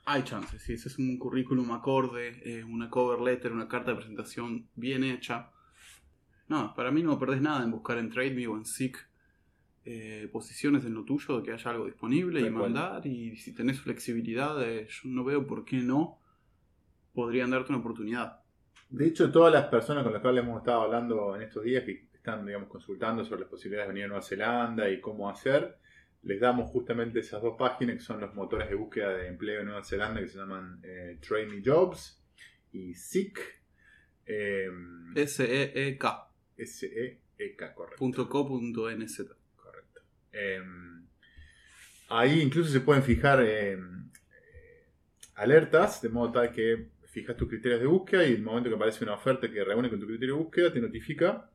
hay 0.04 0.22
chances. 0.24 0.62
Si 0.62 0.74
ese 0.74 0.88
es 0.88 0.98
un 0.98 1.18
currículum 1.18 1.72
acorde, 1.72 2.42
eh, 2.44 2.62
una 2.62 2.90
cover 2.90 3.20
letter, 3.20 3.50
una 3.50 3.66
carta 3.66 3.92
de 3.92 3.96
presentación 3.96 4.68
bien 4.74 5.04
hecha. 5.04 5.50
No, 6.48 6.74
para 6.74 6.90
mí 6.90 7.02
no 7.02 7.18
perdés 7.18 7.40
nada 7.40 7.64
en 7.64 7.70
buscar 7.70 7.96
en 7.96 8.10
TradeView 8.10 8.52
o 8.52 8.56
en 8.58 8.66
Seek 8.66 9.08
eh, 9.86 10.28
posiciones 10.30 10.84
en 10.84 10.92
lo 10.92 11.04
tuyo, 11.04 11.38
de 11.38 11.42
que 11.42 11.52
haya 11.52 11.70
algo 11.70 11.86
disponible 11.86 12.42
y 12.42 12.50
mandar. 12.50 13.06
Y 13.06 13.36
si 13.36 13.54
tenés 13.54 13.80
flexibilidad, 13.80 14.62
eh, 14.62 14.86
yo 14.86 15.08
no 15.08 15.24
veo 15.24 15.46
por 15.46 15.64
qué 15.64 15.78
no 15.78 16.18
podrían 17.14 17.50
darte 17.50 17.72
una 17.72 17.80
oportunidad. 17.80 18.40
De 18.90 19.06
hecho, 19.06 19.32
todas 19.32 19.52
las 19.52 19.64
personas 19.66 20.04
con 20.04 20.12
las 20.12 20.20
cuales 20.20 20.44
hemos 20.44 20.58
estado 20.58 20.82
hablando 20.82 21.34
en 21.34 21.42
estos 21.42 21.64
días, 21.64 21.84
que 21.84 22.13
están 22.24 22.46
digamos, 22.46 22.70
consultando 22.70 23.22
sobre 23.22 23.42
las 23.42 23.50
posibilidades 23.50 23.88
de 23.88 23.92
venir 23.92 24.04
a 24.04 24.08
Nueva 24.08 24.22
Zelanda 24.22 24.88
y 24.88 24.98
cómo 24.98 25.28
hacer, 25.28 25.76
les 26.22 26.40
damos 26.40 26.70
justamente 26.70 27.20
esas 27.20 27.42
dos 27.42 27.54
páginas 27.58 27.96
que 27.96 28.02
son 28.02 28.18
los 28.18 28.34
motores 28.34 28.70
de 28.70 28.74
búsqueda 28.74 29.10
de 29.10 29.28
empleo 29.28 29.60
en 29.60 29.66
Nueva 29.66 29.84
Zelanda 29.84 30.22
que 30.22 30.28
se 30.28 30.38
llaman 30.38 30.80
eh, 30.82 31.18
Trainee 31.20 31.62
Jobs 31.62 32.24
y 32.72 32.94
SEEK. 32.94 33.38
S-E-E-K. 35.14 36.30
S-E-E-K, 36.56 37.74
correcto. 37.74 38.26
.co.nz. 38.26 39.22
Correcto. 39.54 40.00
Em, 40.32 41.06
ahí 42.08 42.40
incluso 42.40 42.72
se 42.72 42.80
pueden 42.80 43.02
fijar 43.02 43.42
em, 43.42 44.08
eh, 44.08 44.86
alertas, 45.34 46.00
de 46.00 46.08
modo 46.08 46.32
tal 46.32 46.50
que 46.50 46.88
fijas 47.04 47.36
tus 47.36 47.50
criterios 47.50 47.82
de 47.82 47.86
búsqueda 47.86 48.24
y 48.26 48.32
el 48.32 48.42
momento 48.42 48.70
que 48.70 48.76
aparece 48.76 49.04
una 49.04 49.12
oferta 49.12 49.50
que 49.50 49.62
reúne 49.62 49.90
con 49.90 50.00
tu 50.00 50.06
criterio 50.06 50.36
de 50.36 50.42
búsqueda 50.42 50.72
te 50.72 50.80
notifica 50.80 51.50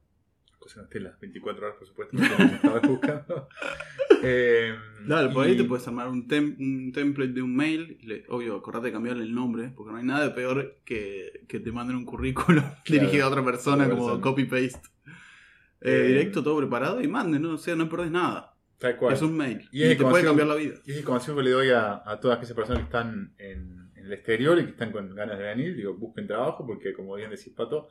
las 0.76 1.20
24 1.20 1.66
horas, 1.66 1.78
por 1.78 1.88
supuesto, 1.88 2.18
como 2.18 2.54
estaba 2.54 2.80
buscando. 2.88 3.48
Eh, 4.22 4.76
claro, 5.06 5.32
por 5.32 5.46
ahí 5.46 5.56
te 5.56 5.64
puedes 5.64 5.88
armar 5.88 6.10
un, 6.10 6.28
un 6.60 6.92
template 6.92 7.32
de 7.32 7.42
un 7.42 7.56
mail. 7.56 7.98
obvio, 8.28 8.58
acordate 8.58 8.88
de 8.88 8.92
cambiarle 8.92 9.24
el 9.24 9.34
nombre, 9.34 9.72
porque 9.74 9.94
no 9.94 9.98
hay 9.98 10.04
nada 10.04 10.36
peor 10.36 10.82
que, 10.84 11.46
que 11.48 11.62
te 11.62 11.72
manden 11.72 11.96
un 11.96 12.04
currículum 12.04 12.66
dirigido 12.86 13.24
a 13.26 13.30
otra 13.30 13.46
persona 13.46 13.90
como 13.90 14.20
copy-paste. 14.20 14.90
Eh, 15.82 16.02
Eh, 16.02 16.08
directo, 16.08 16.44
todo 16.44 16.58
preparado 16.58 17.02
y 17.02 17.08
manden, 17.08 17.44
¿no? 17.44 17.54
O 17.54 17.58
sea, 17.58 17.78
no 17.78 17.88
perdés 17.88 18.12
nada. 18.12 18.58
Tal 18.78 18.98
cual. 18.98 19.14
Es 19.14 19.22
un 19.22 19.38
mail. 19.38 19.70
Y 19.72 19.96
te 19.96 20.04
puede 20.04 20.26
cambiar 20.26 20.48
la 20.48 20.56
vida. 20.56 20.76
Y 20.86 20.92
es 20.92 20.98
el 20.98 21.06
consejo 21.06 21.38
que 21.38 21.44
le 21.44 21.52
doy 21.52 21.70
a, 21.70 22.02
a 22.06 22.20
todas 22.20 22.38
aquellas 22.38 22.56
personas 22.56 22.80
que 22.80 22.86
están 22.86 23.34
en, 23.38 23.90
en 23.96 24.06
el 24.06 24.12
exterior 24.12 24.60
y 24.60 24.66
que 24.66 24.72
están 24.72 24.92
con 24.92 25.16
ganas 25.16 25.38
de 25.38 25.46
venir. 25.46 25.78
Digo, 25.78 25.94
busquen 25.94 26.28
trabajo 26.28 26.66
porque, 26.68 26.92
como 26.94 27.16
bien 27.16 27.30
decís, 27.30 27.54
Pato, 27.56 27.88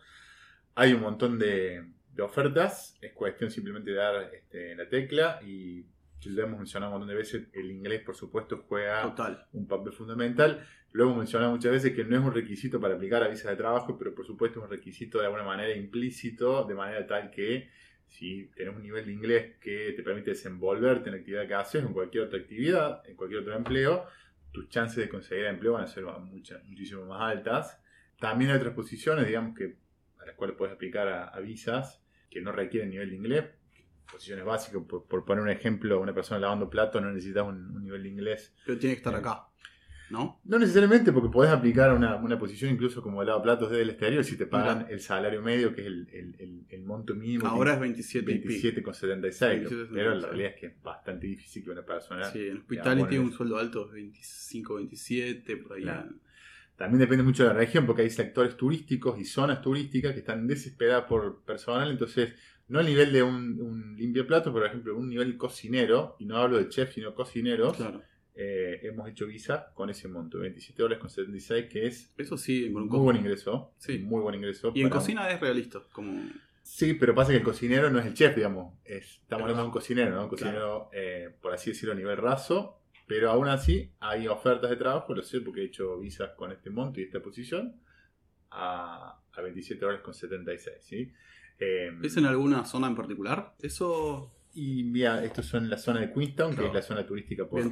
hay 0.74 0.92
un 0.92 1.00
montón 1.00 1.38
de, 1.38 1.82
de 2.18 2.24
ofertas. 2.24 2.98
Es 3.00 3.12
cuestión 3.12 3.48
simplemente 3.48 3.92
de 3.92 3.96
dar 3.96 4.30
este, 4.34 4.74
la 4.74 4.88
tecla 4.88 5.38
y 5.40 5.86
ya 6.20 6.32
lo 6.32 6.42
hemos 6.42 6.58
mencionado 6.58 6.92
un 6.92 6.98
montón 6.98 7.14
de 7.14 7.14
veces. 7.14 7.46
El 7.52 7.70
inglés, 7.70 8.02
por 8.02 8.16
supuesto, 8.16 8.64
juega 8.68 9.02
Total. 9.02 9.46
un 9.52 9.68
papel 9.68 9.92
fundamental. 9.92 10.66
Lo 10.90 11.04
hemos 11.04 11.16
mencionado 11.16 11.52
muchas 11.52 11.70
veces 11.70 11.94
que 11.94 12.04
no 12.04 12.16
es 12.16 12.22
un 12.22 12.34
requisito 12.34 12.80
para 12.80 12.94
aplicar 12.94 13.22
a 13.22 13.28
visas 13.28 13.52
de 13.52 13.56
trabajo, 13.56 13.96
pero 13.96 14.16
por 14.16 14.26
supuesto 14.26 14.58
es 14.58 14.64
un 14.64 14.70
requisito 14.70 15.20
de 15.20 15.26
alguna 15.26 15.44
manera 15.44 15.72
implícito, 15.76 16.64
de 16.64 16.74
manera 16.74 17.06
tal 17.06 17.30
que 17.30 17.70
si 18.08 18.50
tenés 18.56 18.74
un 18.74 18.82
nivel 18.82 19.06
de 19.06 19.12
inglés 19.12 19.56
que 19.60 19.92
te 19.92 20.02
permite 20.02 20.30
desenvolverte 20.30 21.10
en 21.10 21.14
la 21.14 21.20
actividad 21.20 21.46
que 21.46 21.54
haces, 21.54 21.84
en 21.84 21.92
cualquier 21.92 22.24
otra 22.24 22.40
actividad, 22.40 23.08
en 23.08 23.14
cualquier 23.14 23.42
otro 23.42 23.54
empleo, 23.54 24.06
tus 24.50 24.68
chances 24.70 24.96
de 24.96 25.08
conseguir 25.08 25.44
empleo 25.44 25.74
van 25.74 25.84
a 25.84 25.86
ser 25.86 26.04
muchas, 26.04 26.64
muchísimo 26.64 27.04
más 27.04 27.20
altas. 27.20 27.80
También 28.18 28.50
hay 28.50 28.56
otras 28.56 28.74
posiciones, 28.74 29.24
digamos, 29.24 29.56
que 29.56 29.76
a 30.18 30.26
las 30.26 30.34
cuales 30.34 30.56
puedes 30.56 30.74
aplicar 30.74 31.06
a, 31.06 31.28
a 31.28 31.38
visas 31.38 32.02
que 32.30 32.40
no 32.40 32.52
requieren 32.52 32.90
nivel 32.90 33.10
de 33.10 33.16
inglés. 33.16 33.44
Posiciones 34.10 34.44
básicas, 34.44 34.82
por, 34.88 35.04
por 35.06 35.24
poner 35.24 35.42
un 35.44 35.50
ejemplo, 35.50 36.00
una 36.00 36.14
persona 36.14 36.40
lavando 36.40 36.70
platos 36.70 37.02
no 37.02 37.10
necesita 37.12 37.42
un- 37.42 37.70
un 37.76 37.82
nivel 37.84 38.02
de 38.02 38.08
inglés 38.08 38.54
Pero 38.64 38.78
tiene 38.78 38.94
que 38.94 38.98
estar 38.98 39.14
acá. 39.14 39.44
¿No? 40.10 40.40
no 40.46 40.58
necesariamente, 40.58 41.12
porque 41.12 41.28
podés 41.28 41.50
aplicar 41.52 41.92
una, 41.92 42.16
una 42.16 42.38
posición 42.38 42.70
incluso 42.72 43.02
como 43.02 43.20
el 43.20 43.28
lavaplatos 43.28 43.68
desde 43.68 43.82
el 43.82 43.90
exterior 43.90 44.24
si 44.24 44.38
te 44.38 44.46
pagan 44.46 44.78
Mira. 44.78 44.90
el 44.90 45.00
salario 45.00 45.42
medio, 45.42 45.74
que 45.74 45.82
es 45.82 45.86
el, 45.86 46.08
el- 46.10 46.34
el- 46.38 46.66
el 46.70 46.82
monto 46.84 47.14
mínimo. 47.14 47.46
Ahora 47.46 47.74
es 47.74 47.80
27 47.80 48.32
y 48.32 48.38
pico. 48.38 48.68
27,76. 48.68 49.68
27,76. 49.68 49.88
Pero 49.92 50.14
la 50.14 50.26
realidad 50.28 50.50
es 50.54 50.60
que 50.60 50.66
es 50.68 50.82
bastante 50.82 51.26
difícil 51.26 51.62
que 51.62 51.70
una 51.72 51.84
persona. 51.84 52.24
Sí, 52.30 52.48
en 52.48 52.56
Hospitality 52.56 53.00
bueno, 53.18 53.22
un 53.24 53.32
sueldo 53.32 53.58
alto, 53.58 53.90
25, 53.90 54.76
27, 54.76 55.56
por 55.58 55.74
ahí. 55.74 55.82
Claro. 55.82 56.08
También 56.78 57.00
depende 57.00 57.24
mucho 57.24 57.42
de 57.42 57.48
la 57.50 57.54
región, 57.56 57.84
porque 57.86 58.02
hay 58.02 58.10
sectores 58.10 58.56
turísticos 58.56 59.18
y 59.18 59.24
zonas 59.24 59.60
turísticas 59.60 60.12
que 60.12 60.20
están 60.20 60.46
desesperadas 60.46 61.04
por 61.04 61.42
personal. 61.42 61.90
Entonces, 61.90 62.32
no 62.68 62.78
al 62.78 62.86
nivel 62.86 63.12
de 63.12 63.22
un, 63.22 63.60
un 63.60 63.96
limpiaplato, 63.96 64.52
por 64.52 64.64
ejemplo, 64.64 64.96
un 64.96 65.08
nivel 65.08 65.36
cocinero, 65.36 66.14
y 66.20 66.24
no 66.26 66.36
hablo 66.36 66.56
de 66.56 66.68
chef, 66.68 66.94
sino 66.94 67.14
cocineros. 67.14 67.76
Claro. 67.76 68.00
eh, 68.40 68.78
hemos 68.84 69.08
hecho 69.08 69.26
visa 69.26 69.72
con 69.74 69.90
ese 69.90 70.06
monto, 70.06 70.38
27 70.38 70.80
dólares 70.80 71.00
con 71.00 71.10
76, 71.10 71.66
que 71.68 71.86
es 71.88 72.14
Eso 72.16 72.38
sí, 72.38 72.68
muy 72.70 72.86
buen 72.86 73.16
ingreso. 73.16 73.72
Sí. 73.78 73.98
Muy 73.98 74.20
buen 74.22 74.36
ingreso. 74.36 74.70
Y 74.74 74.82
en 74.82 74.88
para- 74.88 75.00
cocina 75.00 75.28
es 75.30 75.40
realista. 75.40 75.82
Como... 75.90 76.22
Sí, 76.62 76.94
pero 76.94 77.14
pasa 77.14 77.32
que 77.32 77.38
el 77.38 77.42
cocinero 77.42 77.90
no 77.90 77.98
es 77.98 78.06
el 78.06 78.14
chef, 78.14 78.36
digamos. 78.36 78.74
Es- 78.84 79.18
estamos 79.22 79.42
hablando 79.42 79.62
de 79.62 79.66
un 79.66 79.72
cocinero, 79.72 80.14
¿no? 80.14 80.22
Un 80.24 80.28
cocinero, 80.28 80.90
eh, 80.92 81.30
por 81.42 81.52
así 81.54 81.70
decirlo, 81.70 81.94
a 81.94 81.96
nivel 81.96 82.16
raso. 82.18 82.78
Pero 83.08 83.30
aún 83.30 83.48
así 83.48 83.90
hay 84.00 84.28
ofertas 84.28 84.70
de 84.70 84.76
trabajo, 84.76 85.14
lo 85.14 85.22
sé 85.22 85.40
porque 85.40 85.62
he 85.62 85.64
hecho 85.64 85.98
visas 85.98 86.30
con 86.36 86.52
este 86.52 86.70
monto 86.70 87.00
y 87.00 87.04
esta 87.04 87.20
posición 87.20 87.80
a, 88.50 89.18
a 89.32 89.40
27 89.40 89.80
dólares 89.80 90.02
con 90.04 90.14
76, 90.14 90.76
¿sí? 90.80 91.12
Eh, 91.58 91.90
¿Es 92.02 92.16
en 92.16 92.26
alguna 92.26 92.64
zona 92.64 92.86
en 92.86 92.94
particular? 92.94 93.54
Eso 93.60 94.32
Y 94.54 94.84
mira, 94.84 95.24
estos 95.24 95.46
son 95.46 95.68
la 95.68 95.78
zona 95.78 96.00
de 96.00 96.12
Queenstown, 96.12 96.54
que 96.54 96.66
es 96.66 96.74
la 96.74 96.82
zona 96.82 97.06
turística 97.06 97.46
por, 97.48 97.62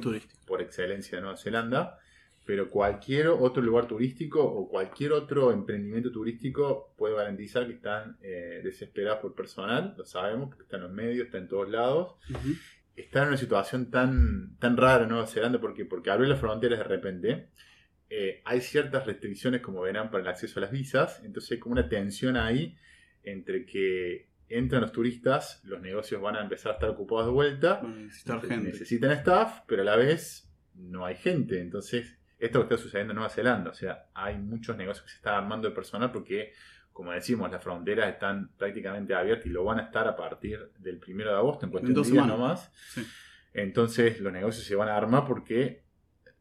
por 0.45 0.61
excelencia 0.61 1.17
de 1.17 1.21
Nueva 1.21 1.37
Zelanda, 1.37 1.99
pero 2.45 2.69
cualquier 2.69 3.27
otro 3.27 3.61
lugar 3.61 3.87
turístico 3.87 4.43
o 4.43 4.69
cualquier 4.69 5.11
otro 5.11 5.51
emprendimiento 5.51 6.11
turístico 6.11 6.93
puede 6.97 7.15
garantizar 7.15 7.67
que 7.67 7.73
están 7.73 8.17
eh, 8.21 8.61
desesperados 8.63 9.19
por 9.19 9.35
personal, 9.35 9.93
lo 9.97 10.05
sabemos, 10.05 10.49
porque 10.49 10.63
está 10.63 10.77
en 10.77 10.83
los 10.83 10.91
medios, 10.91 11.25
está 11.25 11.37
en 11.37 11.47
todos 11.47 11.69
lados. 11.69 12.15
Está 12.97 13.21
en 13.21 13.29
una 13.29 13.37
situación 13.37 13.89
tan, 13.89 14.57
tan 14.59 14.75
rara 14.75 15.03
en 15.03 15.09
Nueva 15.09 15.27
Zelanda 15.27 15.61
porque, 15.61 15.85
porque 15.85 16.11
abrió 16.11 16.27
las 16.27 16.39
fronteras 16.39 16.79
de 16.79 16.83
repente. 16.83 17.49
Eh, 18.09 18.41
hay 18.43 18.59
ciertas 18.59 19.05
restricciones, 19.05 19.61
como 19.61 19.81
verán, 19.81 20.11
para 20.11 20.23
el 20.23 20.27
acceso 20.27 20.59
a 20.59 20.63
las 20.63 20.71
visas, 20.71 21.21
entonces 21.23 21.51
hay 21.53 21.59
como 21.59 21.73
una 21.73 21.87
tensión 21.87 22.35
ahí 22.35 22.77
entre 23.23 23.65
que 23.65 24.27
entran 24.49 24.81
los 24.81 24.91
turistas, 24.91 25.61
los 25.65 25.81
negocios 25.81 26.21
van 26.21 26.35
a 26.35 26.41
empezar 26.41 26.71
a 26.71 26.75
estar 26.75 26.89
ocupados 26.89 27.27
de 27.27 27.31
vuelta, 27.31 27.79
Bueno, 27.81 27.97
necesitar 27.97 28.41
gente. 28.41 28.69
Necesitan 28.69 29.11
staff, 29.11 29.61
pero 29.67 29.81
a 29.81 29.85
la 29.85 29.95
vez 29.95 30.49
no 30.73 31.05
hay 31.05 31.15
gente. 31.15 31.59
Entonces, 31.59 32.17
esto 32.39 32.59
es 32.59 32.63
lo 32.63 32.67
que 32.67 32.75
está 32.75 32.83
sucediendo 32.83 33.11
en 33.11 33.15
Nueva 33.15 33.29
Zelanda. 33.29 33.71
O 33.71 33.73
sea, 33.73 34.07
hay 34.13 34.37
muchos 34.37 34.77
negocios 34.77 35.03
que 35.05 35.11
se 35.11 35.17
están 35.17 35.35
armando 35.35 35.67
de 35.67 35.75
personal 35.75 36.11
porque, 36.11 36.53
como 36.97 37.11
decimos, 37.11 37.51
las 37.51 37.63
fronteras 37.63 38.11
están 38.11 38.49
prácticamente 38.57 39.13
abiertas 39.13 39.45
y 39.45 39.49
lo 39.49 39.63
van 39.63 39.77
a 39.77 39.83
estar 39.83 40.07
a 40.07 40.15
partir 40.15 40.71
del 40.79 40.97
primero 40.97 41.29
de 41.29 41.37
agosto, 41.37 41.67
en 41.67 41.71
cuestión 41.71 41.93
dos 41.93 42.07
de 42.07 42.13
días 42.13 42.25
semanas. 42.25 42.39
nomás. 42.41 42.71
Sí. 42.95 43.05
Entonces, 43.53 44.19
los 44.19 44.33
negocios 44.33 44.65
se 44.65 44.75
van 44.75 44.89
a 44.89 44.97
armar 44.97 45.23
porque 45.27 45.83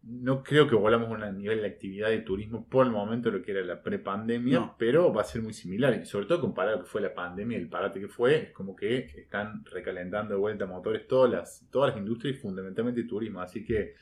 no 0.03 0.43
creo 0.43 0.67
que 0.67 0.75
volvamos 0.75 1.11
a 1.21 1.27
un 1.29 1.37
nivel 1.37 1.61
de 1.61 1.67
actividad 1.67 2.09
de 2.09 2.21
turismo 2.23 2.67
por 2.71 2.87
el 2.87 2.93
momento 2.93 3.31
de 3.31 3.37
lo 3.39 3.45
que 3.45 3.51
era 3.51 3.61
la 3.61 3.83
prepandemia, 3.83 4.61
No. 4.61 4.77
pero 4.79 5.13
va 5.13 5.21
a 5.21 5.25
ser 5.25 5.43
muy 5.43 5.53
similar. 5.53 6.01
Y 6.01 6.07
sobre 6.07 6.25
todo 6.25 6.41
comparado 6.41 6.77
a 6.77 6.79
lo 6.79 6.85
que 6.85 6.91
fue 6.91 7.03
la 7.03 7.13
pandemia 7.13 7.59
el 7.59 7.69
parate 7.69 8.01
que 8.01 8.09
fue, 8.09 8.37
es 8.37 8.51
como 8.53 8.75
que 8.75 8.97
están 9.15 9.63
recalentando 9.67 10.33
de 10.33 10.41
vuelta 10.41 10.65
motores 10.65 11.07
todas 11.07 11.31
las, 11.31 11.67
todas 11.71 11.91
las 11.91 11.99
industrias 11.99 12.35
y 12.35 12.41
fundamentalmente 12.41 13.03
el 13.03 13.07
turismo. 13.07 13.43
Así 13.43 13.63
que, 13.63 13.95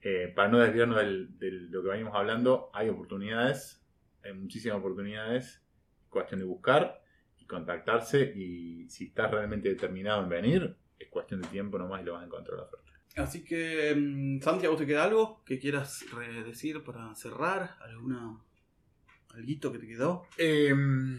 eh, 0.00 0.32
para 0.34 0.48
no 0.48 0.58
desviarnos 0.58 0.96
de 1.02 1.50
lo 1.68 1.82
que 1.82 1.88
venimos 1.90 2.14
hablando, 2.14 2.70
hay 2.72 2.88
oportunidades, 2.88 3.84
hay 4.24 4.32
muchísimas 4.32 4.78
oportunidades. 4.78 5.62
Cuestión 6.08 6.40
de 6.40 6.46
buscar 6.46 7.02
y 7.38 7.44
contactarse. 7.44 8.32
Y 8.34 8.88
si 8.88 9.06
estás 9.06 9.30
realmente 9.30 9.68
determinado 9.68 10.22
en 10.22 10.28
venir, 10.28 10.76
es 10.98 11.08
cuestión 11.08 11.40
de 11.40 11.48
tiempo 11.48 11.78
nomás 11.78 12.02
y 12.02 12.04
lo 12.04 12.14
vas 12.14 12.22
a 12.22 12.26
encontrar 12.26 12.58
la 12.58 12.64
oferta. 12.64 12.92
Así 13.16 13.42
que, 13.42 14.38
Santi, 14.42 14.66
¿a 14.66 14.70
vos 14.70 14.78
te 14.78 14.86
queda 14.86 15.04
algo 15.04 15.42
que 15.44 15.58
quieras 15.58 16.04
decir 16.46 16.84
para 16.84 17.14
cerrar? 17.14 17.76
¿Alguna 17.80 18.38
alguito 19.34 19.72
que 19.72 19.78
te 19.78 19.86
quedó? 19.86 20.26
Em, 20.36 21.18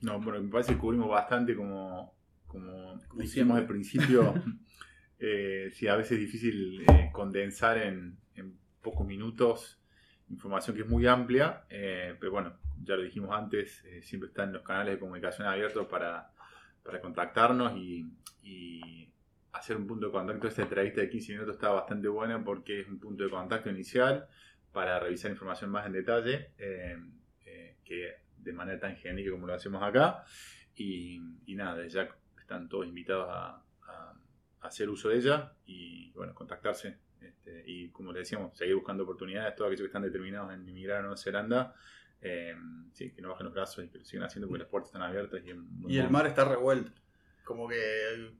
no, 0.00 0.20
bueno, 0.20 0.40
me 0.42 0.50
parece 0.50 0.72
que 0.74 0.78
cubrimos 0.78 1.08
bastante 1.08 1.54
como, 1.54 2.14
como, 2.46 2.98
Como 3.08 3.54
al 3.54 3.66
principio. 3.66 4.34
eh, 5.18 5.70
sí, 5.74 5.88
a 5.88 5.96
veces 5.96 6.12
es 6.12 6.20
difícil 6.20 6.84
eh, 6.88 7.10
condensar 7.12 7.78
en, 7.78 8.18
en 8.34 8.56
pocos 8.80 9.06
minutos 9.06 9.80
información 10.30 10.76
que 10.76 10.82
es 10.82 10.88
muy 10.88 11.06
amplia, 11.06 11.64
eh, 11.70 12.14
pero 12.20 12.32
bueno, 12.32 12.56
ya 12.82 12.96
lo 12.96 13.02
dijimos 13.02 13.30
antes, 13.36 13.84
eh, 13.84 14.02
siempre 14.02 14.28
están 14.28 14.52
los 14.52 14.62
canales 14.62 14.94
de 14.94 15.00
comunicación 15.00 15.46
abiertos 15.48 15.86
para, 15.86 16.30
para 16.82 17.00
contactarnos 17.00 17.76
y, 17.76 18.06
hacer 19.52 19.76
un 19.76 19.86
punto 19.88 20.06
de 20.06 20.12
contacto. 20.12 20.46
Esta 20.46 20.62
entrevista 20.62 21.00
de 21.00 21.10
15 21.10 21.32
minutos 21.32 21.54
está 21.56 21.70
bastante 21.70 22.06
buena 22.06 22.44
porque 22.44 22.80
es 22.80 22.86
un 22.88 23.00
punto 23.00 23.24
de 23.24 23.30
contacto 23.30 23.68
inicial 23.70 24.28
para 24.72 25.00
revisar 25.00 25.30
información 25.32 25.70
más 25.70 25.84
en 25.86 25.92
detalle, 25.94 26.52
eh, 26.58 26.96
que 27.84 28.14
de 28.36 28.52
manera 28.52 28.78
tan 28.78 28.94
genérica 28.96 29.32
como 29.32 29.46
lo 29.48 29.54
hacemos 29.54 29.82
acá. 29.82 30.22
Y, 30.76 31.20
y 31.46 31.54
nada, 31.56 31.84
ya 31.88 32.08
están 32.38 32.68
todos 32.68 32.86
invitados 32.86 33.26
a- 33.30 33.62
a 33.88 34.14
hacer 34.60 34.88
uso 34.88 35.08
de 35.08 35.16
ella 35.16 35.52
y 35.66 36.12
bueno, 36.12 36.34
contactarse. 36.34 36.98
Este, 37.20 37.64
y 37.66 37.90
como 37.90 38.12
le 38.12 38.20
decíamos, 38.20 38.56
seguir 38.56 38.74
buscando 38.74 39.04
oportunidades, 39.04 39.54
todos 39.54 39.68
aquellos 39.68 39.82
que 39.82 39.88
están 39.88 40.02
determinados 40.02 40.52
en 40.52 40.68
emigrar 40.68 40.98
a 40.98 41.00
Nueva 41.02 41.16
Zelanda, 41.16 41.74
eh, 42.20 42.54
sí, 42.92 43.12
que 43.12 43.22
no 43.22 43.30
bajen 43.30 43.46
los 43.46 43.54
brazos 43.54 43.84
y 43.84 43.88
que 43.88 43.98
lo 43.98 44.04
sigan 44.04 44.26
haciendo 44.26 44.48
porque 44.48 44.62
las 44.62 44.70
puertas 44.70 44.88
están 44.88 45.02
abiertas. 45.02 45.42
Y, 45.44 45.98
el 45.98 46.10
mar 46.10 46.26
está 46.26 46.44
revuelto. 46.44 46.92
Como 47.44 47.68
que 47.68 48.34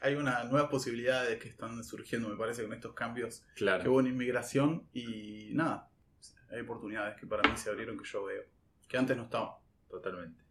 hay 0.00 0.14
una 0.14 0.44
nuevas 0.44 0.70
posibilidades 0.70 1.38
que 1.38 1.48
están 1.48 1.82
surgiendo, 1.84 2.28
me 2.28 2.36
parece, 2.36 2.62
con 2.62 2.72
estos 2.72 2.94
cambios 2.94 3.44
Claro. 3.54 3.82
que 3.82 3.88
hubo 3.88 4.00
en 4.00 4.08
inmigración. 4.08 4.86
Y 4.92 5.50
nada, 5.52 5.90
hay 6.50 6.60
oportunidades 6.60 7.18
que 7.18 7.26
para 7.26 7.48
mí 7.48 7.56
se 7.56 7.70
abrieron 7.70 7.98
que 7.98 8.04
yo 8.04 8.24
veo, 8.24 8.44
que 8.86 8.96
antes 8.98 9.16
no 9.16 9.24
estaban. 9.24 9.52
Totalmente. 9.88 10.48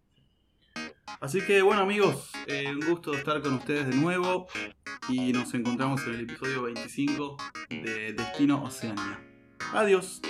Así 1.20 1.42
que 1.42 1.62
bueno 1.62 1.82
amigos, 1.82 2.32
eh, 2.48 2.68
un 2.70 2.86
gusto 2.86 3.14
estar 3.14 3.42
con 3.42 3.56
ustedes 3.56 3.88
de 3.88 3.96
nuevo 3.96 4.48
y 5.10 5.32
nos 5.32 5.54
encontramos 5.54 6.02
en 6.08 6.16
el 6.16 6.20
episodio 6.22 6.64
25 6.64 7.38
de 7.70 8.14
Destino 8.14 8.64
Oceanía. 8.64 9.20
Adiós. 9.74 10.22